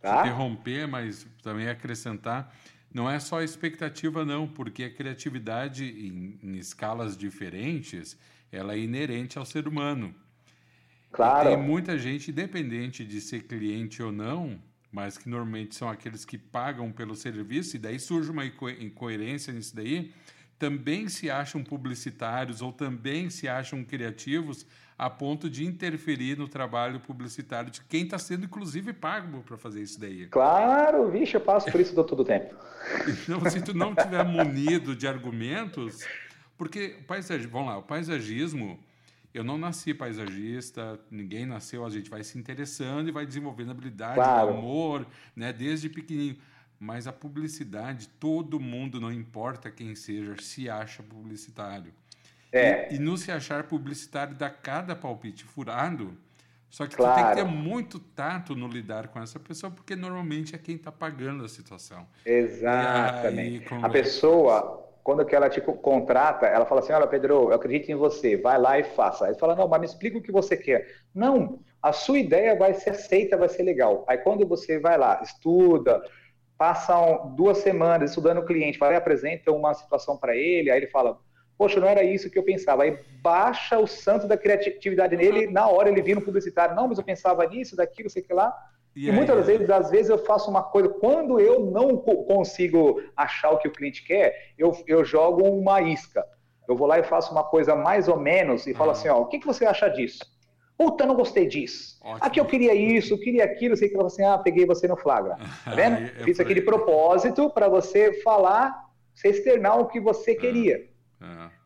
tá? 0.00 0.20
interromper, 0.20 0.86
mas 0.86 1.26
também 1.42 1.68
acrescentar. 1.68 2.54
Não 2.92 3.08
é 3.08 3.18
só 3.20 3.42
expectativa, 3.42 4.24
não, 4.24 4.48
porque 4.48 4.84
a 4.84 4.90
criatividade 4.92 5.84
em, 5.84 6.38
em 6.42 6.56
escalas 6.56 7.16
diferentes 7.16 8.16
ela 8.52 8.74
é 8.74 8.78
inerente 8.78 9.38
ao 9.38 9.44
ser 9.44 9.68
humano. 9.68 10.14
Claro. 11.12 11.48
E 11.48 11.54
tem 11.54 11.62
muita 11.62 11.98
gente, 11.98 12.30
independente 12.30 13.04
de 13.04 13.20
ser 13.20 13.44
cliente 13.44 14.02
ou 14.02 14.12
não, 14.12 14.60
mas 14.92 15.16
que 15.16 15.28
normalmente 15.28 15.74
são 15.74 15.88
aqueles 15.88 16.24
que 16.24 16.36
pagam 16.36 16.90
pelo 16.90 17.14
serviço, 17.14 17.76
e 17.76 17.78
daí 17.78 17.98
surge 17.98 18.30
uma 18.30 18.44
incoerência 18.44 19.52
nisso 19.52 19.74
daí, 19.74 20.12
também 20.60 21.08
se 21.08 21.30
acham 21.30 21.64
publicitários 21.64 22.60
ou 22.60 22.70
também 22.70 23.30
se 23.30 23.48
acham 23.48 23.82
criativos 23.82 24.66
a 24.96 25.08
ponto 25.08 25.48
de 25.48 25.64
interferir 25.64 26.36
no 26.36 26.46
trabalho 26.46 27.00
publicitário 27.00 27.70
de 27.70 27.80
quem 27.80 28.04
está 28.04 28.18
sendo, 28.18 28.44
inclusive, 28.44 28.92
pago 28.92 29.42
para 29.42 29.56
fazer 29.56 29.80
isso 29.80 29.98
daí. 29.98 30.26
Claro, 30.26 31.10
vixe, 31.10 31.34
eu 31.34 31.40
passo 31.40 31.72
por 31.72 31.80
isso 31.80 31.94
todo 31.94 32.20
o 32.20 32.24
tempo. 32.24 32.54
Então, 33.24 33.48
se 33.50 33.62
tu 33.62 33.74
não 33.74 33.94
tiver 33.94 34.24
munido 34.24 34.96
de 34.96 35.06
argumentos, 35.06 36.04
porque 36.56 36.96
paisagismo, 37.06 37.52
vamos 37.52 37.68
lá, 37.68 37.78
o 37.78 37.82
paisagismo, 37.82 38.78
eu 39.32 39.44
não 39.44 39.56
nasci 39.56 39.94
paisagista, 39.94 40.98
ninguém 41.10 41.46
nasceu, 41.46 41.86
a 41.86 41.90
gente 41.90 42.10
vai 42.10 42.24
se 42.24 42.38
interessando 42.38 43.08
e 43.08 43.12
vai 43.12 43.24
desenvolvendo 43.24 43.70
habilidade, 43.70 44.14
claro. 44.14 44.50
amor, 44.50 45.06
né, 45.36 45.52
desde 45.52 45.88
pequenininho. 45.88 46.36
Mas 46.80 47.06
a 47.06 47.12
publicidade, 47.12 48.08
todo 48.18 48.58
mundo, 48.58 48.98
não 48.98 49.12
importa 49.12 49.70
quem 49.70 49.94
seja, 49.94 50.34
se 50.40 50.70
acha 50.70 51.02
publicitário. 51.02 51.92
É. 52.50 52.90
E, 52.90 52.96
e 52.96 52.98
no 52.98 53.18
se 53.18 53.30
achar 53.30 53.64
publicitário 53.64 54.34
dá 54.34 54.48
cada 54.48 54.96
palpite 54.96 55.44
furado. 55.44 56.16
Só 56.70 56.86
que 56.86 56.96
claro. 56.96 57.12
tu 57.12 57.16
tem 57.16 57.28
que 57.28 57.34
ter 57.34 57.44
muito 57.44 57.98
tato 57.98 58.54
no 58.54 58.66
lidar 58.66 59.08
com 59.08 59.20
essa 59.20 59.38
pessoa, 59.38 59.70
porque 59.70 59.94
normalmente 59.94 60.54
é 60.54 60.58
quem 60.58 60.76
está 60.76 60.90
pagando 60.90 61.44
a 61.44 61.48
situação. 61.48 62.06
Exatamente. 62.24 63.74
Aí, 63.74 63.80
a 63.82 63.88
pessoa, 63.90 64.88
quando 65.02 65.24
que 65.26 65.36
ela 65.36 65.50
te 65.50 65.60
contrata, 65.60 66.46
ela 66.46 66.64
fala 66.64 66.80
assim: 66.80 66.92
Olha, 66.92 67.06
Pedro, 67.06 67.50
eu 67.50 67.52
acredito 67.52 67.90
em 67.90 67.96
você, 67.96 68.36
vai 68.36 68.56
lá 68.56 68.78
e 68.78 68.84
faça. 68.84 69.26
Aí 69.26 69.34
fala: 69.34 69.54
Não, 69.54 69.68
mas 69.68 69.80
me 69.80 69.86
explica 69.86 70.16
o 70.16 70.22
que 70.22 70.32
você 70.32 70.56
quer. 70.56 70.86
Não, 71.14 71.58
a 71.82 71.92
sua 71.92 72.18
ideia 72.18 72.56
vai 72.56 72.72
ser 72.72 72.90
aceita, 72.90 73.36
vai 73.36 73.48
ser 73.48 73.64
legal. 73.64 74.04
Aí 74.08 74.16
quando 74.18 74.46
você 74.46 74.78
vai 74.78 74.96
lá, 74.96 75.20
estuda, 75.22 76.00
passam 76.60 77.32
duas 77.34 77.56
semanas 77.56 78.10
estudando 78.10 78.40
o 78.40 78.44
cliente, 78.44 78.78
vai 78.78 78.94
apresenta 78.94 79.50
uma 79.50 79.72
situação 79.72 80.18
para 80.18 80.36
ele, 80.36 80.70
aí 80.70 80.78
ele 80.78 80.88
fala, 80.88 81.18
poxa, 81.56 81.80
não 81.80 81.88
era 81.88 82.04
isso 82.04 82.28
que 82.28 82.38
eu 82.38 82.42
pensava. 82.42 82.82
Aí 82.82 82.98
baixa 83.22 83.78
o 83.78 83.86
santo 83.86 84.28
da 84.28 84.36
criatividade 84.36 85.16
nele, 85.16 85.46
na 85.46 85.66
hora 85.68 85.88
ele 85.88 86.02
vira 86.02 86.20
um 86.20 86.22
publicitário, 86.22 86.76
não, 86.76 86.86
mas 86.86 86.98
eu 86.98 87.04
pensava 87.04 87.46
nisso, 87.46 87.74
daquilo, 87.74 88.10
sei 88.10 88.20
que 88.20 88.34
lá. 88.34 88.54
E, 88.94 89.08
e 89.08 89.12
muitas 89.12 89.46
vezes, 89.46 89.70
às 89.70 89.90
vezes 89.90 90.10
eu 90.10 90.18
faço 90.18 90.50
uma 90.50 90.62
coisa, 90.62 90.90
quando 90.90 91.40
eu 91.40 91.60
não 91.60 91.96
consigo 91.96 93.02
achar 93.16 93.52
o 93.52 93.58
que 93.58 93.68
o 93.68 93.72
cliente 93.72 94.04
quer, 94.04 94.52
eu, 94.58 94.76
eu 94.86 95.02
jogo 95.02 95.42
uma 95.48 95.80
isca. 95.80 96.22
Eu 96.68 96.76
vou 96.76 96.86
lá 96.86 96.98
e 96.98 97.02
faço 97.02 97.32
uma 97.32 97.42
coisa 97.42 97.74
mais 97.74 98.06
ou 98.06 98.18
menos 98.18 98.66
e 98.66 98.74
falo 98.74 98.90
ah. 98.90 98.92
assim, 98.92 99.08
ó, 99.08 99.18
o 99.18 99.28
que, 99.28 99.38
que 99.38 99.46
você 99.46 99.64
acha 99.64 99.88
disso? 99.88 100.20
Puta, 100.80 101.04
não 101.04 101.14
gostei 101.14 101.46
disso. 101.46 101.98
Ótimo. 102.00 102.26
Aqui 102.26 102.40
eu 102.40 102.46
queria 102.46 102.74
isso, 102.74 103.12
eu 103.12 103.18
queria 103.18 103.44
aquilo, 103.44 103.76
sei 103.76 103.90
que 103.90 103.94
ela 103.94 104.06
assim, 104.06 104.24
ah, 104.24 104.38
peguei 104.38 104.64
você 104.64 104.88
no 104.88 104.96
flagra. 104.96 105.36
Tá 105.62 105.72
vendo? 105.72 105.96
é 105.96 106.24
Fiz 106.24 106.40
aquele 106.40 106.62
propósito 106.62 107.50
para 107.50 107.68
você 107.68 108.14
falar, 108.22 108.86
você 109.14 109.28
externar 109.28 109.78
o 109.78 109.88
que 109.88 110.00
você 110.00 110.34
queria. 110.34 110.88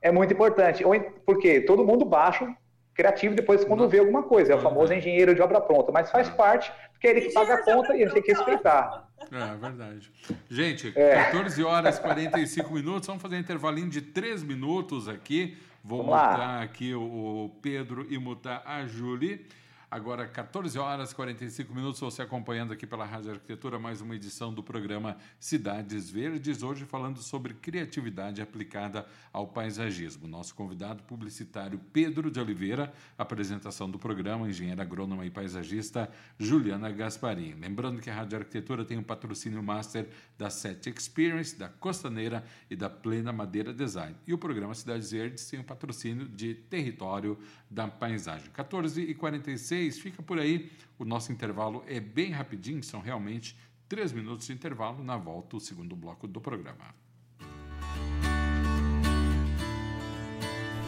É. 0.02 0.08
é 0.08 0.10
muito 0.10 0.34
importante. 0.34 0.82
Porque 1.24 1.60
todo 1.60 1.84
mundo 1.84 2.04
baixa 2.04 2.56
criativo 2.92 3.36
depois 3.36 3.64
quando 3.64 3.88
vê 3.88 4.00
alguma 4.00 4.24
coisa. 4.24 4.52
É 4.52 4.56
o 4.56 4.60
famoso 4.60 4.92
engenheiro 4.92 5.32
de 5.32 5.40
obra 5.40 5.60
pronta, 5.60 5.92
mas 5.92 6.10
faz 6.10 6.28
parte, 6.30 6.72
porque 6.90 7.06
é 7.06 7.10
ele 7.10 7.20
que 7.20 7.32
paga 7.32 7.54
a 7.54 7.62
conta 7.62 7.94
e 7.94 8.02
a 8.02 8.06
gente 8.06 8.14
tem 8.14 8.22
que 8.22 8.32
respeitar. 8.32 9.08
É, 9.30 9.56
verdade. 9.56 10.10
Gente, 10.50 10.92
é. 10.96 11.22
14 11.26 11.62
horas 11.62 11.98
e 11.98 12.00
45 12.00 12.74
minutos, 12.74 13.06
vamos 13.06 13.22
fazer 13.22 13.36
um 13.36 13.38
intervalinho 13.38 13.88
de 13.88 14.02
3 14.02 14.42
minutos 14.42 15.08
aqui. 15.08 15.56
Vou 15.84 15.98
Vamos 16.02 16.14
mutar 16.14 16.38
lá. 16.38 16.62
aqui 16.62 16.94
o 16.94 17.50
Pedro 17.60 18.06
e 18.10 18.16
mutar 18.18 18.62
a 18.64 18.86
Julie. 18.86 19.46
Agora, 19.94 20.26
14 20.26 20.76
horas 20.76 21.12
e 21.12 21.14
45 21.14 21.72
minutos, 21.72 22.00
você 22.00 22.20
acompanhando 22.20 22.72
aqui 22.72 22.84
pela 22.84 23.04
Rádio 23.04 23.30
Arquitetura 23.30 23.78
mais 23.78 24.00
uma 24.00 24.16
edição 24.16 24.52
do 24.52 24.60
programa 24.60 25.16
Cidades 25.38 26.10
Verdes, 26.10 26.64
hoje 26.64 26.84
falando 26.84 27.20
sobre 27.22 27.54
criatividade 27.54 28.42
aplicada 28.42 29.06
ao 29.32 29.46
paisagismo. 29.46 30.26
Nosso 30.26 30.52
convidado 30.52 31.04
publicitário 31.04 31.80
Pedro 31.92 32.28
de 32.28 32.40
Oliveira, 32.40 32.92
apresentação 33.16 33.88
do 33.88 33.96
programa, 33.96 34.48
engenheira 34.48 34.82
agrônoma 34.82 35.24
e 35.26 35.30
paisagista 35.30 36.10
Juliana 36.40 36.90
Gasparim. 36.90 37.54
Lembrando 37.54 38.00
que 38.00 38.10
a 38.10 38.14
Rádio 38.16 38.38
Arquitetura 38.38 38.84
tem 38.84 38.96
o 38.96 39.00
um 39.00 39.04
patrocínio 39.04 39.62
master 39.62 40.08
da 40.36 40.50
Set 40.50 40.88
Experience, 40.88 41.56
da 41.56 41.68
Costaneira 41.68 42.44
e 42.68 42.74
da 42.74 42.90
Plena 42.90 43.32
Madeira 43.32 43.72
Design. 43.72 44.16
E 44.26 44.34
o 44.34 44.38
programa 44.38 44.74
Cidades 44.74 45.12
Verdes 45.12 45.48
tem 45.48 45.60
o 45.60 45.62
um 45.62 45.64
patrocínio 45.64 46.26
de 46.26 46.52
Território 46.52 47.38
da 47.70 47.86
Paisagem. 47.86 48.50
14 48.50 49.00
e 49.00 49.14
46 49.14 49.83
Fica 49.90 50.22
por 50.22 50.38
aí. 50.38 50.70
O 50.98 51.04
nosso 51.04 51.32
intervalo 51.32 51.84
é 51.86 52.00
bem 52.00 52.30
rapidinho, 52.30 52.82
são 52.82 53.00
realmente 53.00 53.56
três 53.88 54.12
minutos 54.12 54.46
de 54.46 54.52
intervalo. 54.52 55.02
Na 55.02 55.16
volta, 55.16 55.56
o 55.56 55.60
segundo 55.60 55.94
bloco 55.96 56.26
do 56.26 56.40
programa. 56.40 56.94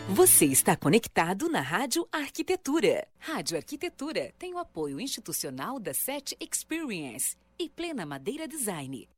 Você 0.09 0.47
está 0.47 0.76
conectado 0.76 1.49
na 1.49 1.61
Rádio 1.61 2.07
Arquitetura. 2.12 3.09
Rádio 3.18 3.57
Arquitetura 3.57 4.32
tem 4.38 4.55
o 4.55 4.59
apoio 4.59 5.01
institucional 5.01 5.80
da 5.80 5.92
SET 5.92 6.36
Experience 6.40 7.36
e 7.59 7.68
Plena 7.68 8.07
Madeira 8.07 8.47
Design. 8.47 9.09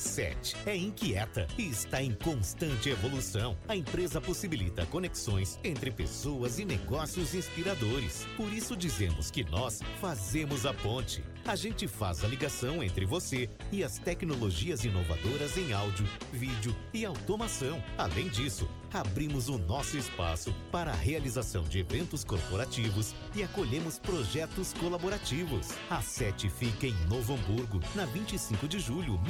A 0.00 0.02
SET 0.02 0.56
é 0.64 0.74
inquieta 0.74 1.46
e 1.58 1.68
está 1.68 2.02
em 2.02 2.14
constante 2.14 2.88
evolução. 2.88 3.54
A 3.68 3.76
empresa 3.76 4.18
possibilita 4.18 4.86
conexões 4.86 5.58
entre 5.62 5.90
pessoas 5.90 6.58
e 6.58 6.64
negócios 6.64 7.34
inspiradores. 7.34 8.26
Por 8.34 8.50
isso 8.50 8.74
dizemos 8.74 9.30
que 9.30 9.44
nós 9.44 9.82
fazemos 10.00 10.64
a 10.64 10.72
ponte. 10.72 11.22
A 11.44 11.54
gente 11.54 11.86
faz 11.86 12.24
a 12.24 12.28
ligação 12.28 12.82
entre 12.82 13.04
você 13.04 13.50
e 13.70 13.84
as 13.84 13.98
tecnologias 13.98 14.84
inovadoras 14.84 15.58
em 15.58 15.72
áudio, 15.74 16.08
vídeo 16.32 16.74
e 16.94 17.04
automação. 17.04 17.82
Além 17.98 18.28
disso, 18.28 18.68
abrimos 18.92 19.48
o 19.48 19.58
nosso 19.58 19.96
espaço 19.96 20.54
para 20.70 20.90
a 20.90 20.94
realização 20.94 21.62
de 21.64 21.78
eventos 21.78 22.24
corporativos 22.24 23.14
e 23.34 23.42
acolhemos 23.42 23.98
projetos 23.98 24.72
colaborativos. 24.74 25.68
A 25.88 26.00
sete 26.00 26.48
fica 26.48 26.86
em 26.86 26.94
Novo 27.08 27.34
Hamburgo, 27.34 27.80
na 27.94 28.04
25 28.06 28.68
de 28.68 28.78
julho, 28.78 29.20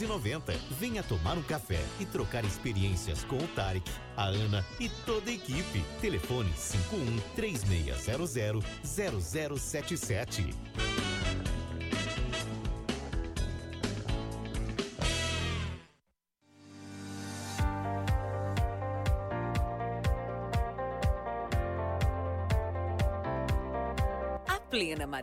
1290. 0.00 0.52
Venha 0.78 1.02
tomar 1.02 1.36
um 1.36 1.42
café 1.42 1.80
e 1.98 2.06
trocar 2.06 2.44
experiências 2.44 3.24
com 3.24 3.36
o 3.36 3.48
Tarek, 3.48 3.90
a 4.16 4.24
Ana 4.24 4.64
e 4.78 4.88
toda 5.04 5.30
a 5.30 5.34
equipe. 5.34 5.84
Telefone 6.00 6.52
51 6.56 7.18
3600 7.34 8.64
0077. 8.82 10.89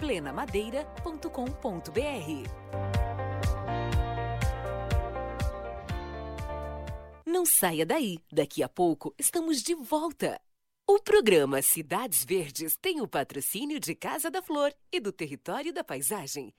plenamadeira.com.br. 0.00 2.50
Não 7.26 7.44
saia 7.44 7.84
daí, 7.84 8.18
daqui 8.32 8.62
a 8.62 8.68
pouco 8.68 9.14
estamos 9.18 9.62
de 9.62 9.74
volta. 9.74 10.40
O 10.88 10.98
programa 10.98 11.60
Cidades 11.60 12.24
Verdes 12.24 12.76
tem 12.80 13.00
o 13.00 13.06
patrocínio 13.06 13.78
de 13.78 13.94
Casa 13.94 14.30
da 14.30 14.42
Flor 14.42 14.74
e 14.90 14.98
do 14.98 15.12
Território 15.12 15.72
da 15.72 15.84
Paisagem. 15.84 16.52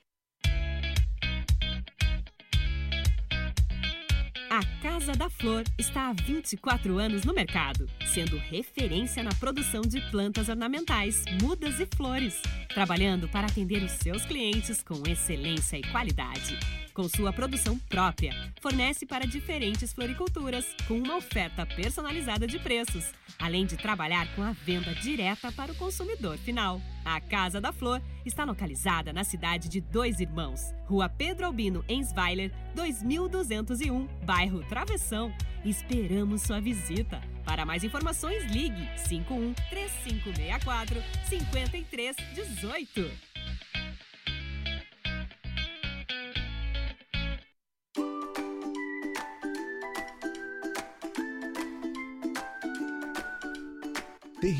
A 4.51 4.59
Casa 4.81 5.13
da 5.13 5.29
Flor 5.29 5.63
está 5.77 6.09
há 6.09 6.11
24 6.11 6.99
anos 6.99 7.23
no 7.23 7.33
mercado, 7.33 7.87
sendo 8.05 8.35
referência 8.35 9.23
na 9.23 9.33
produção 9.35 9.79
de 9.81 10.01
plantas 10.11 10.49
ornamentais, 10.49 11.23
mudas 11.41 11.79
e 11.79 11.87
flores, 11.95 12.41
trabalhando 12.67 13.29
para 13.29 13.47
atender 13.47 13.81
os 13.81 13.93
seus 13.93 14.25
clientes 14.25 14.83
com 14.83 15.03
excelência 15.07 15.77
e 15.77 15.83
qualidade. 15.83 16.59
Com 16.93 17.07
sua 17.07 17.31
produção 17.31 17.79
própria, 17.79 18.33
fornece 18.61 19.05
para 19.05 19.25
diferentes 19.25 19.93
floriculturas, 19.93 20.65
com 20.87 20.95
uma 20.95 21.15
oferta 21.15 21.65
personalizada 21.65 22.45
de 22.45 22.59
preços, 22.59 23.13
além 23.39 23.65
de 23.65 23.77
trabalhar 23.77 24.27
com 24.35 24.43
a 24.43 24.51
venda 24.51 24.93
direta 24.95 25.51
para 25.53 25.71
o 25.71 25.75
consumidor 25.75 26.37
final. 26.37 26.81
A 27.05 27.21
Casa 27.21 27.61
da 27.61 27.71
Flor 27.71 28.01
está 28.25 28.43
localizada 28.43 29.13
na 29.13 29.23
cidade 29.23 29.69
de 29.69 29.79
Dois 29.79 30.19
Irmãos, 30.19 30.73
Rua 30.85 31.07
Pedro 31.07 31.45
Albino 31.45 31.83
Ensweiler, 31.87 32.51
2201, 32.75 34.07
bairro 34.25 34.59
Travessão. 34.67 35.33
Esperamos 35.63 36.41
sua 36.41 36.59
visita. 36.59 37.21
Para 37.45 37.65
mais 37.65 37.85
informações, 37.85 38.43
ligue 38.51 38.85
51 39.07 39.53
3564 39.69 41.01
5318. 41.29 43.30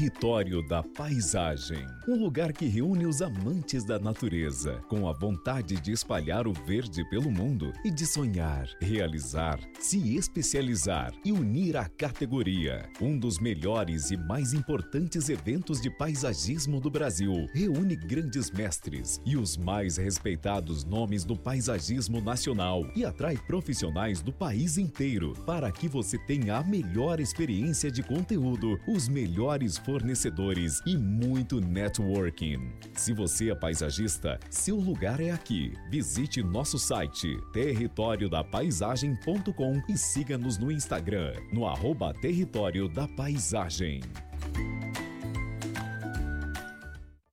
Território 0.02 0.64
da 0.64 0.82
Paisagem. 0.82 1.86
Um 2.08 2.16
lugar 2.16 2.52
que 2.54 2.66
reúne 2.66 3.06
os 3.06 3.22
amantes 3.22 3.86
da 3.86 4.00
natureza, 4.00 4.82
com 4.90 5.08
a 5.08 5.14
vontade 5.14 5.80
de 5.80 5.92
espalhar 5.92 6.48
o 6.48 6.54
verde 6.54 7.08
pelo 7.08 7.30
mundo 7.30 7.72
e 7.86 7.92
de 7.92 8.08
sonhar, 8.08 8.68
realizar, 8.82 9.60
se 9.80 10.16
especializar 10.16 11.14
e 11.24 11.32
unir 11.32 11.78
a 11.78 11.88
categoria. 11.88 12.90
Um 13.00 13.16
dos 13.16 13.38
melhores 13.38 14.10
e 14.10 14.18
mais 14.18 14.54
importantes 14.54 15.30
eventos 15.30 15.80
de 15.80 15.92
paisagismo 15.92 16.82
do 16.82 16.90
Brasil. 16.90 17.46
Reúne 17.54 17.96
grandes 17.96 18.50
mestres 18.50 19.22
e 19.24 19.38
os 19.38 19.56
mais 19.56 19.98
respeitados 19.98 20.84
nomes 20.84 21.24
do 21.24 21.38
paisagismo 21.38 22.20
nacional 22.20 22.92
e 22.96 23.06
atrai 23.06 23.38
profissionais 23.38 24.20
do 24.20 24.34
país 24.34 24.80
inteiro 24.80 25.34
para 25.46 25.72
que 25.72 25.88
você 25.88 26.18
tenha 26.18 26.58
a 26.58 26.64
melhor 26.64 27.20
experiência 27.20 27.92
de 27.92 28.02
conteúdo, 28.02 28.80
os 28.88 29.08
melhores 29.08 29.78
fornecedores 29.92 30.82
e 30.86 30.98
muito 30.98 31.60
networking. 31.60 32.72
Se 32.96 33.12
você 33.12 33.52
é 33.52 33.56
paisagista, 33.56 34.40
seu 34.50 34.78
lugar 34.78 35.20
é 35.20 35.32
aqui. 35.32 35.74
Visite 35.90 36.42
nosso 36.42 36.80
site 36.80 37.38
territoriodapaisagem.com 37.52 39.82
e 39.90 39.98
siga-nos 39.98 40.58
no 40.58 40.72
Instagram, 40.72 41.34
no 41.52 41.68
arroba 41.68 42.14
Território 42.14 42.88
da 42.88 43.06
Paisagem. 43.06 44.00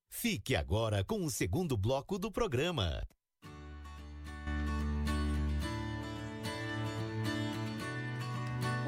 Fique 0.09 0.53
agora 0.53 1.01
com 1.05 1.23
o 1.23 1.29
segundo 1.29 1.77
bloco 1.77 2.19
do 2.19 2.29
programa. 2.29 3.01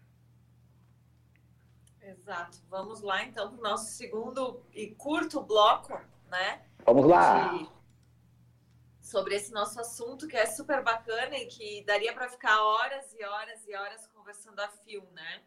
Exato. 2.06 2.58
Vamos 2.70 3.02
lá 3.02 3.24
então 3.24 3.50
para 3.50 3.58
o 3.58 3.62
nosso 3.62 3.90
segundo 3.92 4.62
e 4.72 4.88
curto 4.92 5.42
bloco, 5.42 6.00
né? 6.30 6.62
Vamos 6.84 7.04
lá. 7.04 7.48
De... 7.48 7.68
Sobre 9.00 9.34
esse 9.34 9.52
nosso 9.52 9.80
assunto 9.80 10.28
que 10.28 10.36
é 10.36 10.46
super 10.46 10.84
bacana 10.84 11.36
e 11.36 11.46
que 11.46 11.84
daria 11.84 12.12
para 12.12 12.28
ficar 12.28 12.62
horas 12.62 13.12
e 13.12 13.24
horas 13.24 13.66
e 13.66 13.74
horas 13.74 14.06
conversando 14.14 14.60
a 14.60 14.68
fio, 14.68 15.02
né? 15.12 15.42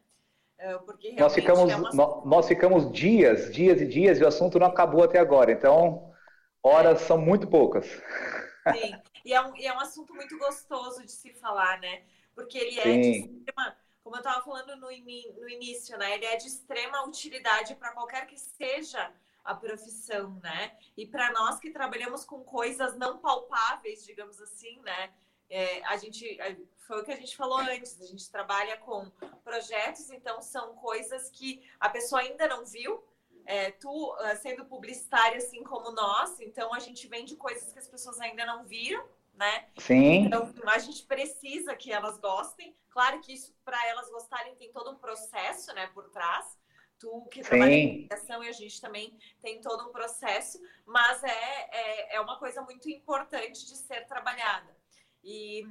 É, 0.58 0.78
porque 0.80 1.14
nós 1.14 1.34
ficamos, 1.34 1.72
é 1.72 1.76
uma... 1.78 1.92
nós, 1.94 2.26
nós 2.26 2.48
ficamos 2.48 2.92
dias, 2.92 3.54
dias 3.54 3.80
e 3.80 3.88
dias 3.88 4.20
e 4.20 4.24
o 4.24 4.28
assunto 4.28 4.60
não 4.60 4.68
acabou 4.68 5.04
até 5.04 5.18
agora. 5.18 5.54
Então, 5.54 6.14
horas 6.62 7.02
é. 7.02 7.06
são 7.06 7.18
muito 7.18 7.48
poucas. 7.48 7.86
Sim, 8.76 8.94
e 9.24 9.34
é, 9.34 9.42
um, 9.42 9.56
e 9.56 9.66
é 9.66 9.74
um 9.74 9.80
assunto 9.80 10.14
muito 10.14 10.38
gostoso 10.38 11.06
de 11.06 11.12
se 11.12 11.32
falar, 11.36 11.80
né? 11.80 12.04
Porque 12.36 12.58
ele 12.58 12.80
é 12.80 12.84
Sim. 12.84 13.02
de 13.02 13.10
extrema 13.12 13.78
como 14.04 14.16
eu 14.16 14.20
estava 14.20 14.44
falando 14.44 14.76
no, 14.76 14.88
no 14.88 15.50
início, 15.50 15.98
né? 15.98 16.16
Ele 16.16 16.26
é 16.26 16.36
de 16.36 16.48
extrema 16.48 17.06
utilidade 17.06 17.76
para 17.76 17.92
qualquer 17.92 18.26
que 18.28 18.38
seja 18.38 19.14
a 19.44 19.56
profissão, 19.56 20.40
né? 20.44 20.78
E 20.96 21.06
para 21.06 21.32
nós 21.32 21.60
que 21.60 21.72
trabalhamos 21.72 22.26
com 22.26 22.44
coisas 22.44 22.96
não 22.98 23.18
palpáveis, 23.18 24.06
digamos 24.06 24.42
assim, 24.42 24.80
né? 24.82 25.14
É, 25.50 25.84
a 25.86 25.98
gente 25.98 26.40
é, 26.40 26.56
foi 26.78 27.02
o 27.02 27.04
que 27.04 27.12
a 27.12 27.16
gente 27.16 27.36
falou 27.36 27.58
antes. 27.58 28.00
A 28.02 28.06
gente 28.06 28.30
trabalha 28.30 28.78
com 28.78 29.10
projetos, 29.44 30.10
então 30.12 30.42
são 30.42 30.76
coisas 30.76 31.30
que 31.30 31.68
a 31.80 31.90
pessoa 31.90 32.22
ainda 32.22 32.48
não 32.48 32.66
viu. 32.66 33.04
É, 33.46 33.72
tu 33.72 34.16
é, 34.20 34.36
sendo 34.36 34.66
publicitária 34.66 35.38
assim 35.38 35.64
como 35.64 35.92
nós, 35.92 36.40
então 36.40 36.72
a 36.72 36.80
gente 36.80 37.08
vende 37.08 37.36
coisas 37.36 37.74
que 37.74 37.80
as 37.80 37.88
pessoas 37.88 38.20
ainda 38.20 38.46
não 38.46 38.64
viram 38.64 39.04
né? 39.40 39.70
Sim. 39.78 40.26
Então, 40.26 40.54
a 40.66 40.78
gente 40.80 41.06
precisa 41.06 41.74
que 41.74 41.94
elas 41.94 42.20
gostem. 42.20 42.76
Claro 42.90 43.22
que 43.22 43.34
isso, 43.34 43.56
para 43.64 43.88
elas 43.88 44.10
gostarem, 44.10 44.54
tem 44.56 44.70
todo 44.74 44.92
um 44.92 44.98
processo, 44.98 45.74
né, 45.74 45.88
por 45.94 46.10
trás. 46.10 46.60
Tu 47.00 47.26
que 47.32 47.42
trabalha 47.42 47.72
em 47.72 47.88
comunicação 47.88 48.44
e 48.44 48.50
a 48.50 48.52
gente 48.52 48.82
também 48.82 49.18
tem 49.42 49.62
todo 49.62 49.88
um 49.88 49.94
processo, 49.94 50.60
mas 50.86 51.24
é, 51.24 51.70
é, 51.72 52.16
é 52.18 52.20
uma 52.20 52.38
coisa 52.38 52.62
muito 52.62 52.90
importante 52.90 53.66
de 53.66 53.78
ser 53.78 54.06
trabalhada. 54.06 54.76
E 55.24 55.66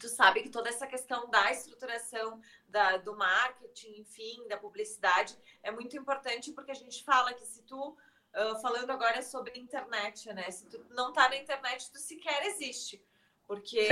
tu 0.00 0.08
sabe 0.08 0.42
que 0.42 0.50
toda 0.50 0.68
essa 0.68 0.84
questão 0.84 1.30
da 1.30 1.52
estruturação 1.52 2.40
da, 2.68 2.96
do 2.96 3.16
marketing, 3.16 4.00
enfim, 4.00 4.48
da 4.48 4.56
publicidade, 4.56 5.38
é 5.62 5.70
muito 5.70 5.96
importante 5.96 6.52
porque 6.52 6.72
a 6.72 6.80
gente 6.82 7.04
fala 7.04 7.32
que 7.32 7.46
se 7.46 7.62
tu 7.62 7.96
Uh, 8.36 8.60
falando 8.60 8.90
agora 8.90 9.22
sobre 9.22 9.58
internet, 9.58 10.30
né? 10.34 10.50
Se 10.50 10.66
tu 10.66 10.84
não 10.90 11.12
tá 11.12 11.28
na 11.28 11.36
internet, 11.36 11.90
tu 11.90 11.98
sequer 11.98 12.44
existe. 12.46 13.02
Porque 13.46 13.88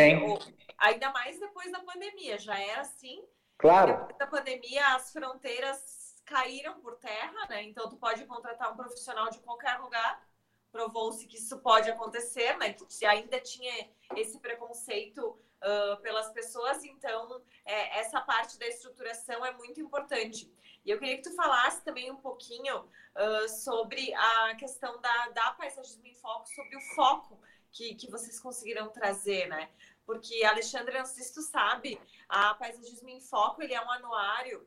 ainda 0.77 1.11
mais 1.13 1.41
depois 1.41 1.73
da 1.73 1.81
pandemia, 1.81 2.39
já 2.39 2.59
era 2.59 2.83
assim. 2.83 3.25
Claro. 3.57 3.93
Depois 3.93 4.19
da 4.19 4.27
pandemia, 4.27 4.87
as 4.95 5.13
fronteiras 5.13 6.23
caíram 6.25 6.81
por 6.81 6.97
terra, 6.97 7.47
né? 7.49 7.63
Então 7.63 7.89
tu 7.89 7.97
pode 7.97 8.25
contratar 8.27 8.73
um 8.73 8.77
profissional 8.77 9.31
de 9.31 9.39
qualquer 9.39 9.79
lugar. 9.79 10.27
Provou-se 10.71 11.27
que 11.27 11.37
isso 11.37 11.59
pode 11.61 11.89
acontecer, 11.89 12.57
né? 12.59 12.75
Que 12.75 13.07
ainda 13.07 13.41
tinha 13.41 13.89
esse 14.17 14.39
preconceito 14.41 15.39
uh, 15.65 15.97
pelas 16.03 16.31
pessoas, 16.33 16.85
então 16.85 17.41
é, 17.65 18.01
essa 18.01 18.21
parte 18.21 18.59
da 18.59 18.67
estruturação 18.67 19.45
é 19.45 19.53
muito 19.53 19.81
importante. 19.81 20.53
E 20.85 20.91
eu 20.91 20.99
queria 20.99 21.17
que 21.17 21.23
tu 21.23 21.35
falasse 21.35 21.83
também 21.83 22.11
um 22.11 22.17
pouquinho 22.17 22.79
uh, 22.79 23.49
sobre 23.49 24.13
a 24.15 24.55
questão 24.57 25.01
da, 25.01 25.29
da 25.29 25.53
paisagismo 25.53 26.07
em 26.07 26.15
foco, 26.15 26.47
sobre 26.49 26.77
o 26.77 26.81
foco 26.95 27.41
que, 27.73 27.95
que 27.95 28.11
vocês 28.11 28.39
conseguiram 28.39 28.89
trazer, 28.91 29.49
né? 29.49 29.69
Porque, 30.07 30.45
Alexandre, 30.45 30.99
não 30.99 31.07
sei 31.07 31.25
se 31.25 31.35
tu 31.35 31.43
sabe, 31.43 31.99
a 32.29 32.55
Paisagismo 32.55 33.09
em 33.09 33.21
Foco, 33.21 33.63
ele 33.63 33.75
é 33.75 33.83
um 33.83 33.91
anuário 33.91 34.67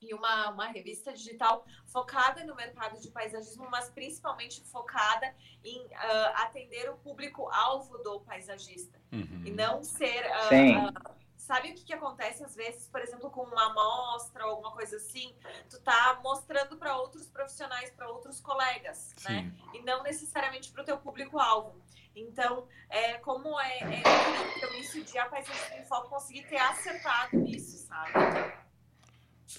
e 0.00 0.12
uma, 0.12 0.50
uma 0.50 0.66
revista 0.66 1.12
digital 1.12 1.64
focada 1.86 2.44
no 2.44 2.56
mercado 2.56 3.00
de 3.00 3.08
paisagismo, 3.08 3.70
mas 3.70 3.88
principalmente 3.90 4.60
focada 4.64 5.32
em 5.62 5.78
uh, 5.86 6.32
atender 6.34 6.90
o 6.90 6.96
público-alvo 6.96 7.98
do 7.98 8.20
paisagista. 8.20 9.00
Uhum. 9.12 9.42
E 9.46 9.50
não 9.52 9.84
ser... 9.84 10.24
Uh, 10.26 10.88
uh, 10.88 11.22
Sabe 11.52 11.72
o 11.72 11.74
que, 11.74 11.84
que 11.84 11.92
acontece 11.92 12.42
às 12.42 12.56
vezes, 12.56 12.88
por 12.88 13.02
exemplo, 13.02 13.28
com 13.30 13.42
uma 13.42 13.66
amostra 13.66 14.46
ou 14.46 14.52
alguma 14.52 14.70
coisa 14.70 14.96
assim? 14.96 15.34
Tu 15.68 15.78
tá 15.82 16.18
mostrando 16.24 16.78
para 16.78 16.96
outros 16.96 17.26
profissionais, 17.26 17.90
para 17.90 18.08
outros 18.08 18.40
colegas, 18.40 19.14
né? 19.22 19.28
Sim. 19.28 19.34
né? 19.34 19.52
E 19.74 19.82
não 19.82 20.02
necessariamente 20.02 20.72
para 20.72 20.80
o 20.80 20.84
teu 20.86 20.96
público-alvo. 20.96 21.78
Então, 22.16 22.66
é, 22.88 23.18
como 23.18 23.60
é, 23.60 23.80
é 23.80 24.80
isso 24.80 25.04
de 25.04 25.18
a 25.18 25.26
Paisagem 25.26 25.78
em 25.78 25.84
Foco 25.84 26.08
conseguir 26.08 26.44
ter 26.44 26.56
acertado 26.56 27.36
nisso, 27.36 27.86
sabe? 27.86 28.12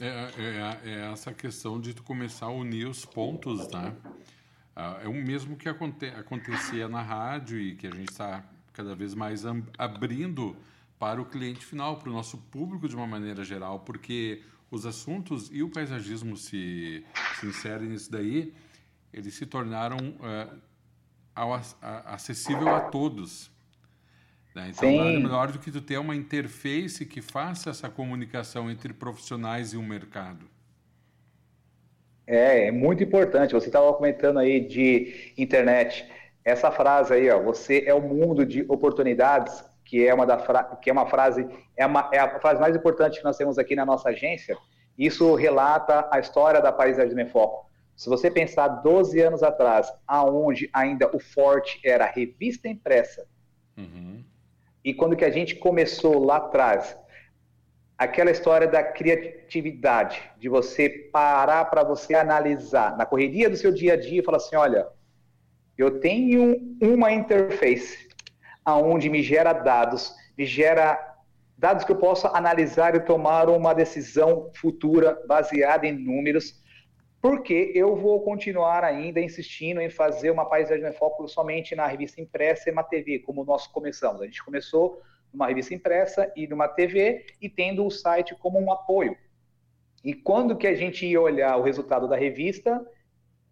É, 0.02 0.08
é, 0.08 0.90
é, 0.90 1.12
essa 1.12 1.32
questão 1.32 1.80
de 1.80 1.94
tu 1.94 2.02
começar 2.02 2.48
a 2.48 2.52
unir 2.52 2.88
os 2.88 3.06
pontos, 3.06 3.68
né? 3.68 3.96
Ah, 4.76 5.00
é 5.04 5.08
o 5.08 5.14
mesmo 5.14 5.56
que 5.56 5.70
aconte 5.70 6.08
acontecia 6.08 6.90
na 6.90 7.04
rádio 7.04 7.60
e 7.60 7.76
que 7.76 7.86
a 7.86 7.92
gente 7.92 8.10
está 8.10 8.44
cada 8.74 8.96
vez 8.96 9.14
mais 9.14 9.44
abrindo 9.78 10.58
para 11.04 11.22
o 11.22 11.26
cliente 11.26 11.66
final, 11.66 11.98
para 11.98 12.10
o 12.10 12.14
nosso 12.14 12.38
público 12.38 12.88
de 12.88 12.96
uma 12.96 13.06
maneira 13.06 13.44
geral, 13.44 13.82
porque 13.82 14.42
os 14.72 14.86
assuntos 14.86 15.50
e 15.52 15.62
o 15.62 15.70
paisagismo 15.70 16.38
se, 16.38 17.04
se 17.38 17.46
inserem 17.46 17.90
nisso 17.90 18.10
daí, 18.10 18.54
eles 19.12 19.34
se 19.34 19.46
tornaram 19.46 19.98
uh, 19.98 20.58
ao, 21.36 21.56
a, 21.56 22.14
acessível 22.14 22.70
a 22.70 22.80
todos. 22.80 23.52
Né? 24.56 24.70
Então, 24.70 24.90
Sim. 24.90 24.98
nada 24.98 25.20
melhor 25.20 25.52
do 25.52 25.60
que 25.60 25.70
tu 25.70 25.82
ter 25.82 25.98
uma 25.98 26.16
interface 26.16 27.06
que 27.06 27.22
faça 27.22 27.70
essa 27.70 27.90
comunicação 27.90 28.72
entre 28.72 28.94
profissionais 28.94 29.74
e 29.74 29.78
o 29.78 29.84
mercado. 29.84 30.50
É, 32.26 32.68
é 32.68 32.72
muito 32.72 33.04
importante. 33.04 33.54
Você 33.54 33.68
estava 33.68 33.94
comentando 33.94 34.40
aí 34.40 34.62
de 34.62 35.34
internet. 35.38 36.10
Essa 36.46 36.72
frase 36.72 37.14
aí, 37.14 37.30
ó, 37.30 37.44
você 37.44 37.84
é 37.86 37.94
o 37.94 37.98
um 37.98 38.08
mundo 38.08 38.46
de 38.46 38.62
oportunidades 38.70 39.73
que 39.94 40.08
é 40.08 40.12
uma, 40.12 40.26
da 40.26 40.38
que 40.82 40.90
é 40.90 40.94
uma 40.94 41.06
frase, 41.06 41.48
é, 41.78 41.86
uma, 41.86 42.10
é 42.12 42.18
a 42.18 42.40
frase 42.40 42.60
mais 42.60 42.76
importante 42.76 43.20
que 43.20 43.24
nós 43.24 43.38
temos 43.38 43.60
aqui 43.60 43.76
na 43.76 43.86
nossa 43.86 44.10
agência. 44.10 44.58
Isso 44.98 45.36
relata 45.36 46.10
a 46.12 46.20
história 46.20 46.60
da 46.60 46.72
Paisagem 46.72 47.16
de 47.16 47.26
Foco. 47.30 47.70
Se 47.96 48.10
você 48.10 48.32
pensar 48.32 48.70
12 48.70 49.22
anos 49.22 49.44
atrás, 49.44 49.94
aonde 50.08 50.68
ainda 50.74 51.16
o 51.16 51.20
forte 51.20 51.80
era 51.86 52.08
revista 52.08 52.68
impressa, 52.68 53.28
uhum. 53.78 54.24
e 54.84 54.96
quando 54.96 55.16
que 55.16 55.26
a 55.26 55.30
gente 55.30 55.58
começou 55.58 56.26
lá 56.26 56.38
atrás, 56.38 56.98
aquela 57.96 58.32
história 58.32 58.68
da 58.68 58.82
criatividade, 58.82 60.24
de 60.40 60.50
você 60.50 60.90
parar 60.90 61.66
para 61.66 61.84
você 61.84 62.16
analisar 62.16 62.98
na 62.98 63.06
correria 63.06 63.48
do 63.48 63.56
seu 63.56 63.72
dia 63.72 63.94
a 63.94 63.96
dia 63.96 64.22
e 64.22 64.24
falar 64.24 64.38
assim, 64.38 64.56
olha, 64.56 64.88
eu 65.78 66.00
tenho 66.00 66.58
uma 66.82 67.12
interface, 67.12 68.08
aonde 68.66 69.10
me 69.10 69.22
gera 69.22 69.54
dados, 69.54 70.16
me 70.38 70.46
gera 70.46 71.14
dados 71.58 71.86
que 71.86 71.92
eu 71.92 71.96
possa 71.96 72.30
analisar 72.36 72.96
e 72.96 73.00
tomar 73.00 73.50
uma 73.50 73.74
decisão 73.74 74.52
futura 74.56 75.22
baseada 75.28 75.88
em 75.88 75.94
números, 75.94 76.62
porque 77.22 77.72
eu 77.74 77.96
vou 77.96 78.22
continuar 78.22 78.84
ainda 78.84 79.22
insistindo 79.22 79.80
em 79.80 79.90
fazer 79.90 80.30
uma 80.30 80.46
paisagem 80.46 80.84
de 80.84 80.98
foco 80.98 81.28
somente 81.28 81.76
na 81.76 81.88
revista 81.88 82.20
impressa 82.20 82.70
e 82.70 82.74
na 82.74 82.84
TV, 82.84 83.20
como 83.20 83.46
nós 83.46 83.66
começamos. 83.66 84.22
A 84.22 84.26
gente 84.26 84.44
começou 84.44 85.02
numa 85.32 85.48
revista 85.48 85.74
impressa 85.74 86.32
e 86.36 86.48
numa 86.48 86.68
TV 86.68 87.26
e 87.42 87.50
tendo 87.50 87.86
o 87.86 87.92
site 87.92 88.36
como 88.36 88.60
um 88.60 88.72
apoio. 88.72 89.18
E 90.04 90.14
quando 90.14 90.58
que 90.58 90.68
a 90.68 90.76
gente 90.76 91.06
ia 91.06 91.22
olhar 91.22 91.56
o 91.56 91.64
resultado 91.64 92.10
da 92.10 92.18
revista, 92.18 92.86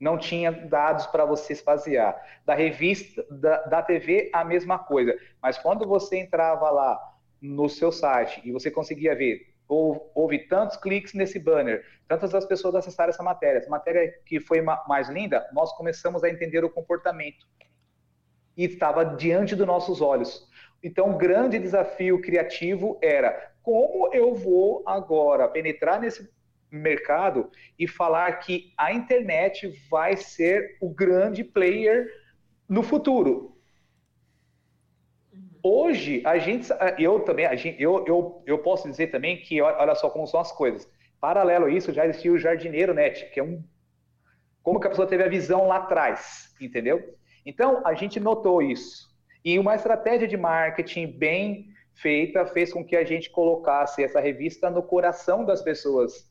não 0.02 0.18
tinha 0.18 0.52
dados 0.52 1.06
para 1.06 1.24
você 1.26 1.54
se 1.54 1.64
basear. 1.64 2.20
Da 2.44 2.56
revista, 2.56 3.24
da, 3.30 3.58
da 3.62 3.82
TV, 3.84 4.32
a 4.34 4.44
mesma 4.44 4.80
coisa. 4.80 5.16
Mas 5.40 5.60
quando 5.60 5.88
você 5.88 6.18
entrava 6.18 6.72
lá 6.72 7.00
no 7.40 7.70
seu 7.70 7.92
site 7.92 8.42
e 8.44 8.52
você 8.52 8.72
conseguia 8.72 9.16
ver, 9.16 9.54
houve 9.68 10.40
tantos 10.48 10.76
cliques 10.76 11.14
nesse 11.14 11.38
banner, 11.38 11.86
tantas 12.08 12.34
as 12.34 12.46
pessoas 12.46 12.74
acessaram 12.74 13.12
essa 13.12 13.22
matéria, 13.22 13.60
essa 13.60 13.70
matéria 13.70 14.12
que 14.26 14.40
foi 14.40 14.60
mais 14.60 15.08
linda, 15.08 15.48
nós 15.54 15.72
começamos 15.78 16.24
a 16.24 16.30
entender 16.30 16.66
o 16.66 16.70
comportamento. 16.70 17.46
E 18.58 18.66
estava 18.66 19.06
diante 19.06 19.56
dos 19.56 19.68
nossos 19.68 20.02
olhos. 20.02 20.50
Então, 20.84 21.12
o 21.12 21.18
grande 21.18 21.60
desafio 21.60 22.20
criativo 22.20 22.98
era 23.04 23.52
como 23.62 24.12
eu 24.14 24.34
vou 24.34 24.84
agora 24.88 25.48
penetrar 25.48 26.02
nesse 26.02 26.28
mercado 26.72 27.52
e 27.78 27.88
falar 27.88 28.32
que 28.40 28.74
a 28.78 28.94
internet 28.94 29.68
vai 29.90 30.16
ser 30.16 30.78
o 30.80 30.90
grande 30.90 31.44
player 31.44 32.08
no 32.68 32.82
futuro. 32.82 33.58
Hoje, 35.64 36.24
a 36.26 36.40
gente, 36.40 36.70
eu 36.98 37.20
também, 37.20 37.46
gente, 37.58 37.82
eu, 37.82 38.04
eu, 38.08 38.42
eu 38.48 38.58
posso 38.60 38.90
dizer 38.90 39.08
também 39.08 39.38
que, 39.38 39.62
olha 39.62 39.94
só 39.94 40.10
como 40.10 40.26
são 40.26 40.40
as 40.40 40.52
coisas. 40.52 40.90
Paralelo 41.20 41.66
a 41.66 41.70
isso, 41.70 41.94
já 41.94 42.06
existia 42.06 42.32
o 42.32 42.40
Jardineiro 42.40 42.94
Net, 42.94 43.30
que 43.30 43.40
é 43.40 43.44
um. 43.44 43.64
Como 44.64 44.80
que 44.80 44.88
a 44.88 44.90
pessoa 44.90 45.08
teve 45.08 45.24
a 45.24 45.30
visão 45.30 45.68
lá 45.68 45.78
atrás, 45.78 46.56
entendeu? 46.60 47.16
Então, 47.46 47.86
a 47.86 47.94
gente 47.94 48.20
notou 48.20 48.62
isso. 48.62 49.12
E 49.44 49.60
uma 49.60 49.76
estratégia 49.76 50.28
de 50.28 50.38
marketing 50.38 51.08
bem 51.08 51.68
feita 51.94 52.46
fez 52.46 52.72
com 52.72 52.84
que 52.84 52.96
a 52.96 53.04
gente 53.04 53.30
colocasse 53.30 54.04
essa 54.04 54.20
revista 54.20 54.70
no 54.70 54.82
coração 54.82 55.46
das 55.46 55.62
pessoas 55.62 56.31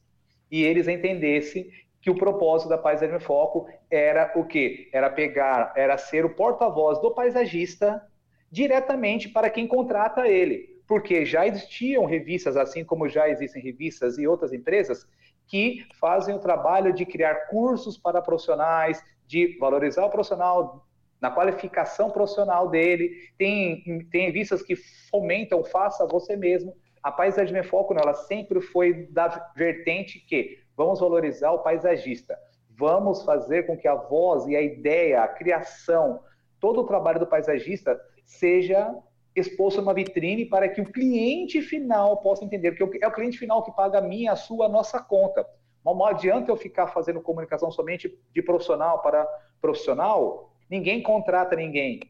e 0.51 0.63
eles 0.65 0.89
entendessem 0.89 1.71
que 2.01 2.11
o 2.11 2.17
propósito 2.17 2.69
da 2.69 2.79
Paisagem 2.79 3.17
em 3.17 3.21
Foco 3.21 3.69
era 3.91 4.33
o 4.35 4.45
quê? 4.45 4.89
Era 4.93 5.11
pegar, 5.11 5.73
era 5.77 5.99
ser 5.99 6.25
o 6.25 6.35
porta-voz 6.35 6.99
do 7.01 7.15
paisagista 7.15 8.03
diretamente 8.51 9.29
para 9.29 9.51
quem 9.51 9.67
contrata 9.67 10.27
ele. 10.27 10.81
Porque 10.89 11.25
já 11.25 11.47
existiam 11.47 12.05
revistas, 12.05 12.57
assim 12.57 12.85
como 12.85 13.09
já 13.09 13.29
existem 13.29 13.63
revistas 13.63 14.19
e 14.19 14.27
outras 14.27 14.53
empresas, 14.53 15.07
que 15.47 15.85
fazem 16.01 16.35
o 16.35 16.41
trabalho 16.41 16.93
de 16.93 17.05
criar 17.05 17.47
cursos 17.49 17.99
para 17.99 18.23
profissionais, 18.23 19.03
de 19.27 19.57
valorizar 19.59 20.07
o 20.07 20.11
profissional 20.11 20.87
na 21.21 21.31
qualificação 21.31 22.11
profissional 22.11 22.69
dele. 22.69 23.11
Tem, 23.37 24.05
tem 24.11 24.27
revistas 24.27 24.63
que 24.63 24.75
fomentam, 25.11 25.63
faça 25.63 26.07
você 26.07 26.35
mesmo. 26.35 26.75
A 27.03 27.11
paisagem 27.11 27.57
em 27.59 27.63
foco, 27.63 27.95
ela 27.95 28.15
sempre 28.15 28.61
foi 28.61 29.07
da 29.07 29.53
vertente 29.57 30.21
que 30.21 30.59
vamos 30.77 31.01
valorizar 31.01 31.51
o 31.53 31.61
paisagista, 31.61 32.39
vamos 32.69 33.23
fazer 33.23 33.67
com 33.67 33.77
que 33.77 33.89
a 33.89 33.95
voz 33.95 34.47
e 34.47 34.57
a 34.57 34.61
ideia, 34.61 35.23
a 35.23 35.29
criação, 35.29 36.21
todo 36.59 36.81
o 36.81 36.87
trabalho 36.87 37.19
do 37.19 37.27
paisagista 37.27 37.99
seja 38.25 38.95
exposto 39.35 39.81
numa 39.81 39.95
vitrine 39.95 40.45
para 40.45 40.69
que 40.69 40.81
o 40.81 40.93
cliente 40.93 41.63
final 41.63 42.19
possa 42.19 42.45
entender, 42.45 42.73
que 42.73 42.83
é 42.83 43.07
o 43.07 43.13
cliente 43.13 43.39
final 43.39 43.63
que 43.63 43.73
paga 43.73 43.99
a 43.99 44.03
minha, 44.03 44.33
a 44.33 44.37
sua, 44.37 44.67
a 44.67 44.69
nossa 44.69 45.01
conta. 45.01 45.47
Não 45.85 46.05
adianta 46.05 46.51
eu 46.51 46.57
ficar 46.57 46.89
fazendo 46.89 47.23
comunicação 47.23 47.71
somente 47.71 48.19
de 48.33 48.43
profissional 48.43 49.01
para 49.01 49.27
profissional, 49.61 50.53
ninguém 50.69 51.03
contrata 51.03 51.57
ninguém, 51.57 52.01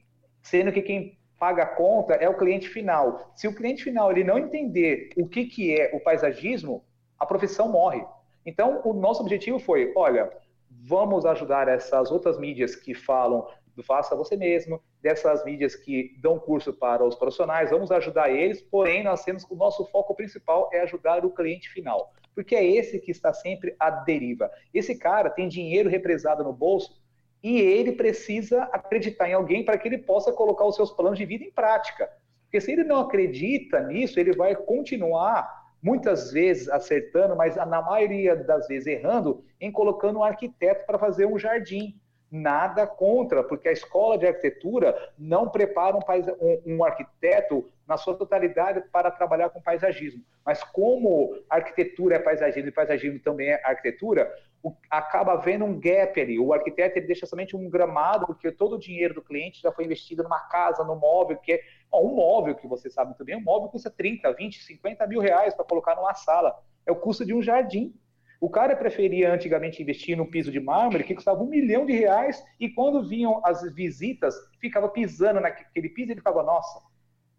sendo 0.43 0.73
que 0.73 0.83
quem 0.83 1.20
paga 1.41 1.63
a 1.63 1.67
conta 1.67 2.13
é 2.13 2.29
o 2.29 2.37
cliente 2.37 2.69
final. 2.69 3.33
Se 3.35 3.49
o 3.49 3.55
cliente 3.55 3.83
final 3.83 4.13
ele 4.13 4.23
não 4.23 4.39
entender 4.39 5.09
o 5.17 5.27
que, 5.27 5.47
que 5.47 5.75
é 5.75 5.91
o 5.97 5.99
paisagismo, 5.99 6.85
a 7.19 7.25
profissão 7.25 7.73
morre. 7.73 8.05
Então, 8.45 8.83
o 8.85 8.93
nosso 8.93 9.23
objetivo 9.23 9.59
foi, 9.59 9.91
olha, 9.97 10.31
vamos 10.71 11.25
ajudar 11.25 11.67
essas 11.67 12.11
outras 12.11 12.39
mídias 12.39 12.77
que 12.77 12.95
falam 12.95 13.47
do 13.75 13.83
faça 13.83 14.15
você 14.15 14.37
mesmo, 14.37 14.83
dessas 15.01 15.43
mídias 15.43 15.75
que 15.75 16.15
dão 16.21 16.39
curso 16.39 16.75
para 16.75 17.03
os 17.03 17.15
profissionais, 17.15 17.71
vamos 17.71 17.91
ajudar 17.91 18.31
eles, 18.31 18.61
porém 18.61 19.03
nós 19.03 19.25
temos 19.25 19.45
o 19.49 19.55
nosso 19.55 19.87
foco 19.87 20.15
principal 20.15 20.69
é 20.73 20.81
ajudar 20.81 21.25
o 21.25 21.31
cliente 21.31 21.71
final, 21.71 22.13
porque 22.35 22.55
é 22.55 22.65
esse 22.65 23.01
que 23.01 23.11
está 23.11 23.33
sempre 23.33 23.75
à 23.79 23.91
deriva. 23.91 24.51
Esse 24.75 24.99
cara 24.99 25.31
tem 25.31 25.49
dinheiro 25.49 25.89
represado 25.89 26.45
no 26.45 26.53
bolso 26.53 27.01
e 27.43 27.59
ele 27.59 27.93
precisa 27.93 28.65
acreditar 28.65 29.29
em 29.29 29.33
alguém 29.33 29.65
para 29.65 29.79
que 29.79 29.89
ele 29.89 29.99
possa 29.99 30.33
colocar 30.33 30.65
os 30.65 30.77
seus 30.77 30.91
planos 30.91 31.19
de 31.19 31.25
vida 31.25 31.45
em 31.45 31.51
prática. 31.51 32.11
Porque 32.45 32.61
se 32.61 32.73
ele 32.73 32.85
não 32.85 33.01
acredita 33.01 33.81
nisso, 33.81 34.19
ele 34.19 34.33
vai 34.33 34.55
continuar 34.55 35.61
muitas 35.83 36.31
vezes 36.33 36.69
acertando, 36.69 37.35
mas 37.35 37.57
na 37.57 37.81
maioria 37.81 38.37
das 38.37 38.67
vezes 38.67 38.87
errando, 38.87 39.43
em 39.61 39.73
colocando 39.73 40.19
um 40.19 40.25
arquiteto 40.25 40.85
para 40.85 40.99
fazer 40.99 41.27
um 41.27 41.39
jardim. 41.39 41.99
Nada 42.31 42.87
contra, 42.87 43.43
porque 43.43 43.69
a 43.69 43.73
escola 43.73 44.17
de 44.17 44.27
arquitetura 44.27 45.13
não 45.19 45.49
prepara 45.49 45.97
um, 45.97 46.01
um, 46.41 46.77
um 46.77 46.85
arquiteto 46.85 47.69
na 47.89 47.97
sua 47.97 48.15
totalidade 48.15 48.83
para 48.93 49.11
trabalhar 49.11 49.51
com 49.51 49.61
paisagismo. 49.61 50.23
Mas 50.47 50.63
como 50.63 51.37
arquitetura 51.51 52.17
é 52.17 52.19
paisagismo 52.21 52.69
e 52.69 52.73
paisagismo 52.73 53.19
também 53.19 53.49
é 53.49 53.61
arquitetura, 53.65 54.33
o, 54.63 54.73
acaba 54.89 55.33
havendo 55.33 55.65
um 55.65 55.79
gap 55.79 56.21
ali. 56.21 56.39
O 56.39 56.53
arquiteto 56.53 56.99
ele 56.99 57.07
deixa 57.07 57.27
somente 57.27 57.57
um 57.57 57.69
gramado, 57.69 58.27
porque 58.27 58.53
todo 58.53 58.77
o 58.77 58.79
dinheiro 58.79 59.15
do 59.15 59.23
cliente 59.23 59.61
já 59.61 59.73
foi 59.73 59.85
investido 59.85 60.23
numa 60.23 60.41
casa, 60.41 60.85
no 60.85 60.95
móvel, 60.95 61.37
que 61.39 61.53
é 61.53 61.61
um 61.93 62.15
móvel 62.15 62.55
que 62.55 62.67
você 62.67 62.89
sabe 62.89 63.13
bem, 63.25 63.37
um 63.37 63.43
móvel 63.43 63.69
custa 63.69 63.91
30, 63.91 64.33
20, 64.33 64.63
50 64.63 65.07
mil 65.07 65.21
reais 65.21 65.55
para 65.55 65.65
colocar 65.65 65.97
numa 65.97 66.15
sala. 66.15 66.57
É 66.87 66.93
o 66.93 66.97
custo 66.97 67.25
de 67.25 67.35
um 67.35 67.43
jardim. 67.43 67.95
O 68.41 68.49
cara 68.49 68.75
preferia 68.75 69.33
antigamente 69.33 69.83
investir 69.83 70.17
num 70.17 70.25
piso 70.25 70.51
de 70.51 70.59
mármore 70.59 71.05
que 71.05 71.15
custava 71.15 71.43
um 71.43 71.47
milhão 71.47 71.85
de 71.85 71.93
reais 71.93 72.43
e 72.59 72.71
quando 72.71 73.07
vinham 73.07 73.43
as 73.45 73.63
visitas, 73.75 74.35
ficava 74.59 74.89
pisando 74.89 75.41
naquele 75.41 75.91
piso 75.91 76.09
e 76.09 76.13
ele 76.13 76.21
ficava, 76.21 76.43
nossa, 76.43 76.81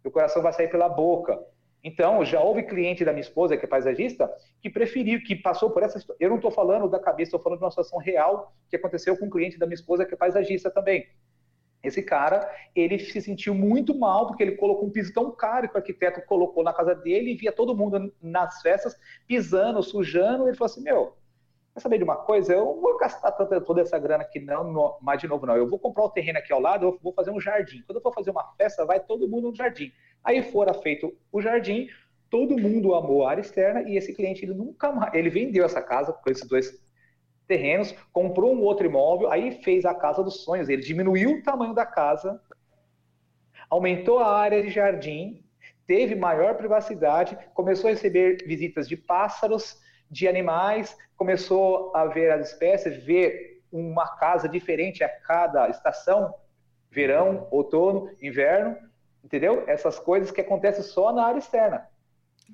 o 0.04 0.10
coração 0.10 0.40
vai 0.40 0.52
sair 0.52 0.68
pela 0.68 0.88
boca. 0.88 1.38
Então, 1.84 2.24
já 2.24 2.40
houve 2.40 2.62
cliente 2.62 3.04
da 3.04 3.12
minha 3.12 3.22
esposa, 3.22 3.56
que 3.56 3.64
é 3.64 3.68
paisagista, 3.68 4.32
que 4.60 4.70
preferiu, 4.70 5.20
que 5.24 5.34
passou 5.34 5.70
por 5.70 5.82
essa 5.82 6.00
Eu 6.20 6.30
não 6.30 6.36
estou 6.36 6.52
falando 6.52 6.88
da 6.88 7.00
cabeça, 7.00 7.30
estou 7.30 7.40
falando 7.40 7.58
de 7.58 7.64
uma 7.64 7.70
situação 7.70 7.98
real 7.98 8.54
que 8.70 8.76
aconteceu 8.76 9.16
com 9.16 9.26
um 9.26 9.30
cliente 9.30 9.58
da 9.58 9.66
minha 9.66 9.74
esposa, 9.74 10.04
que 10.06 10.14
é 10.14 10.16
paisagista 10.16 10.70
também. 10.70 11.08
Esse 11.82 12.02
cara, 12.02 12.48
ele 12.76 12.98
se 12.98 13.20
sentiu 13.20 13.54
muito 13.54 13.98
mal 13.98 14.28
porque 14.28 14.42
ele 14.42 14.56
colocou 14.56 14.86
um 14.86 14.92
piso 14.92 15.12
tão 15.12 15.32
caro 15.32 15.68
que 15.68 15.74
o 15.74 15.78
arquiteto 15.78 16.24
colocou 16.26 16.62
na 16.62 16.72
casa 16.72 16.94
dele 16.94 17.32
e 17.32 17.36
via 17.36 17.50
todo 17.50 17.76
mundo 17.76 18.14
nas 18.22 18.62
festas 18.62 18.96
pisando, 19.26 19.82
sujando. 19.82 20.46
Ele 20.46 20.56
falou 20.56 20.70
assim: 20.70 20.82
Meu, 20.82 21.16
quer 21.74 21.80
saber 21.80 21.98
de 21.98 22.04
uma 22.04 22.16
coisa? 22.16 22.52
Eu 22.52 22.66
não 22.66 22.80
vou 22.80 22.96
gastar 22.98 23.32
toda 23.32 23.80
essa 23.80 23.98
grana 23.98 24.22
aqui, 24.22 24.38
não, 24.38 24.96
mais 25.00 25.20
de 25.20 25.26
novo, 25.26 25.44
não. 25.44 25.56
Eu 25.56 25.68
vou 25.68 25.78
comprar 25.78 26.04
o 26.04 26.10
terreno 26.10 26.38
aqui 26.38 26.52
ao 26.52 26.60
lado, 26.60 26.86
eu 26.86 26.98
vou 27.02 27.12
fazer 27.12 27.32
um 27.32 27.40
jardim. 27.40 27.82
Quando 27.84 27.96
eu 27.96 28.02
for 28.02 28.14
fazer 28.14 28.30
uma 28.30 28.52
festa, 28.56 28.86
vai 28.86 29.00
todo 29.00 29.28
mundo 29.28 29.50
no 29.50 29.56
jardim. 29.56 29.90
Aí 30.22 30.40
fora 30.40 30.72
feito 30.72 31.12
o 31.32 31.42
jardim, 31.42 31.88
todo 32.30 32.56
mundo 32.56 32.94
amou 32.94 33.26
a 33.26 33.30
área 33.30 33.40
externa 33.40 33.82
e 33.82 33.96
esse 33.96 34.14
cliente 34.14 34.44
ele 34.44 34.54
nunca 34.54 34.92
mais, 34.92 35.12
ele 35.14 35.28
vendeu 35.28 35.64
essa 35.64 35.82
casa 35.82 36.12
com 36.12 36.30
esses 36.30 36.46
dois 36.46 36.80
terrenos, 37.52 37.94
comprou 38.10 38.54
um 38.54 38.62
outro 38.62 38.86
imóvel, 38.86 39.30
aí 39.30 39.62
fez 39.62 39.84
a 39.84 39.94
casa 39.94 40.22
dos 40.22 40.42
sonhos. 40.42 40.70
Ele 40.70 40.80
diminuiu 40.80 41.32
o 41.32 41.42
tamanho 41.42 41.74
da 41.74 41.84
casa, 41.84 42.40
aumentou 43.68 44.18
a 44.18 44.34
área 44.34 44.62
de 44.62 44.70
jardim, 44.70 45.44
teve 45.86 46.14
maior 46.14 46.54
privacidade, 46.54 47.36
começou 47.52 47.88
a 47.88 47.92
receber 47.92 48.38
visitas 48.46 48.88
de 48.88 48.96
pássaros, 48.96 49.78
de 50.10 50.26
animais, 50.26 50.96
começou 51.14 51.94
a 51.94 52.06
ver 52.06 52.30
as 52.30 52.52
espécies, 52.52 53.04
ver 53.04 53.60
uma 53.70 54.16
casa 54.16 54.48
diferente 54.48 55.04
a 55.04 55.08
cada 55.08 55.68
estação, 55.68 56.34
verão, 56.90 57.48
outono, 57.50 58.10
inverno, 58.20 58.76
entendeu? 59.22 59.64
Essas 59.66 59.98
coisas 59.98 60.30
que 60.30 60.40
acontecem 60.40 60.82
só 60.82 61.12
na 61.12 61.26
área 61.26 61.38
externa. 61.38 61.86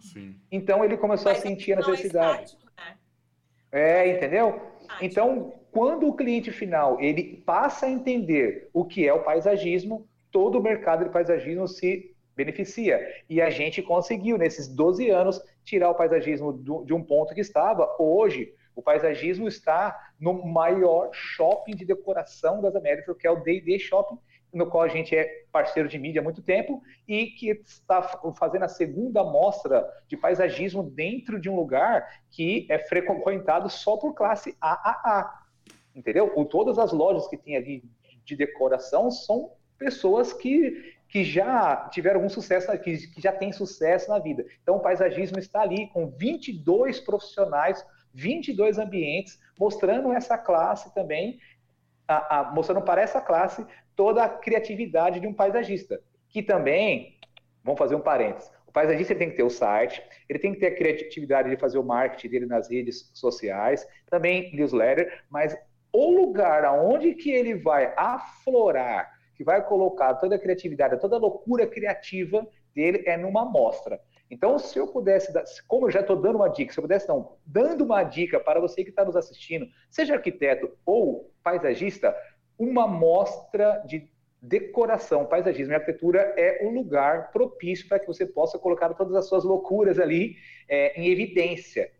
Sim. 0.00 0.34
Então 0.50 0.84
ele 0.84 0.96
começou 0.96 1.30
Mas 1.30 1.38
a 1.38 1.42
sentir 1.42 1.72
a 1.74 1.76
necessidade. 1.76 2.44
Estático, 2.44 2.64
né? 2.64 2.67
É, 3.70 4.08
entendeu? 4.08 4.60
Então, 5.00 5.54
quando 5.70 6.08
o 6.08 6.16
cliente 6.16 6.50
final 6.50 7.00
ele 7.00 7.42
passa 7.44 7.86
a 7.86 7.90
entender 7.90 8.68
o 8.72 8.84
que 8.84 9.06
é 9.06 9.12
o 9.12 9.22
paisagismo, 9.22 10.08
todo 10.30 10.58
o 10.58 10.62
mercado 10.62 11.04
de 11.04 11.10
paisagismo 11.10 11.68
se 11.68 12.14
beneficia. 12.34 13.00
E 13.28 13.42
a 13.42 13.50
gente 13.50 13.82
conseguiu, 13.82 14.38
nesses 14.38 14.68
12 14.68 15.10
anos, 15.10 15.40
tirar 15.64 15.90
o 15.90 15.94
paisagismo 15.94 16.52
do, 16.52 16.84
de 16.84 16.94
um 16.94 17.02
ponto 17.02 17.34
que 17.34 17.40
estava. 17.40 17.96
Hoje, 17.98 18.54
o 18.74 18.82
paisagismo 18.82 19.48
está 19.48 19.98
no 20.20 20.46
maior 20.46 21.10
shopping 21.12 21.74
de 21.74 21.84
decoração 21.84 22.60
das 22.60 22.76
Américas, 22.76 23.16
que 23.16 23.26
é 23.26 23.30
o 23.30 23.42
D&D 23.42 23.78
Shopping, 23.80 24.16
no 24.52 24.66
qual 24.66 24.84
a 24.84 24.88
gente 24.88 25.14
é 25.14 25.44
parceiro 25.52 25.88
de 25.88 25.98
mídia 25.98 26.20
há 26.20 26.24
muito 26.24 26.42
tempo 26.42 26.82
e 27.06 27.26
que 27.26 27.50
está 27.64 28.02
fazendo 28.38 28.64
a 28.64 28.68
segunda 28.68 29.22
mostra 29.22 29.88
de 30.06 30.16
paisagismo 30.16 30.82
dentro 30.82 31.40
de 31.40 31.48
um 31.50 31.56
lugar 31.56 32.06
que 32.30 32.66
é 32.70 32.78
frequentado 32.78 33.68
só 33.68 33.96
por 33.96 34.14
classe 34.14 34.56
AAA. 34.60 35.42
Entendeu? 35.94 36.32
O, 36.36 36.44
todas 36.44 36.78
as 36.78 36.92
lojas 36.92 37.26
que 37.28 37.36
tem 37.36 37.56
ali 37.56 37.82
de 38.24 38.36
decoração 38.36 39.10
são 39.10 39.52
pessoas 39.78 40.32
que, 40.32 40.96
que 41.08 41.24
já 41.24 41.88
tiveram 41.90 42.16
algum 42.16 42.28
sucesso, 42.28 42.70
que, 42.78 43.08
que 43.08 43.20
já 43.20 43.32
têm 43.32 43.52
sucesso 43.52 44.10
na 44.10 44.18
vida. 44.18 44.44
Então, 44.62 44.76
o 44.76 44.80
paisagismo 44.80 45.38
está 45.38 45.62
ali 45.62 45.88
com 45.88 46.08
22 46.08 47.00
profissionais, 47.00 47.84
22 48.12 48.78
ambientes, 48.78 49.40
mostrando 49.58 50.12
essa 50.12 50.36
classe 50.36 50.92
também, 50.94 51.38
a, 52.06 52.40
a, 52.40 52.52
mostrando 52.52 52.82
para 52.82 53.02
essa 53.02 53.20
classe 53.20 53.64
toda 53.98 54.22
a 54.22 54.28
criatividade 54.28 55.18
de 55.18 55.26
um 55.26 55.34
paisagista, 55.34 56.00
que 56.28 56.40
também, 56.40 57.18
vamos 57.64 57.80
fazer 57.80 57.96
um 57.96 58.00
parênteses, 58.00 58.48
o 58.64 58.70
paisagista 58.70 59.12
tem 59.12 59.28
que 59.28 59.34
ter 59.34 59.42
o 59.42 59.50
site, 59.50 60.00
ele 60.28 60.38
tem 60.38 60.54
que 60.54 60.60
ter 60.60 60.68
a 60.68 60.76
criatividade 60.76 61.50
de 61.50 61.56
fazer 61.56 61.78
o 61.78 61.82
marketing 61.82 62.28
dele 62.28 62.46
nas 62.46 62.70
redes 62.70 63.10
sociais, 63.12 63.84
também 64.08 64.54
newsletter, 64.54 65.24
mas 65.28 65.58
o 65.92 66.12
lugar 66.12 66.64
aonde 66.64 67.12
que 67.14 67.32
ele 67.32 67.56
vai 67.56 67.92
aflorar, 67.96 69.10
que 69.34 69.42
vai 69.42 69.66
colocar 69.66 70.14
toda 70.14 70.36
a 70.36 70.38
criatividade, 70.38 71.00
toda 71.00 71.16
a 71.16 71.18
loucura 71.18 71.66
criativa 71.66 72.46
dele 72.72 73.02
é 73.04 73.16
numa 73.16 73.44
mostra. 73.44 74.00
Então, 74.30 74.60
se 74.60 74.78
eu 74.78 74.86
pudesse, 74.86 75.32
como 75.66 75.86
eu 75.86 75.90
já 75.90 76.00
estou 76.00 76.14
dando 76.14 76.36
uma 76.36 76.48
dica, 76.48 76.72
se 76.72 76.78
eu 76.78 76.82
pudesse 76.82 77.08
não, 77.08 77.36
dando 77.44 77.82
uma 77.82 78.04
dica 78.04 78.38
para 78.38 78.60
você 78.60 78.84
que 78.84 78.90
está 78.90 79.04
nos 79.04 79.16
assistindo, 79.16 79.66
seja 79.90 80.14
arquiteto 80.14 80.70
ou 80.86 81.32
paisagista, 81.42 82.14
uma 82.58 82.86
mostra 82.86 83.82
de 83.86 84.10
decoração, 84.40 85.26
paisagismo 85.26 85.72
e 85.72 85.76
arquitetura 85.76 86.34
é 86.36 86.64
o 86.64 86.70
lugar 86.70 87.32
propício 87.32 87.88
para 87.88 87.98
que 87.98 88.06
você 88.06 88.24
possa 88.24 88.58
colocar 88.58 88.94
todas 88.94 89.14
as 89.14 89.28
suas 89.28 89.44
loucuras 89.44 89.98
ali 89.98 90.36
é, 90.68 91.00
em 91.00 91.08
evidência, 91.08 91.90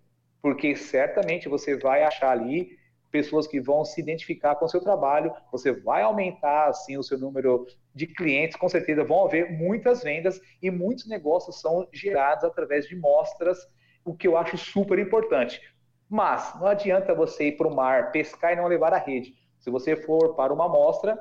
porque 0.41 0.77
certamente 0.77 1.49
você 1.49 1.77
vai 1.77 2.05
achar 2.05 2.31
ali 2.31 2.79
pessoas 3.11 3.47
que 3.47 3.61
vão 3.61 3.85
se 3.85 4.01
identificar 4.01 4.55
com 4.57 4.67
o 4.67 4.69
seu 4.69 4.81
trabalho, 4.81 5.33
você 5.51 5.73
vai 5.73 6.03
aumentar 6.03 6.69
assim 6.69 6.97
o 6.97 7.03
seu 7.03 7.19
número 7.19 7.67
de 7.95 8.07
clientes, 8.07 8.57
com 8.57 8.69
certeza 8.69 9.03
vão 9.03 9.25
haver 9.25 9.51
muitas 9.51 10.03
vendas 10.03 10.41
e 10.63 10.71
muitos 10.71 11.09
negócios 11.09 11.61
são 11.61 11.89
gerados 11.93 12.45
através 12.45 12.87
de 12.87 12.95
mostras, 12.95 13.59
o 14.05 14.15
que 14.15 14.29
eu 14.29 14.37
acho 14.37 14.57
super 14.57 14.99
importante. 14.99 15.61
Mas 16.09 16.55
não 16.61 16.67
adianta 16.67 17.15
você 17.15 17.49
ir 17.49 17.57
para 17.57 17.69
o 17.69 17.75
mar, 17.75 18.13
pescar 18.13 18.53
e 18.53 18.57
não 18.57 18.67
levar 18.67 18.95
a 18.95 18.99
rede. 18.99 19.35
Se 19.59 19.71
você 19.71 19.97
for 19.97 20.35
para 20.35 20.53
uma 20.53 20.67
amostra, 20.67 21.19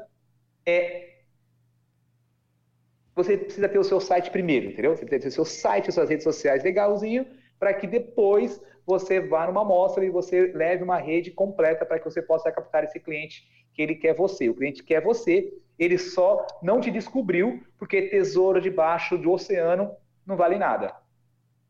é 0.66 1.16
você 3.16 3.36
precisa 3.36 3.68
ter 3.68 3.80
o 3.80 3.84
seu 3.84 4.00
site 4.00 4.30
primeiro, 4.30 4.68
entendeu? 4.68 4.96
Você 4.96 5.04
precisa 5.04 5.22
ter 5.24 5.28
o 5.30 5.32
seu 5.32 5.46
site, 5.46 5.92
suas 5.92 6.08
redes 6.08 6.24
sociais 6.24 6.64
legalzinho, 6.64 7.26
para 7.58 7.74
que 7.74 7.88
depois 7.88 8.62
você 8.86 9.20
vá 9.20 9.48
numa 9.48 9.62
amostra 9.62 10.06
e 10.06 10.10
você 10.10 10.52
leve 10.54 10.84
uma 10.84 10.98
rede 10.98 11.32
completa 11.32 11.84
para 11.84 11.98
que 11.98 12.06
você 12.06 12.22
possa 12.22 12.52
captar 12.52 12.84
esse 12.84 13.00
cliente 13.00 13.68
que 13.74 13.82
ele 13.82 13.96
quer 13.96 14.14
você. 14.14 14.48
O 14.50 14.56
cliente 14.56 14.84
quer 14.84 15.02
você, 15.02 15.52
ele 15.80 15.98
só 15.98 16.46
não 16.62 16.80
te 16.80 16.92
descobriu 16.92 17.64
porque 17.78 18.04
tesouro 18.04 18.62
debaixo 18.62 19.18
do 19.18 19.32
oceano 19.32 19.96
não 20.26 20.38
vale 20.38 20.58
nada. 20.58 20.96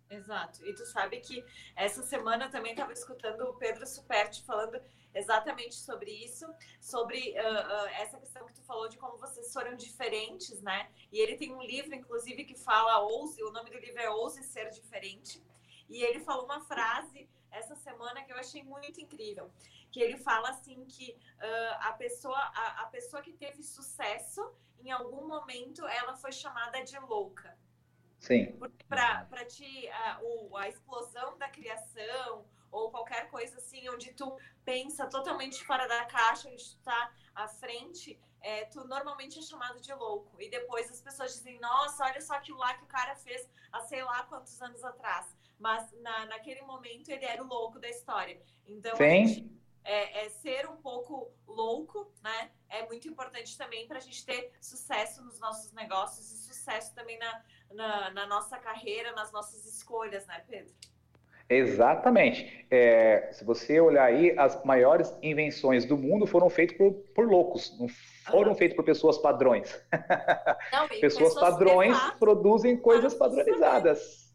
Exato. 0.09 0.65
E 0.65 0.73
tu 0.73 0.85
sabe 0.85 1.17
que 1.19 1.43
essa 1.75 2.01
semana 2.03 2.45
eu 2.45 2.51
também 2.51 2.71
estava 2.71 2.93
escutando 2.93 3.41
o 3.41 3.53
Pedro 3.55 3.85
Superti 3.85 4.43
falando 4.45 4.79
exatamente 5.17 5.75
sobre 5.75 6.11
isso, 6.11 6.45
sobre 6.79 7.31
uh, 7.31 7.33
uh, 7.33 7.87
essa 8.01 8.17
questão 8.17 8.45
que 8.45 8.53
tu 8.53 8.61
falou 8.63 8.87
de 8.87 8.97
como 8.97 9.17
vocês 9.17 9.51
foram 9.51 9.75
diferentes, 9.75 10.61
né? 10.61 10.89
E 11.11 11.19
ele 11.19 11.35
tem 11.37 11.53
um 11.53 11.61
livro, 11.61 11.93
inclusive, 11.95 12.45
que 12.45 12.55
fala 12.55 12.99
Ouse, 12.99 13.41
o 13.43 13.51
nome 13.51 13.69
do 13.69 13.77
livro 13.77 13.99
é 13.99 14.09
Ouse 14.09 14.43
Ser 14.43 14.69
Diferente. 14.69 15.43
E 15.89 16.03
ele 16.03 16.19
falou 16.19 16.45
uma 16.45 16.61
frase 16.61 17.29
essa 17.51 17.75
semana 17.75 18.23
que 18.23 18.31
eu 18.31 18.37
achei 18.37 18.61
muito 18.63 18.99
incrível, 19.01 19.51
que 19.91 20.01
ele 20.01 20.17
fala 20.17 20.49
assim 20.49 20.85
que 20.85 21.11
uh, 21.11 21.77
a 21.81 21.93
pessoa 21.93 22.37
a, 22.37 22.83
a 22.83 22.85
pessoa 22.87 23.21
que 23.21 23.33
teve 23.33 23.63
sucesso 23.63 24.51
em 24.79 24.91
algum 24.91 25.27
momento 25.27 25.85
ela 25.87 26.13
foi 26.15 26.31
chamada 26.31 26.83
de 26.83 26.97
louca. 26.99 27.57
Sim. 28.19 28.59
Para 28.89 29.45
ti, 29.45 29.87
a, 29.89 30.19
o, 30.21 30.57
a 30.57 30.67
explosão 30.67 31.37
da 31.37 31.49
criação 31.49 32.45
ou 32.71 32.91
qualquer 32.91 33.29
coisa 33.29 33.57
assim, 33.57 33.87
onde 33.89 34.13
tu 34.13 34.37
pensa 34.65 35.07
totalmente 35.07 35.65
fora 35.65 35.87
da 35.87 36.05
caixa, 36.05 36.49
onde 36.49 36.63
tu 36.63 36.77
tá 36.83 37.11
à 37.33 37.47
frente, 37.47 38.19
é, 38.41 38.65
tu 38.65 38.85
normalmente 38.87 39.39
é 39.39 39.41
chamado 39.41 39.79
de 39.79 39.93
louco. 39.93 40.41
E 40.41 40.49
depois 40.49 40.89
as 40.89 41.01
pessoas 41.01 41.33
dizem, 41.33 41.59
nossa, 41.59 42.05
olha 42.05 42.21
só 42.21 42.35
aquilo 42.35 42.57
lá 42.57 42.73
que 42.73 42.83
o 42.83 42.87
cara 42.87 43.15
fez 43.15 43.49
há 43.71 43.81
sei 43.81 44.03
lá 44.03 44.23
quantos 44.23 44.61
anos 44.61 44.83
atrás. 44.83 45.35
Mas 45.59 45.91
na, 46.01 46.25
naquele 46.27 46.61
momento 46.61 47.09
ele 47.09 47.25
era 47.25 47.43
o 47.43 47.47
louco 47.47 47.79
da 47.79 47.89
história. 47.89 48.41
Então. 48.65 48.95
É, 49.83 50.25
é, 50.25 50.29
ser 50.29 50.67
um 50.67 50.75
pouco 50.75 51.31
louco, 51.47 52.11
né? 52.21 52.51
É 52.67 52.85
muito 52.85 53.07
importante 53.07 53.57
também 53.57 53.87
para 53.87 53.99
a 53.99 54.01
gente 54.01 54.25
ter 54.25 54.51
sucesso 54.59 55.23
nos 55.23 55.39
nossos 55.39 55.71
negócios 55.71 56.29
e 56.29 56.37
sucesso 56.39 56.93
também 56.93 57.17
na, 57.17 57.45
na, 57.71 58.09
na 58.11 58.27
nossa 58.27 58.57
carreira, 58.57 59.13
nas 59.13 59.31
nossas 59.31 59.65
escolhas, 59.65 60.27
né, 60.27 60.43
Pedro? 60.45 60.75
Exatamente. 61.49 62.65
É, 62.69 63.29
se 63.31 63.45
você 63.45 63.79
olhar 63.79 64.03
aí, 64.03 64.33
as 64.37 64.61
maiores 64.65 65.15
invenções 65.23 65.85
do 65.85 65.97
mundo 65.97 66.27
foram 66.27 66.49
feitas 66.49 66.77
por, 66.77 66.93
por 67.15 67.27
loucos, 67.27 67.77
não 67.79 67.87
foram 68.29 68.53
feitas 68.53 68.75
por 68.75 68.83
pessoas 68.83 69.17
padrões. 69.17 69.81
Não, 70.71 70.87
pessoas, 70.99 70.99
pessoas, 70.99 71.33
padrões 71.35 71.97
produzem 72.19 72.75
coisas 72.75 73.13
padronizadas. 73.13 74.27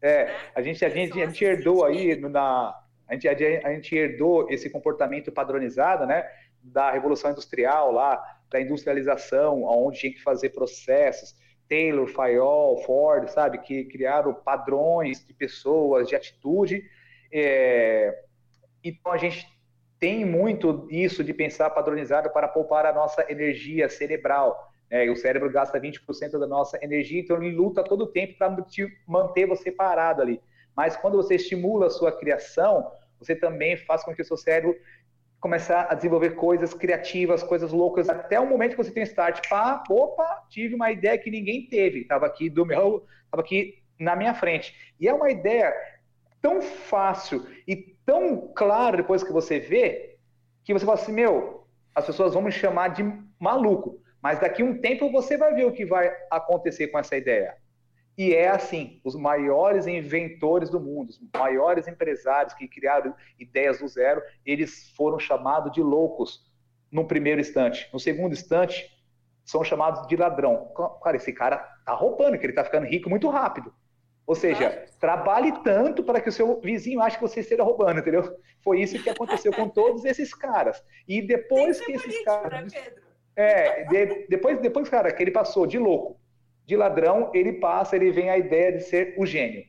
É, 0.00 0.26
né? 0.26 0.36
a 0.54 0.62
gente, 0.62 0.84
a 0.84 0.88
gente, 0.88 1.20
a 1.20 1.26
gente 1.26 1.44
herdou 1.44 1.84
aí 1.84 2.16
na, 2.16 2.74
a 3.08 3.14
gente, 3.14 3.28
a 3.28 3.72
gente 3.72 3.94
herdou 3.94 4.48
esse 4.50 4.70
comportamento 4.70 5.30
padronizado, 5.30 6.06
né, 6.06 6.28
da 6.62 6.90
revolução 6.90 7.30
industrial 7.30 7.92
lá, 7.92 8.22
da 8.50 8.60
industrialização, 8.60 9.64
onde 9.64 9.98
tinha 10.00 10.12
que 10.12 10.22
fazer 10.22 10.50
processos, 10.50 11.34
Taylor, 11.72 12.06
Fayol, 12.06 12.82
Ford, 12.84 13.30
sabe, 13.30 13.56
que 13.56 13.84
criaram 13.84 14.34
padrões 14.34 15.24
de 15.26 15.32
pessoas, 15.32 16.06
de 16.06 16.14
atitude. 16.14 16.84
É... 17.32 18.24
Então 18.84 19.10
a 19.10 19.16
gente 19.16 19.48
tem 19.98 20.22
muito 20.22 20.86
isso 20.90 21.24
de 21.24 21.32
pensar 21.32 21.70
padronizado 21.70 22.28
para 22.28 22.46
poupar 22.46 22.84
a 22.84 22.92
nossa 22.92 23.24
energia 23.32 23.88
cerebral. 23.88 24.70
Né? 24.90 25.08
O 25.10 25.16
cérebro 25.16 25.50
gasta 25.50 25.80
20% 25.80 26.38
da 26.38 26.46
nossa 26.46 26.78
energia, 26.84 27.20
então 27.22 27.42
ele 27.42 27.56
luta 27.56 27.82
todo 27.82 28.04
o 28.04 28.08
tempo 28.08 28.36
para 28.36 28.54
manter 29.08 29.46
você 29.46 29.72
parado 29.72 30.20
ali. 30.20 30.42
Mas 30.76 30.94
quando 30.94 31.16
você 31.16 31.36
estimula 31.36 31.86
a 31.86 31.90
sua 31.90 32.12
criação, 32.12 32.92
você 33.18 33.34
também 33.34 33.78
faz 33.78 34.04
com 34.04 34.14
que 34.14 34.20
o 34.20 34.24
seu 34.26 34.36
cérebro 34.36 34.76
começar 35.42 35.88
a 35.90 35.94
desenvolver 35.94 36.36
coisas 36.36 36.72
criativas, 36.72 37.42
coisas 37.42 37.72
loucas, 37.72 38.08
até 38.08 38.38
o 38.38 38.46
momento 38.46 38.76
que 38.76 38.84
você 38.84 38.92
tem 38.92 39.02
start. 39.02 39.48
Pá, 39.48 39.82
opa, 39.90 40.46
tive 40.48 40.76
uma 40.76 40.92
ideia 40.92 41.18
que 41.18 41.32
ninguém 41.32 41.66
teve. 41.66 42.02
Estava 42.02 42.26
aqui 42.26 42.48
do 42.48 42.64
meu, 42.64 43.04
estava 43.24 43.42
aqui 43.42 43.82
na 43.98 44.14
minha 44.14 44.34
frente. 44.34 44.94
E 45.00 45.08
é 45.08 45.12
uma 45.12 45.32
ideia 45.32 45.74
tão 46.40 46.62
fácil 46.62 47.44
e 47.66 47.74
tão 48.06 48.52
clara 48.54 48.98
depois 48.98 49.24
que 49.24 49.32
você 49.32 49.58
vê, 49.58 50.16
que 50.64 50.72
você 50.72 50.86
fala 50.86 50.96
assim, 50.96 51.12
meu, 51.12 51.66
as 51.92 52.06
pessoas 52.06 52.34
vão 52.34 52.42
me 52.42 52.52
chamar 52.52 52.88
de 52.88 53.02
maluco. 53.36 54.00
Mas 54.22 54.38
daqui 54.38 54.62
a 54.62 54.64
um 54.64 54.80
tempo 54.80 55.10
você 55.10 55.36
vai 55.36 55.52
ver 55.54 55.66
o 55.66 55.72
que 55.72 55.84
vai 55.84 56.08
acontecer 56.30 56.86
com 56.86 57.00
essa 57.00 57.16
ideia. 57.16 57.56
E 58.16 58.34
é 58.34 58.48
assim, 58.48 59.00
os 59.02 59.14
maiores 59.14 59.86
inventores 59.86 60.68
do 60.68 60.78
mundo, 60.78 61.10
os 61.10 61.20
maiores 61.34 61.88
empresários 61.88 62.52
que 62.52 62.68
criaram 62.68 63.14
ideias 63.38 63.78
do 63.78 63.88
zero, 63.88 64.22
eles 64.44 64.90
foram 64.94 65.18
chamados 65.18 65.72
de 65.72 65.82
loucos 65.82 66.44
no 66.90 67.06
primeiro 67.06 67.40
instante. 67.40 67.88
No 67.92 67.98
segundo 67.98 68.32
instante, 68.32 68.90
são 69.44 69.64
chamados 69.64 70.06
de 70.06 70.16
ladrão. 70.16 70.70
Cara, 71.02 71.16
esse 71.16 71.32
cara 71.32 71.56
tá 71.86 71.94
roubando, 71.94 72.38
que 72.38 72.44
ele 72.44 72.52
tá 72.52 72.64
ficando 72.64 72.86
rico 72.86 73.08
muito 73.08 73.28
rápido. 73.30 73.72
Ou 74.26 74.34
seja, 74.34 74.84
trabalhe 75.00 75.52
tanto 75.64 76.04
para 76.04 76.20
que 76.20 76.28
o 76.28 76.32
seu 76.32 76.60
vizinho 76.60 77.00
ache 77.00 77.16
que 77.16 77.22
você 77.22 77.40
esteja 77.40 77.64
roubando, 77.64 78.00
entendeu? 78.00 78.36
Foi 78.62 78.80
isso 78.80 79.02
que 79.02 79.10
aconteceu 79.10 79.52
com 79.52 79.68
todos 79.68 80.04
esses 80.04 80.32
caras. 80.32 80.82
E 81.08 81.20
depois 81.20 81.80
que, 81.80 81.86
que 81.86 81.92
esses 81.92 82.24
caras. 82.24 82.72
Né, 82.72 82.80
é, 83.34 83.84
de, 83.84 84.26
depois, 84.28 84.60
depois, 84.60 84.88
cara, 84.88 85.10
que 85.10 85.22
ele 85.22 85.30
passou 85.30 85.66
de 85.66 85.78
louco 85.78 86.21
de 86.66 86.76
ladrão, 86.76 87.30
ele 87.34 87.54
passa, 87.54 87.96
ele 87.96 88.10
vem 88.10 88.30
a 88.30 88.38
ideia 88.38 88.72
de 88.72 88.80
ser 88.80 89.14
o 89.18 89.26
gênio. 89.26 89.64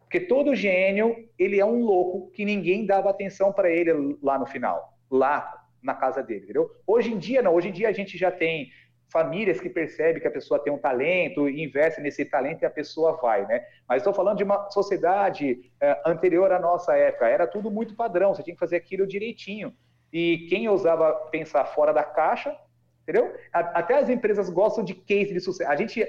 Porque 0.00 0.20
todo 0.20 0.54
gênio, 0.54 1.28
ele 1.38 1.58
é 1.58 1.64
um 1.64 1.80
louco 1.82 2.30
que 2.32 2.44
ninguém 2.44 2.84
dava 2.84 3.10
atenção 3.10 3.52
para 3.52 3.70
ele 3.70 4.18
lá 4.22 4.38
no 4.38 4.46
final, 4.46 4.92
lá 5.10 5.66
na 5.82 5.94
casa 5.94 6.22
dele, 6.22 6.44
entendeu? 6.44 6.70
Hoje 6.86 7.12
em 7.12 7.18
dia 7.18 7.42
não, 7.42 7.54
hoje 7.54 7.68
em 7.68 7.72
dia 7.72 7.88
a 7.88 7.92
gente 7.92 8.18
já 8.18 8.30
tem 8.30 8.70
famílias 9.10 9.60
que 9.60 9.68
percebem 9.68 10.20
que 10.20 10.28
a 10.28 10.30
pessoa 10.30 10.62
tem 10.62 10.72
um 10.72 10.78
talento 10.78 11.48
investe 11.48 12.00
nesse 12.00 12.24
talento 12.24 12.62
e 12.62 12.66
a 12.66 12.70
pessoa 12.70 13.18
vai, 13.20 13.46
né? 13.46 13.64
Mas 13.88 13.98
estou 13.98 14.14
falando 14.14 14.38
de 14.38 14.44
uma 14.44 14.70
sociedade 14.70 15.70
é, 15.80 16.02
anterior 16.06 16.50
à 16.52 16.58
nossa 16.58 16.96
época, 16.96 17.28
era 17.28 17.46
tudo 17.46 17.70
muito 17.70 17.94
padrão, 17.94 18.34
você 18.34 18.42
tinha 18.42 18.54
que 18.54 18.60
fazer 18.60 18.76
aquilo 18.76 19.06
direitinho. 19.06 19.74
E 20.12 20.46
quem 20.48 20.68
ousava 20.68 21.12
pensar 21.30 21.64
fora 21.66 21.92
da 21.92 22.04
caixa 22.04 22.54
Entendeu? 23.02 23.34
Até 23.52 23.98
as 23.98 24.08
empresas 24.08 24.48
gostam 24.48 24.84
de 24.84 24.94
case 24.94 25.32
de 25.32 25.40
sucesso. 25.40 25.70
A 25.70 25.74
gente, 25.74 26.06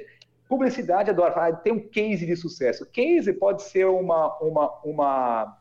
publicidade 0.47 1.09
adora 1.09 1.33
falar, 1.33 1.57
tem 1.57 1.73
um 1.73 1.89
case 1.89 2.25
de 2.25 2.35
sucesso. 2.35 2.89
Case 2.91 3.31
pode 3.33 3.63
ser 3.63 3.85
uma, 3.85 4.37
uma, 4.39 4.81
uma 4.83 5.57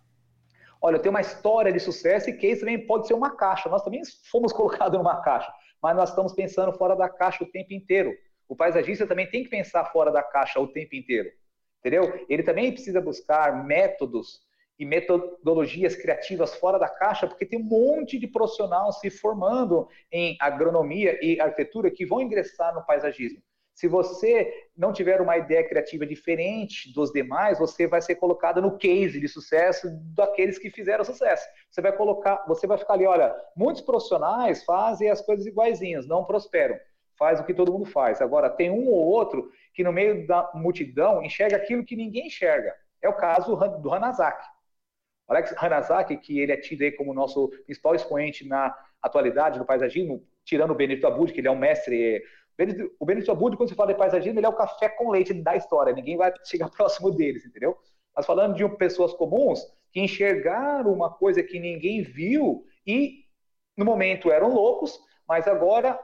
olha, 0.80 0.98
tenho 0.98 1.14
uma 1.14 1.20
história 1.20 1.72
de 1.72 1.80
sucesso 1.80 2.28
e 2.28 2.36
case 2.36 2.60
também 2.60 2.86
pode 2.86 3.06
ser 3.06 3.14
uma 3.14 3.36
caixa. 3.36 3.68
Nós 3.68 3.82
também 3.82 4.02
fomos 4.30 4.52
colocados 4.54 4.98
numa 4.98 5.22
caixa, 5.22 5.52
mas 5.80 5.96
nós 5.96 6.10
estamos 6.10 6.32
pensando 6.32 6.72
fora 6.72 6.96
da 6.96 7.08
caixa 7.08 7.44
o 7.44 7.50
tempo 7.50 7.72
inteiro. 7.72 8.12
O 8.48 8.56
paisagista 8.56 9.06
também 9.06 9.28
tem 9.30 9.44
que 9.44 9.50
pensar 9.50 9.84
fora 9.86 10.10
da 10.10 10.22
caixa 10.22 10.60
o 10.60 10.68
tempo 10.68 10.94
inteiro. 10.94 11.30
Entendeu? 11.80 12.24
Ele 12.28 12.42
também 12.42 12.72
precisa 12.72 13.00
buscar 13.00 13.64
métodos 13.64 14.40
e 14.78 14.84
metodologias 14.84 15.94
criativas 15.94 16.54
fora 16.56 16.78
da 16.78 16.88
caixa, 16.88 17.26
porque 17.26 17.46
tem 17.46 17.58
um 17.58 17.62
monte 17.62 18.18
de 18.18 18.26
profissional 18.26 18.92
se 18.92 19.10
formando 19.10 19.88
em 20.10 20.36
agronomia 20.40 21.18
e 21.24 21.40
arquitetura 21.40 21.90
que 21.90 22.06
vão 22.06 22.20
ingressar 22.20 22.74
no 22.74 22.84
paisagismo. 22.84 23.42
Se 23.74 23.88
você 23.88 24.52
não 24.76 24.92
tiver 24.92 25.20
uma 25.20 25.36
ideia 25.36 25.66
criativa 25.66 26.06
diferente 26.06 26.92
dos 26.92 27.10
demais, 27.10 27.58
você 27.58 27.86
vai 27.86 28.02
ser 28.02 28.16
colocado 28.16 28.60
no 28.60 28.76
case 28.76 29.18
de 29.18 29.26
sucesso 29.28 29.88
daqueles 30.14 30.58
que 30.58 30.70
fizeram 30.70 31.04
sucesso. 31.04 31.46
Você 31.70 31.80
vai 31.80 31.96
colocar, 31.96 32.44
você 32.46 32.66
vai 32.66 32.76
ficar 32.76 32.94
ali, 32.94 33.06
olha, 33.06 33.34
muitos 33.56 33.82
profissionais 33.82 34.62
fazem 34.64 35.10
as 35.10 35.22
coisas 35.22 35.46
iguaizinhas, 35.46 36.06
não 36.06 36.24
prosperam. 36.24 36.78
Faz 37.18 37.40
o 37.40 37.44
que 37.44 37.54
todo 37.54 37.72
mundo 37.72 37.86
faz. 37.86 38.20
Agora, 38.20 38.50
tem 38.50 38.70
um 38.70 38.88
ou 38.88 39.06
outro 39.06 39.50
que 39.72 39.82
no 39.82 39.92
meio 39.92 40.26
da 40.26 40.50
multidão 40.54 41.22
enxerga 41.22 41.56
aquilo 41.56 41.84
que 41.84 41.96
ninguém 41.96 42.26
enxerga. 42.26 42.74
É 43.00 43.08
o 43.08 43.16
caso 43.16 43.56
do 43.80 43.92
Hanazaki. 43.92 44.46
Alex 45.28 45.54
Hanazaki, 45.56 46.16
que 46.16 46.40
ele 46.40 46.52
é 46.52 46.56
tido 46.56 46.82
aí 46.82 46.92
como 46.92 47.14
nosso 47.14 47.48
principal 47.64 47.94
expoente 47.94 48.46
na 48.46 48.76
atualidade 49.00 49.58
do 49.58 49.64
paisagismo, 49.64 50.26
tirando 50.44 50.72
o 50.72 50.74
Benedito 50.74 51.06
Abud, 51.06 51.32
que 51.32 51.40
ele 51.40 51.48
é 51.48 51.50
um 51.50 51.58
mestre. 51.58 52.22
O 52.98 53.06
Benedito 53.06 53.32
Abud, 53.32 53.56
quando 53.56 53.68
você 53.68 53.74
fala 53.74 53.92
de 53.92 53.98
paisagismo, 53.98 54.38
ele 54.38 54.46
é 54.46 54.48
o 54.48 54.54
café 54.54 54.88
com 54.88 55.10
leite 55.10 55.32
da 55.32 55.56
história, 55.56 55.92
ninguém 55.92 56.16
vai 56.16 56.32
chegar 56.44 56.70
próximo 56.76 57.10
deles, 57.10 57.44
entendeu? 57.44 57.76
Mas 58.14 58.26
falando 58.26 58.54
de 58.54 58.68
pessoas 58.76 59.12
comuns 59.14 59.66
que 59.90 60.00
enxergaram 60.00 60.92
uma 60.92 61.10
coisa 61.10 61.42
que 61.42 61.58
ninguém 61.58 62.02
viu 62.02 62.64
e 62.86 63.22
no 63.76 63.84
momento 63.84 64.30
eram 64.30 64.52
loucos, 64.52 64.98
mas 65.26 65.48
agora 65.48 65.98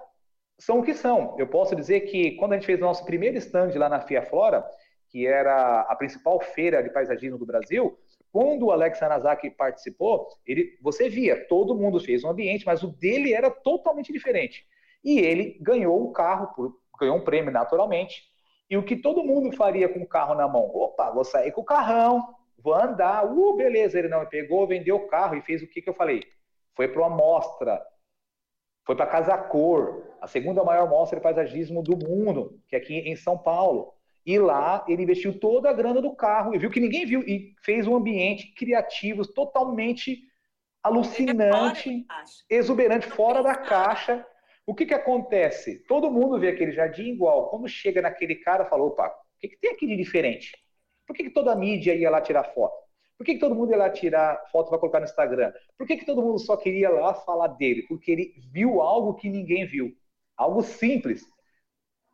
são 0.58 0.80
o 0.80 0.82
que 0.82 0.94
são. 0.94 1.36
Eu 1.38 1.46
posso 1.46 1.76
dizer 1.76 2.00
que 2.02 2.32
quando 2.32 2.52
a 2.52 2.56
gente 2.56 2.66
fez 2.66 2.78
o 2.78 2.84
nosso 2.84 3.04
primeiro 3.04 3.36
stand 3.38 3.72
lá 3.76 3.88
na 3.88 4.00
FIA 4.00 4.22
Flora, 4.22 4.64
que 5.08 5.26
era 5.26 5.80
a 5.82 5.96
principal 5.96 6.40
feira 6.40 6.82
de 6.82 6.90
paisagismo 6.90 7.38
do 7.38 7.46
Brasil, 7.46 7.98
quando 8.30 8.66
o 8.66 8.70
Alex 8.70 9.02
Hanazaki 9.02 9.50
participou, 9.50 10.28
ele, 10.46 10.78
você 10.82 11.08
via, 11.08 11.46
todo 11.46 11.74
mundo 11.74 11.98
fez 12.00 12.24
um 12.24 12.30
ambiente, 12.30 12.66
mas 12.66 12.82
o 12.82 12.88
dele 12.88 13.32
era 13.32 13.50
totalmente 13.50 14.12
diferente. 14.12 14.66
E 15.04 15.18
ele 15.18 15.58
ganhou 15.60 16.02
o 16.02 16.12
carro, 16.12 16.78
ganhou 16.98 17.16
um 17.16 17.24
prêmio 17.24 17.52
naturalmente. 17.52 18.24
E 18.68 18.76
o 18.76 18.84
que 18.84 18.96
todo 18.96 19.24
mundo 19.24 19.56
faria 19.56 19.88
com 19.88 20.00
o 20.00 20.08
carro 20.08 20.34
na 20.34 20.46
mão? 20.46 20.68
Opa, 20.74 21.10
vou 21.10 21.24
sair 21.24 21.52
com 21.52 21.62
o 21.62 21.64
carrão, 21.64 22.34
vou 22.58 22.74
andar. 22.74 23.24
Uh, 23.24 23.56
beleza. 23.56 23.98
Ele 23.98 24.08
não, 24.08 24.24
pegou, 24.26 24.66
vendeu 24.66 24.96
o 24.96 25.06
carro 25.08 25.36
e 25.36 25.42
fez 25.42 25.62
o 25.62 25.66
que, 25.66 25.80
que 25.80 25.88
eu 25.88 25.94
falei? 25.94 26.22
Foi 26.74 26.88
para 26.88 27.00
uma 27.00 27.16
mostra, 27.16 27.82
foi 28.84 28.96
para 28.96 29.06
Casa 29.06 29.36
Cor, 29.36 30.02
a 30.20 30.26
segunda 30.26 30.64
maior 30.64 30.88
mostra 30.88 31.18
de 31.18 31.22
paisagismo 31.22 31.82
do 31.82 31.96
mundo, 31.96 32.58
que 32.66 32.74
é 32.74 32.78
aqui 32.78 32.94
em 32.94 33.16
São 33.16 33.36
Paulo. 33.36 33.92
E 34.24 34.38
lá 34.38 34.84
ele 34.88 35.02
investiu 35.02 35.38
toda 35.38 35.70
a 35.70 35.72
grana 35.72 36.00
do 36.00 36.14
carro 36.14 36.54
e 36.54 36.58
viu 36.58 36.70
que 36.70 36.80
ninguém 36.80 37.04
viu 37.06 37.20
e 37.20 37.54
fez 37.62 37.86
um 37.86 37.96
ambiente 37.96 38.52
criativo 38.54 39.26
totalmente 39.26 40.22
alucinante, 40.82 42.06
exuberante, 42.48 43.06
fora 43.06 43.42
da 43.42 43.54
caixa. 43.54 44.26
O 44.68 44.74
que, 44.74 44.84
que 44.84 44.92
acontece? 44.92 45.82
Todo 45.88 46.10
mundo 46.10 46.38
vê 46.38 46.48
aquele 46.48 46.72
jardim 46.72 47.04
igual. 47.04 47.48
Quando 47.48 47.66
chega 47.66 48.02
naquele 48.02 48.34
cara, 48.34 48.66
fala: 48.66 48.84
opa, 48.84 49.08
o 49.08 49.40
que, 49.40 49.48
que 49.48 49.56
tem 49.56 49.70
aqui 49.70 49.86
de 49.86 49.96
diferente? 49.96 50.52
Por 51.06 51.16
que, 51.16 51.24
que 51.24 51.30
toda 51.30 51.52
a 51.52 51.56
mídia 51.56 51.94
ia 51.94 52.10
lá 52.10 52.20
tirar 52.20 52.44
foto? 52.44 52.76
Por 53.16 53.24
que, 53.24 53.32
que 53.32 53.40
todo 53.40 53.54
mundo 53.54 53.70
ia 53.70 53.78
lá 53.78 53.88
tirar 53.88 54.44
foto 54.52 54.68
para 54.68 54.78
colocar 54.78 55.00
no 55.00 55.06
Instagram? 55.06 55.54
Por 55.78 55.86
que, 55.86 55.96
que 55.96 56.04
todo 56.04 56.20
mundo 56.20 56.38
só 56.38 56.54
queria 56.54 56.90
lá 56.90 57.14
falar 57.14 57.46
dele? 57.48 57.86
Porque 57.88 58.10
ele 58.10 58.34
viu 58.52 58.82
algo 58.82 59.14
que 59.14 59.30
ninguém 59.30 59.66
viu. 59.66 59.96
Algo 60.36 60.62
simples, 60.62 61.24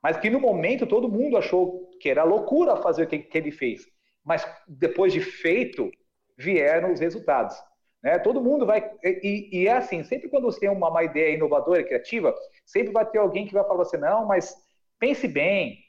mas 0.00 0.16
que 0.18 0.30
no 0.30 0.38
momento 0.38 0.86
todo 0.86 1.09
mundo 1.09 1.36
achou 1.36 1.90
que 2.00 2.09
era 2.09 2.22
loucura 2.22 2.76
fazer 2.76 3.02
o 3.02 3.09
que, 3.09 3.18
que 3.18 3.36
ele 3.36 3.50
fez. 3.50 3.84
Mas 4.24 4.46
depois 4.68 5.12
de 5.12 5.20
feito, 5.20 5.90
vieram 6.38 6.92
os 6.92 7.00
resultados. 7.00 7.57
Né? 8.05 8.18
Todo 8.18 8.42
mundo 8.42 8.66
vai. 8.66 8.92
E, 9.02 9.48
e, 9.50 9.66
é 9.66 9.72
assim: 9.72 10.05
sempre 10.05 10.28
quando 10.28 10.44
você 10.44 10.61
tem 10.61 10.68
uma, 10.68 10.90
uma 10.90 11.02
ideia 11.02 11.34
inovadora 11.34 11.82
criativa, 11.82 12.34
sempre 12.66 12.92
vai 12.92 13.07
ter 13.07 13.18
alguém 13.18 13.46
que 13.46 13.55
vai 13.55 13.64
falar 13.64 13.82
assim: 13.82 13.96
não, 13.96 14.26
mas 14.26 14.55
pense 14.98 15.26
bem. 15.26 15.82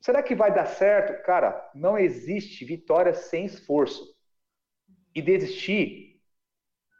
Será 0.00 0.22
que 0.22 0.36
vai 0.36 0.54
dar 0.54 0.66
certo? 0.66 1.20
Cara, 1.24 1.68
não 1.74 1.98
existe 1.98 2.64
vitória 2.64 3.12
sem 3.12 3.44
esforço. 3.44 4.16
E 5.12 5.20
desistir 5.20 6.20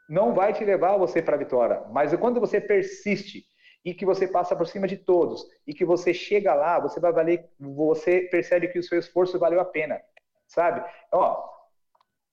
não 0.09 0.33
vai 0.33 0.51
te 0.51 0.65
levar 0.65 0.97
você 0.97 1.21
para 1.21 1.35
a 1.35 1.39
vitória. 1.39 1.81
Mas 1.91 2.13
quando 2.17 2.41
você 2.41 2.59
persiste 2.59 3.45
e 3.85 3.93
que 3.93 4.05
você 4.05 4.27
passa 4.27 4.55
por 4.55 4.67
cima 4.67 4.87
de 4.87 4.97
todos 4.97 5.45
e 5.65 5.73
que 5.73 5.85
você 5.85 6.13
chega 6.13 6.53
lá, 6.53 6.79
você 6.79 6.99
vai 6.99 7.13
valer, 7.13 7.49
você 7.57 8.21
percebe 8.21 8.67
que 8.67 8.79
o 8.79 8.83
seu 8.83 8.99
esforço 8.99 9.39
valeu 9.39 9.61
a 9.61 9.65
pena, 9.65 10.01
sabe? 10.47 10.83
Ó, 11.13 11.58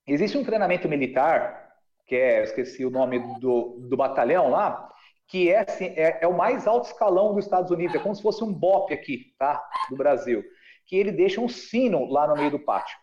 existe 0.06 0.38
um 0.38 0.44
treinamento 0.44 0.88
militar 0.88 1.66
que 2.06 2.14
é, 2.14 2.44
esqueci 2.44 2.84
o 2.84 2.90
nome 2.90 3.18
do, 3.40 3.80
do 3.80 3.96
batalhão 3.96 4.48
lá, 4.48 4.88
que 5.28 5.50
é, 5.50 5.60
assim, 5.68 5.86
é, 5.96 6.20
é, 6.22 6.28
o 6.28 6.36
mais 6.36 6.66
alto 6.66 6.86
escalão 6.86 7.34
dos 7.34 7.44
Estados 7.44 7.70
Unidos, 7.70 7.96
é 7.96 7.98
como 7.98 8.14
se 8.14 8.22
fosse 8.22 8.44
um 8.44 8.52
BOP 8.52 8.92
aqui, 8.92 9.34
tá? 9.38 9.62
Do 9.90 9.96
Brasil, 9.96 10.44
que 10.86 10.96
ele 10.96 11.10
deixa 11.10 11.40
um 11.40 11.48
sino 11.48 12.06
lá 12.06 12.28
no 12.28 12.36
meio 12.36 12.50
do 12.50 12.60
pátio. 12.60 12.96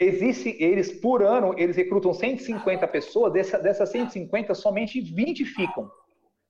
Existe, 0.00 0.56
eles, 0.58 0.98
por 0.98 1.22
ano, 1.22 1.54
eles 1.58 1.76
recrutam 1.76 2.14
150 2.14 2.88
pessoas, 2.88 3.32
dessa, 3.34 3.58
dessas 3.58 3.90
150, 3.90 4.54
somente 4.54 4.98
20 4.98 5.44
ficam. 5.44 5.90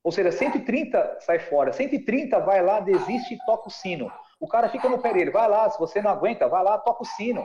Ou 0.04 0.12
seja, 0.12 0.30
130 0.30 1.18
sai 1.20 1.40
fora, 1.40 1.72
130 1.72 2.38
vai 2.38 2.62
lá, 2.62 2.78
desiste 2.78 3.34
e 3.34 3.38
toca 3.44 3.68
o 3.68 3.72
sino. 3.72 4.10
O 4.38 4.46
cara 4.46 4.68
fica 4.68 4.88
no 4.88 5.02
pé 5.02 5.12
dele, 5.12 5.32
vai 5.32 5.48
lá, 5.48 5.68
se 5.68 5.78
você 5.80 6.00
não 6.00 6.12
aguenta, 6.12 6.48
vai 6.48 6.62
lá, 6.62 6.78
toca 6.78 7.02
o 7.02 7.06
sino. 7.06 7.44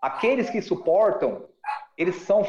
Aqueles 0.00 0.48
que 0.50 0.62
suportam, 0.62 1.48
eles 1.96 2.16
são, 2.16 2.44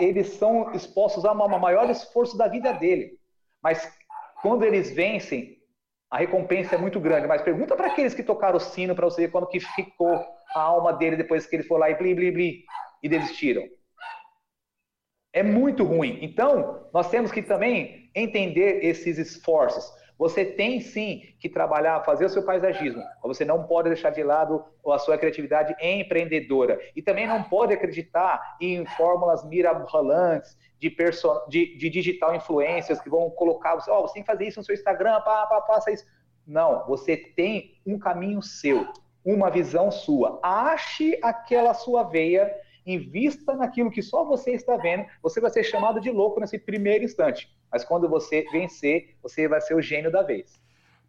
eles 0.00 0.34
são 0.34 0.72
expostos 0.72 1.24
a 1.24 1.32
um 1.32 1.58
maior 1.58 1.88
esforço 1.88 2.36
da 2.36 2.48
vida 2.48 2.72
dele. 2.72 3.18
Mas 3.62 3.90
quando 4.42 4.64
eles 4.64 4.90
vencem, 4.90 5.58
a 6.10 6.18
recompensa 6.18 6.74
é 6.74 6.78
muito 6.78 6.98
grande. 6.98 7.28
Mas 7.28 7.42
pergunta 7.42 7.76
para 7.76 7.86
aqueles 7.86 8.14
que 8.14 8.22
tocaram 8.22 8.56
o 8.56 8.60
sino 8.60 8.94
para 8.94 9.04
você 9.04 9.22
ver 9.22 9.30
quando 9.30 9.46
que 9.46 9.60
ficou 9.60 10.12
a 10.54 10.60
alma 10.60 10.92
dele 10.92 11.16
depois 11.16 11.46
que 11.46 11.56
ele 11.56 11.62
foi 11.62 11.78
lá 11.78 11.90
e 11.90 11.94
blim, 11.94 12.14
blim, 12.14 12.32
blim, 12.32 12.64
e 13.02 13.08
desistiram. 13.08 13.62
É 15.32 15.42
muito 15.44 15.84
ruim. 15.84 16.18
Então, 16.22 16.88
nós 16.92 17.08
temos 17.08 17.30
que 17.30 17.40
também 17.40 18.10
entender 18.14 18.84
esses 18.84 19.16
esforços. 19.16 19.84
Você 20.20 20.44
tem 20.44 20.82
sim 20.82 21.22
que 21.38 21.48
trabalhar, 21.48 22.04
fazer 22.04 22.26
o 22.26 22.28
seu 22.28 22.42
paisagismo, 22.42 23.00
mas 23.00 23.38
você 23.38 23.42
não 23.42 23.62
pode 23.62 23.88
deixar 23.88 24.10
de 24.10 24.22
lado 24.22 24.62
a 24.86 24.98
sua 24.98 25.16
criatividade 25.16 25.74
empreendedora. 25.80 26.78
E 26.94 27.00
também 27.00 27.26
não 27.26 27.42
pode 27.42 27.72
acreditar 27.72 28.58
em 28.60 28.84
fórmulas 28.84 29.42
mirabolantes 29.46 30.58
de, 30.78 30.94
de, 31.48 31.78
de 31.78 31.88
digital 31.88 32.34
influencers 32.34 33.00
que 33.00 33.08
vão 33.08 33.30
colocar, 33.30 33.76
você, 33.76 33.90
oh, 33.90 34.02
você 34.02 34.12
tem 34.12 34.22
que 34.22 34.30
fazer 34.30 34.46
isso 34.46 34.60
no 34.60 34.64
seu 34.66 34.74
Instagram, 34.74 35.22
pá, 35.22 35.46
pá, 35.46 35.62
faça 35.62 35.90
isso. 35.90 36.04
Não, 36.46 36.86
você 36.86 37.16
tem 37.16 37.80
um 37.86 37.98
caminho 37.98 38.42
seu, 38.42 38.92
uma 39.24 39.48
visão 39.48 39.90
sua. 39.90 40.38
Ache 40.42 41.18
aquela 41.22 41.72
sua 41.72 42.02
veia 42.02 42.54
invista 42.92 43.54
naquilo 43.54 43.90
que 43.90 44.02
só 44.02 44.24
você 44.24 44.52
está 44.52 44.76
vendo, 44.76 45.06
você 45.22 45.40
vai 45.40 45.50
ser 45.50 45.64
chamado 45.64 46.00
de 46.00 46.10
louco 46.10 46.40
nesse 46.40 46.58
primeiro 46.58 47.04
instante. 47.04 47.48
Mas 47.70 47.84
quando 47.84 48.08
você 48.08 48.44
vencer, 48.50 49.16
você 49.22 49.48
vai 49.48 49.60
ser 49.60 49.74
o 49.74 49.82
gênio 49.82 50.10
da 50.10 50.22
vez. 50.22 50.60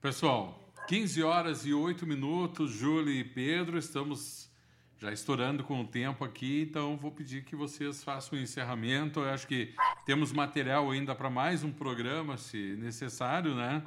Pessoal, 0.01 0.59
15 0.87 1.23
horas 1.23 1.65
e 1.65 1.73
8 1.73 2.05
minutos, 2.05 2.71
Júlia 2.71 3.19
e 3.19 3.23
Pedro, 3.23 3.77
estamos 3.77 4.51
já 5.01 5.11
estourando 5.11 5.63
com 5.63 5.81
o 5.81 5.87
tempo 5.87 6.23
aqui, 6.23 6.67
então 6.69 6.95
vou 6.95 7.11
pedir 7.11 7.43
que 7.43 7.55
vocês 7.55 8.03
façam 8.03 8.37
o 8.37 8.41
encerramento. 8.41 9.21
Eu 9.21 9.29
acho 9.29 9.47
que 9.47 9.73
temos 10.05 10.31
material 10.31 10.91
ainda 10.91 11.15
para 11.15 11.27
mais 11.27 11.63
um 11.63 11.71
programa, 11.71 12.37
se 12.37 12.75
necessário, 12.77 13.55
né? 13.55 13.81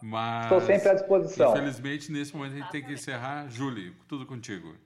Mas. 0.00 0.44
Estou 0.44 0.60
sempre 0.60 0.88
à 0.88 0.94
disposição. 0.94 1.50
Infelizmente, 1.50 2.12
nesse 2.12 2.36
momento 2.36 2.52
a 2.52 2.56
gente 2.58 2.70
tem 2.70 2.84
que 2.84 2.92
encerrar. 2.92 3.48
Júlia, 3.48 3.92
tudo 4.06 4.24
contigo. 4.24 4.76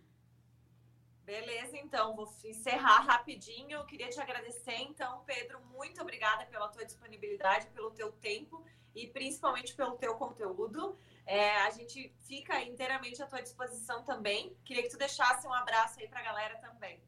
Beleza, 1.25 1.79
então, 1.79 2.15
vou 2.15 2.29
encerrar 2.45 3.01
rapidinho. 3.01 3.79
Eu 3.79 3.85
queria 3.87 4.11
te 4.11 4.21
agradecer, 4.21 4.77
então, 4.81 5.23
Pedro, 5.27 5.59
muito 5.73 6.03
obrigada 6.03 6.45
pela 6.45 6.69
tua 6.69 6.85
disponibilidade, 6.85 7.67
pelo 7.69 7.91
teu 7.93 8.13
tempo 8.13 8.63
e 8.95 9.07
principalmente 9.07 9.75
pelo 9.75 9.93
teu 9.97 10.15
conteúdo. 10.17 10.99
É, 11.27 11.57
a 11.63 11.71
gente 11.71 12.15
fica 12.29 12.61
inteiramente 12.63 13.23
à 13.23 13.27
tua 13.27 13.41
disposição 13.41 14.05
também. 14.05 14.55
Queria 14.67 14.83
que 14.83 14.91
tu 14.91 14.99
deixasse 14.99 15.47
um 15.47 15.53
abraço 15.53 15.99
aí 15.99 16.07
para 16.07 16.21
a 16.21 16.23
galera 16.23 16.57
também. 16.59 17.01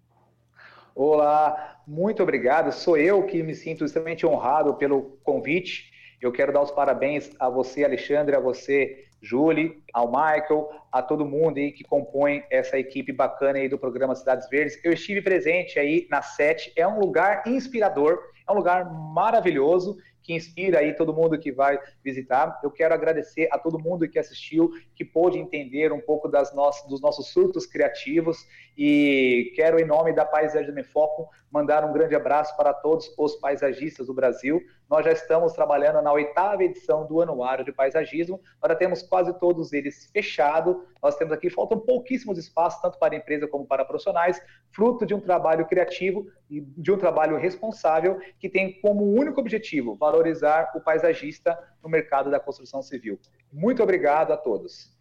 Olá, 0.94 1.82
muito 1.86 2.22
obrigado. 2.22 2.72
Sou 2.72 2.96
eu 2.96 3.26
que 3.26 3.42
me 3.42 3.54
sinto 3.54 3.84
extremamente 3.84 4.26
honrado 4.26 4.76
pelo 4.76 5.18
convite 5.22 5.92
Eu 6.22 6.32
quero 6.32 6.54
dar 6.54 6.62
os 6.62 6.70
parabéns 6.70 7.30
a 7.38 7.50
você, 7.50 7.84
Alexandre, 7.84 8.34
a 8.34 8.40
você, 8.40 9.04
Julie, 9.26 9.82
ao 9.92 10.06
Michael, 10.06 10.68
a 10.92 11.02
todo 11.02 11.26
mundo 11.26 11.58
aí 11.58 11.72
que 11.72 11.84
compõe 11.84 12.44
essa 12.50 12.78
equipe 12.78 13.12
bacana 13.12 13.58
aí 13.58 13.68
do 13.68 13.78
programa 13.78 14.14
Cidades 14.14 14.48
Verdes. 14.48 14.78
Eu 14.84 14.92
estive 14.92 15.20
presente 15.20 15.78
aí 15.78 16.06
na 16.10 16.22
SET, 16.22 16.72
é 16.76 16.86
um 16.86 17.00
lugar 17.00 17.42
inspirador, 17.46 18.18
é 18.48 18.52
um 18.52 18.54
lugar 18.54 18.84
maravilhoso 18.84 19.96
que 20.26 20.34
inspira 20.34 20.80
aí 20.80 20.92
todo 20.92 21.14
mundo 21.14 21.38
que 21.38 21.52
vai 21.52 21.78
visitar. 22.02 22.58
Eu 22.62 22.70
quero 22.70 22.92
agradecer 22.92 23.48
a 23.52 23.58
todo 23.58 23.78
mundo 23.78 24.08
que 24.08 24.18
assistiu, 24.18 24.72
que 24.94 25.04
pôde 25.04 25.38
entender 25.38 25.92
um 25.92 26.00
pouco 26.00 26.28
das 26.28 26.52
nossas, 26.52 26.88
dos 26.88 27.00
nossos 27.00 27.28
surtos 27.28 27.64
criativos 27.64 28.44
e 28.76 29.52
quero, 29.54 29.78
em 29.78 29.84
nome 29.84 30.12
da 30.12 30.24
Paisagismo 30.24 30.80
em 30.80 30.84
Foco, 30.84 31.28
mandar 31.56 31.86
um 31.86 31.92
grande 31.92 32.14
abraço 32.14 32.54
para 32.54 32.74
todos 32.74 33.10
os 33.16 33.36
paisagistas 33.36 34.08
do 34.08 34.12
Brasil. 34.12 34.62
Nós 34.90 35.06
já 35.06 35.12
estamos 35.12 35.54
trabalhando 35.54 36.02
na 36.02 36.12
oitava 36.12 36.62
edição 36.62 37.06
do 37.06 37.22
Anuário 37.22 37.64
de 37.64 37.72
Paisagismo, 37.72 38.38
já 38.62 38.74
temos 38.74 39.02
quase 39.02 39.32
todos 39.40 39.72
eles 39.72 40.10
fechados. 40.12 40.76
Nós 41.02 41.16
temos 41.16 41.32
aqui, 41.32 41.48
faltam 41.48 41.80
pouquíssimos 41.80 42.36
espaços, 42.36 42.82
tanto 42.82 42.98
para 42.98 43.16
empresa 43.16 43.48
como 43.48 43.66
para 43.66 43.86
profissionais, 43.86 44.38
fruto 44.70 45.06
de 45.06 45.14
um 45.14 45.20
trabalho 45.20 45.64
criativo 45.64 46.26
e 46.50 46.60
de 46.60 46.92
um 46.92 46.98
trabalho 46.98 47.38
responsável 47.38 48.20
que 48.38 48.50
tem 48.50 48.78
como 48.82 49.14
único 49.14 49.40
objetivo 49.40 49.96
valorizar 49.96 50.72
o 50.74 50.80
paisagista 50.80 51.58
no 51.82 51.88
mercado 51.88 52.30
da 52.30 52.38
construção 52.38 52.82
civil. 52.82 53.18
Muito 53.50 53.82
obrigado 53.82 54.30
a 54.32 54.36
todos. 54.36 54.95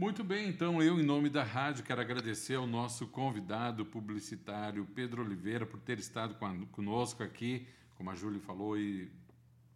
Muito 0.00 0.24
bem, 0.24 0.48
então 0.48 0.82
eu, 0.82 0.98
em 0.98 1.02
nome 1.02 1.28
da 1.28 1.42
rádio, 1.42 1.84
quero 1.84 2.00
agradecer 2.00 2.54
ao 2.54 2.66
nosso 2.66 3.06
convidado 3.06 3.84
publicitário 3.84 4.88
Pedro 4.94 5.22
Oliveira 5.22 5.66
por 5.66 5.78
ter 5.78 5.98
estado 5.98 6.36
conosco 6.72 7.22
aqui, 7.22 7.66
como 7.98 8.10
a 8.10 8.14
Júlia 8.14 8.40
falou, 8.40 8.78
e 8.78 9.10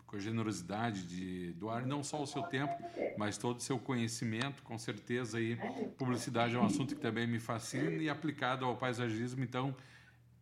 com 0.06 0.16
a 0.16 0.18
generosidade 0.18 1.06
de 1.06 1.52
doar 1.52 1.86
não 1.86 2.02
só 2.02 2.22
o 2.22 2.26
seu 2.26 2.42
tempo, 2.44 2.72
mas 3.18 3.36
todo 3.36 3.58
o 3.58 3.62
seu 3.62 3.78
conhecimento. 3.78 4.62
Com 4.62 4.78
certeza, 4.78 5.36
aí, 5.36 5.58
publicidade 5.98 6.56
é 6.56 6.58
um 6.58 6.64
assunto 6.64 6.94
que 6.94 7.02
também 7.02 7.26
me 7.26 7.38
fascina 7.38 8.02
e 8.02 8.08
aplicado 8.08 8.64
ao 8.64 8.78
paisagismo, 8.78 9.44
então 9.44 9.76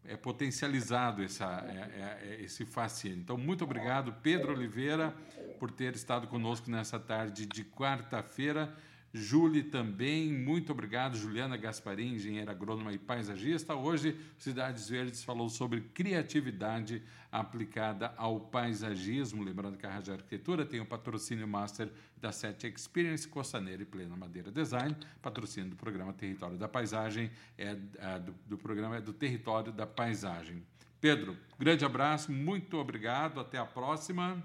é 0.04 0.16
potencializado 0.16 1.24
essa, 1.24 1.44
é, 1.66 2.28
é, 2.30 2.34
é 2.34 2.44
esse 2.44 2.64
fascínio. 2.64 3.18
Então, 3.18 3.36
muito 3.36 3.64
obrigado, 3.64 4.14
Pedro 4.22 4.52
Oliveira, 4.52 5.12
por 5.58 5.72
ter 5.72 5.96
estado 5.96 6.28
conosco 6.28 6.70
nessa 6.70 7.00
tarde 7.00 7.46
de 7.46 7.64
quarta-feira. 7.64 8.72
Julie 9.14 9.64
também, 9.64 10.32
muito 10.32 10.72
obrigado. 10.72 11.18
Juliana 11.18 11.56
Gasparim, 11.58 12.14
engenheira 12.14 12.50
agrônoma 12.50 12.92
e 12.92 12.98
paisagista. 12.98 13.74
Hoje, 13.74 14.18
Cidades 14.38 14.88
Verdes 14.88 15.22
falou 15.22 15.50
sobre 15.50 15.82
criatividade 15.82 17.02
aplicada 17.30 18.14
ao 18.16 18.40
paisagismo. 18.40 19.42
Lembrando 19.42 19.76
que 19.76 19.84
a 19.84 19.90
Rádio 19.90 20.14
Arquitetura 20.14 20.64
tem 20.64 20.80
o 20.80 20.86
patrocínio 20.86 21.46
master 21.46 21.90
da 22.16 22.32
Set 22.32 22.64
Experience 22.66 23.28
Costaneira 23.28 23.82
e 23.82 23.86
Plena 23.86 24.16
Madeira 24.16 24.50
Design. 24.50 24.96
Patrocínio 25.20 25.68
do 25.68 25.76
programa 25.76 26.14
Território 26.14 26.56
da 26.56 26.68
Paisagem, 26.68 27.30
é, 27.58 27.76
é 27.98 28.18
do, 28.18 28.34
do 28.46 28.56
programa 28.56 28.96
é 28.96 29.00
do 29.02 29.12
Território 29.12 29.72
da 29.72 29.86
Paisagem. 29.86 30.62
Pedro, 31.02 31.36
grande 31.58 31.84
abraço, 31.84 32.32
muito 32.32 32.78
obrigado. 32.78 33.40
Até 33.40 33.58
a 33.58 33.66
próxima. 33.66 34.42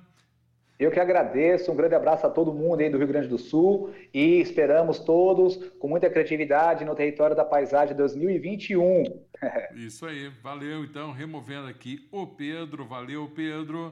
Eu 0.79 0.91
que 0.91 0.99
agradeço, 0.99 1.71
um 1.71 1.75
grande 1.75 1.95
abraço 1.95 2.27
a 2.27 2.29
todo 2.29 2.53
mundo 2.53 2.81
aí 2.81 2.89
do 2.89 2.99
Rio 2.99 3.07
Grande 3.07 3.27
do 3.27 3.39
Sul 3.39 3.95
e 4.13 4.39
esperamos 4.39 4.99
todos 4.99 5.57
com 5.79 5.87
muita 5.87 6.07
criatividade 6.07 6.85
no 6.85 6.93
território 6.93 7.35
da 7.35 7.43
paisagem 7.43 7.95
2021. 7.95 9.03
Isso 9.75 10.05
aí, 10.05 10.29
valeu 10.43 10.83
então, 10.83 11.11
removendo 11.11 11.67
aqui 11.67 12.07
o 12.11 12.27
Pedro, 12.27 12.85
valeu 12.85 13.27
Pedro, 13.35 13.91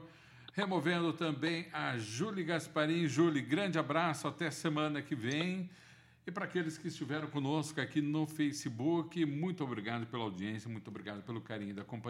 removendo 0.54 1.12
também 1.12 1.66
a 1.72 1.98
Júlia 1.98 2.44
Gasparim. 2.44 3.08
Júlia, 3.08 3.42
grande 3.42 3.80
abraço, 3.80 4.28
até 4.28 4.48
semana 4.48 5.02
que 5.02 5.16
vem. 5.16 5.68
E 6.24 6.30
para 6.30 6.44
aqueles 6.44 6.78
que 6.78 6.86
estiveram 6.86 7.26
conosco 7.28 7.80
aqui 7.80 8.00
no 8.00 8.28
Facebook, 8.28 9.24
muito 9.24 9.64
obrigado 9.64 10.06
pela 10.06 10.22
audiência, 10.22 10.70
muito 10.70 10.86
obrigado 10.86 11.22
pelo 11.22 11.40
carinho 11.40 11.74
da 11.74 11.82
companhia. 11.82 12.04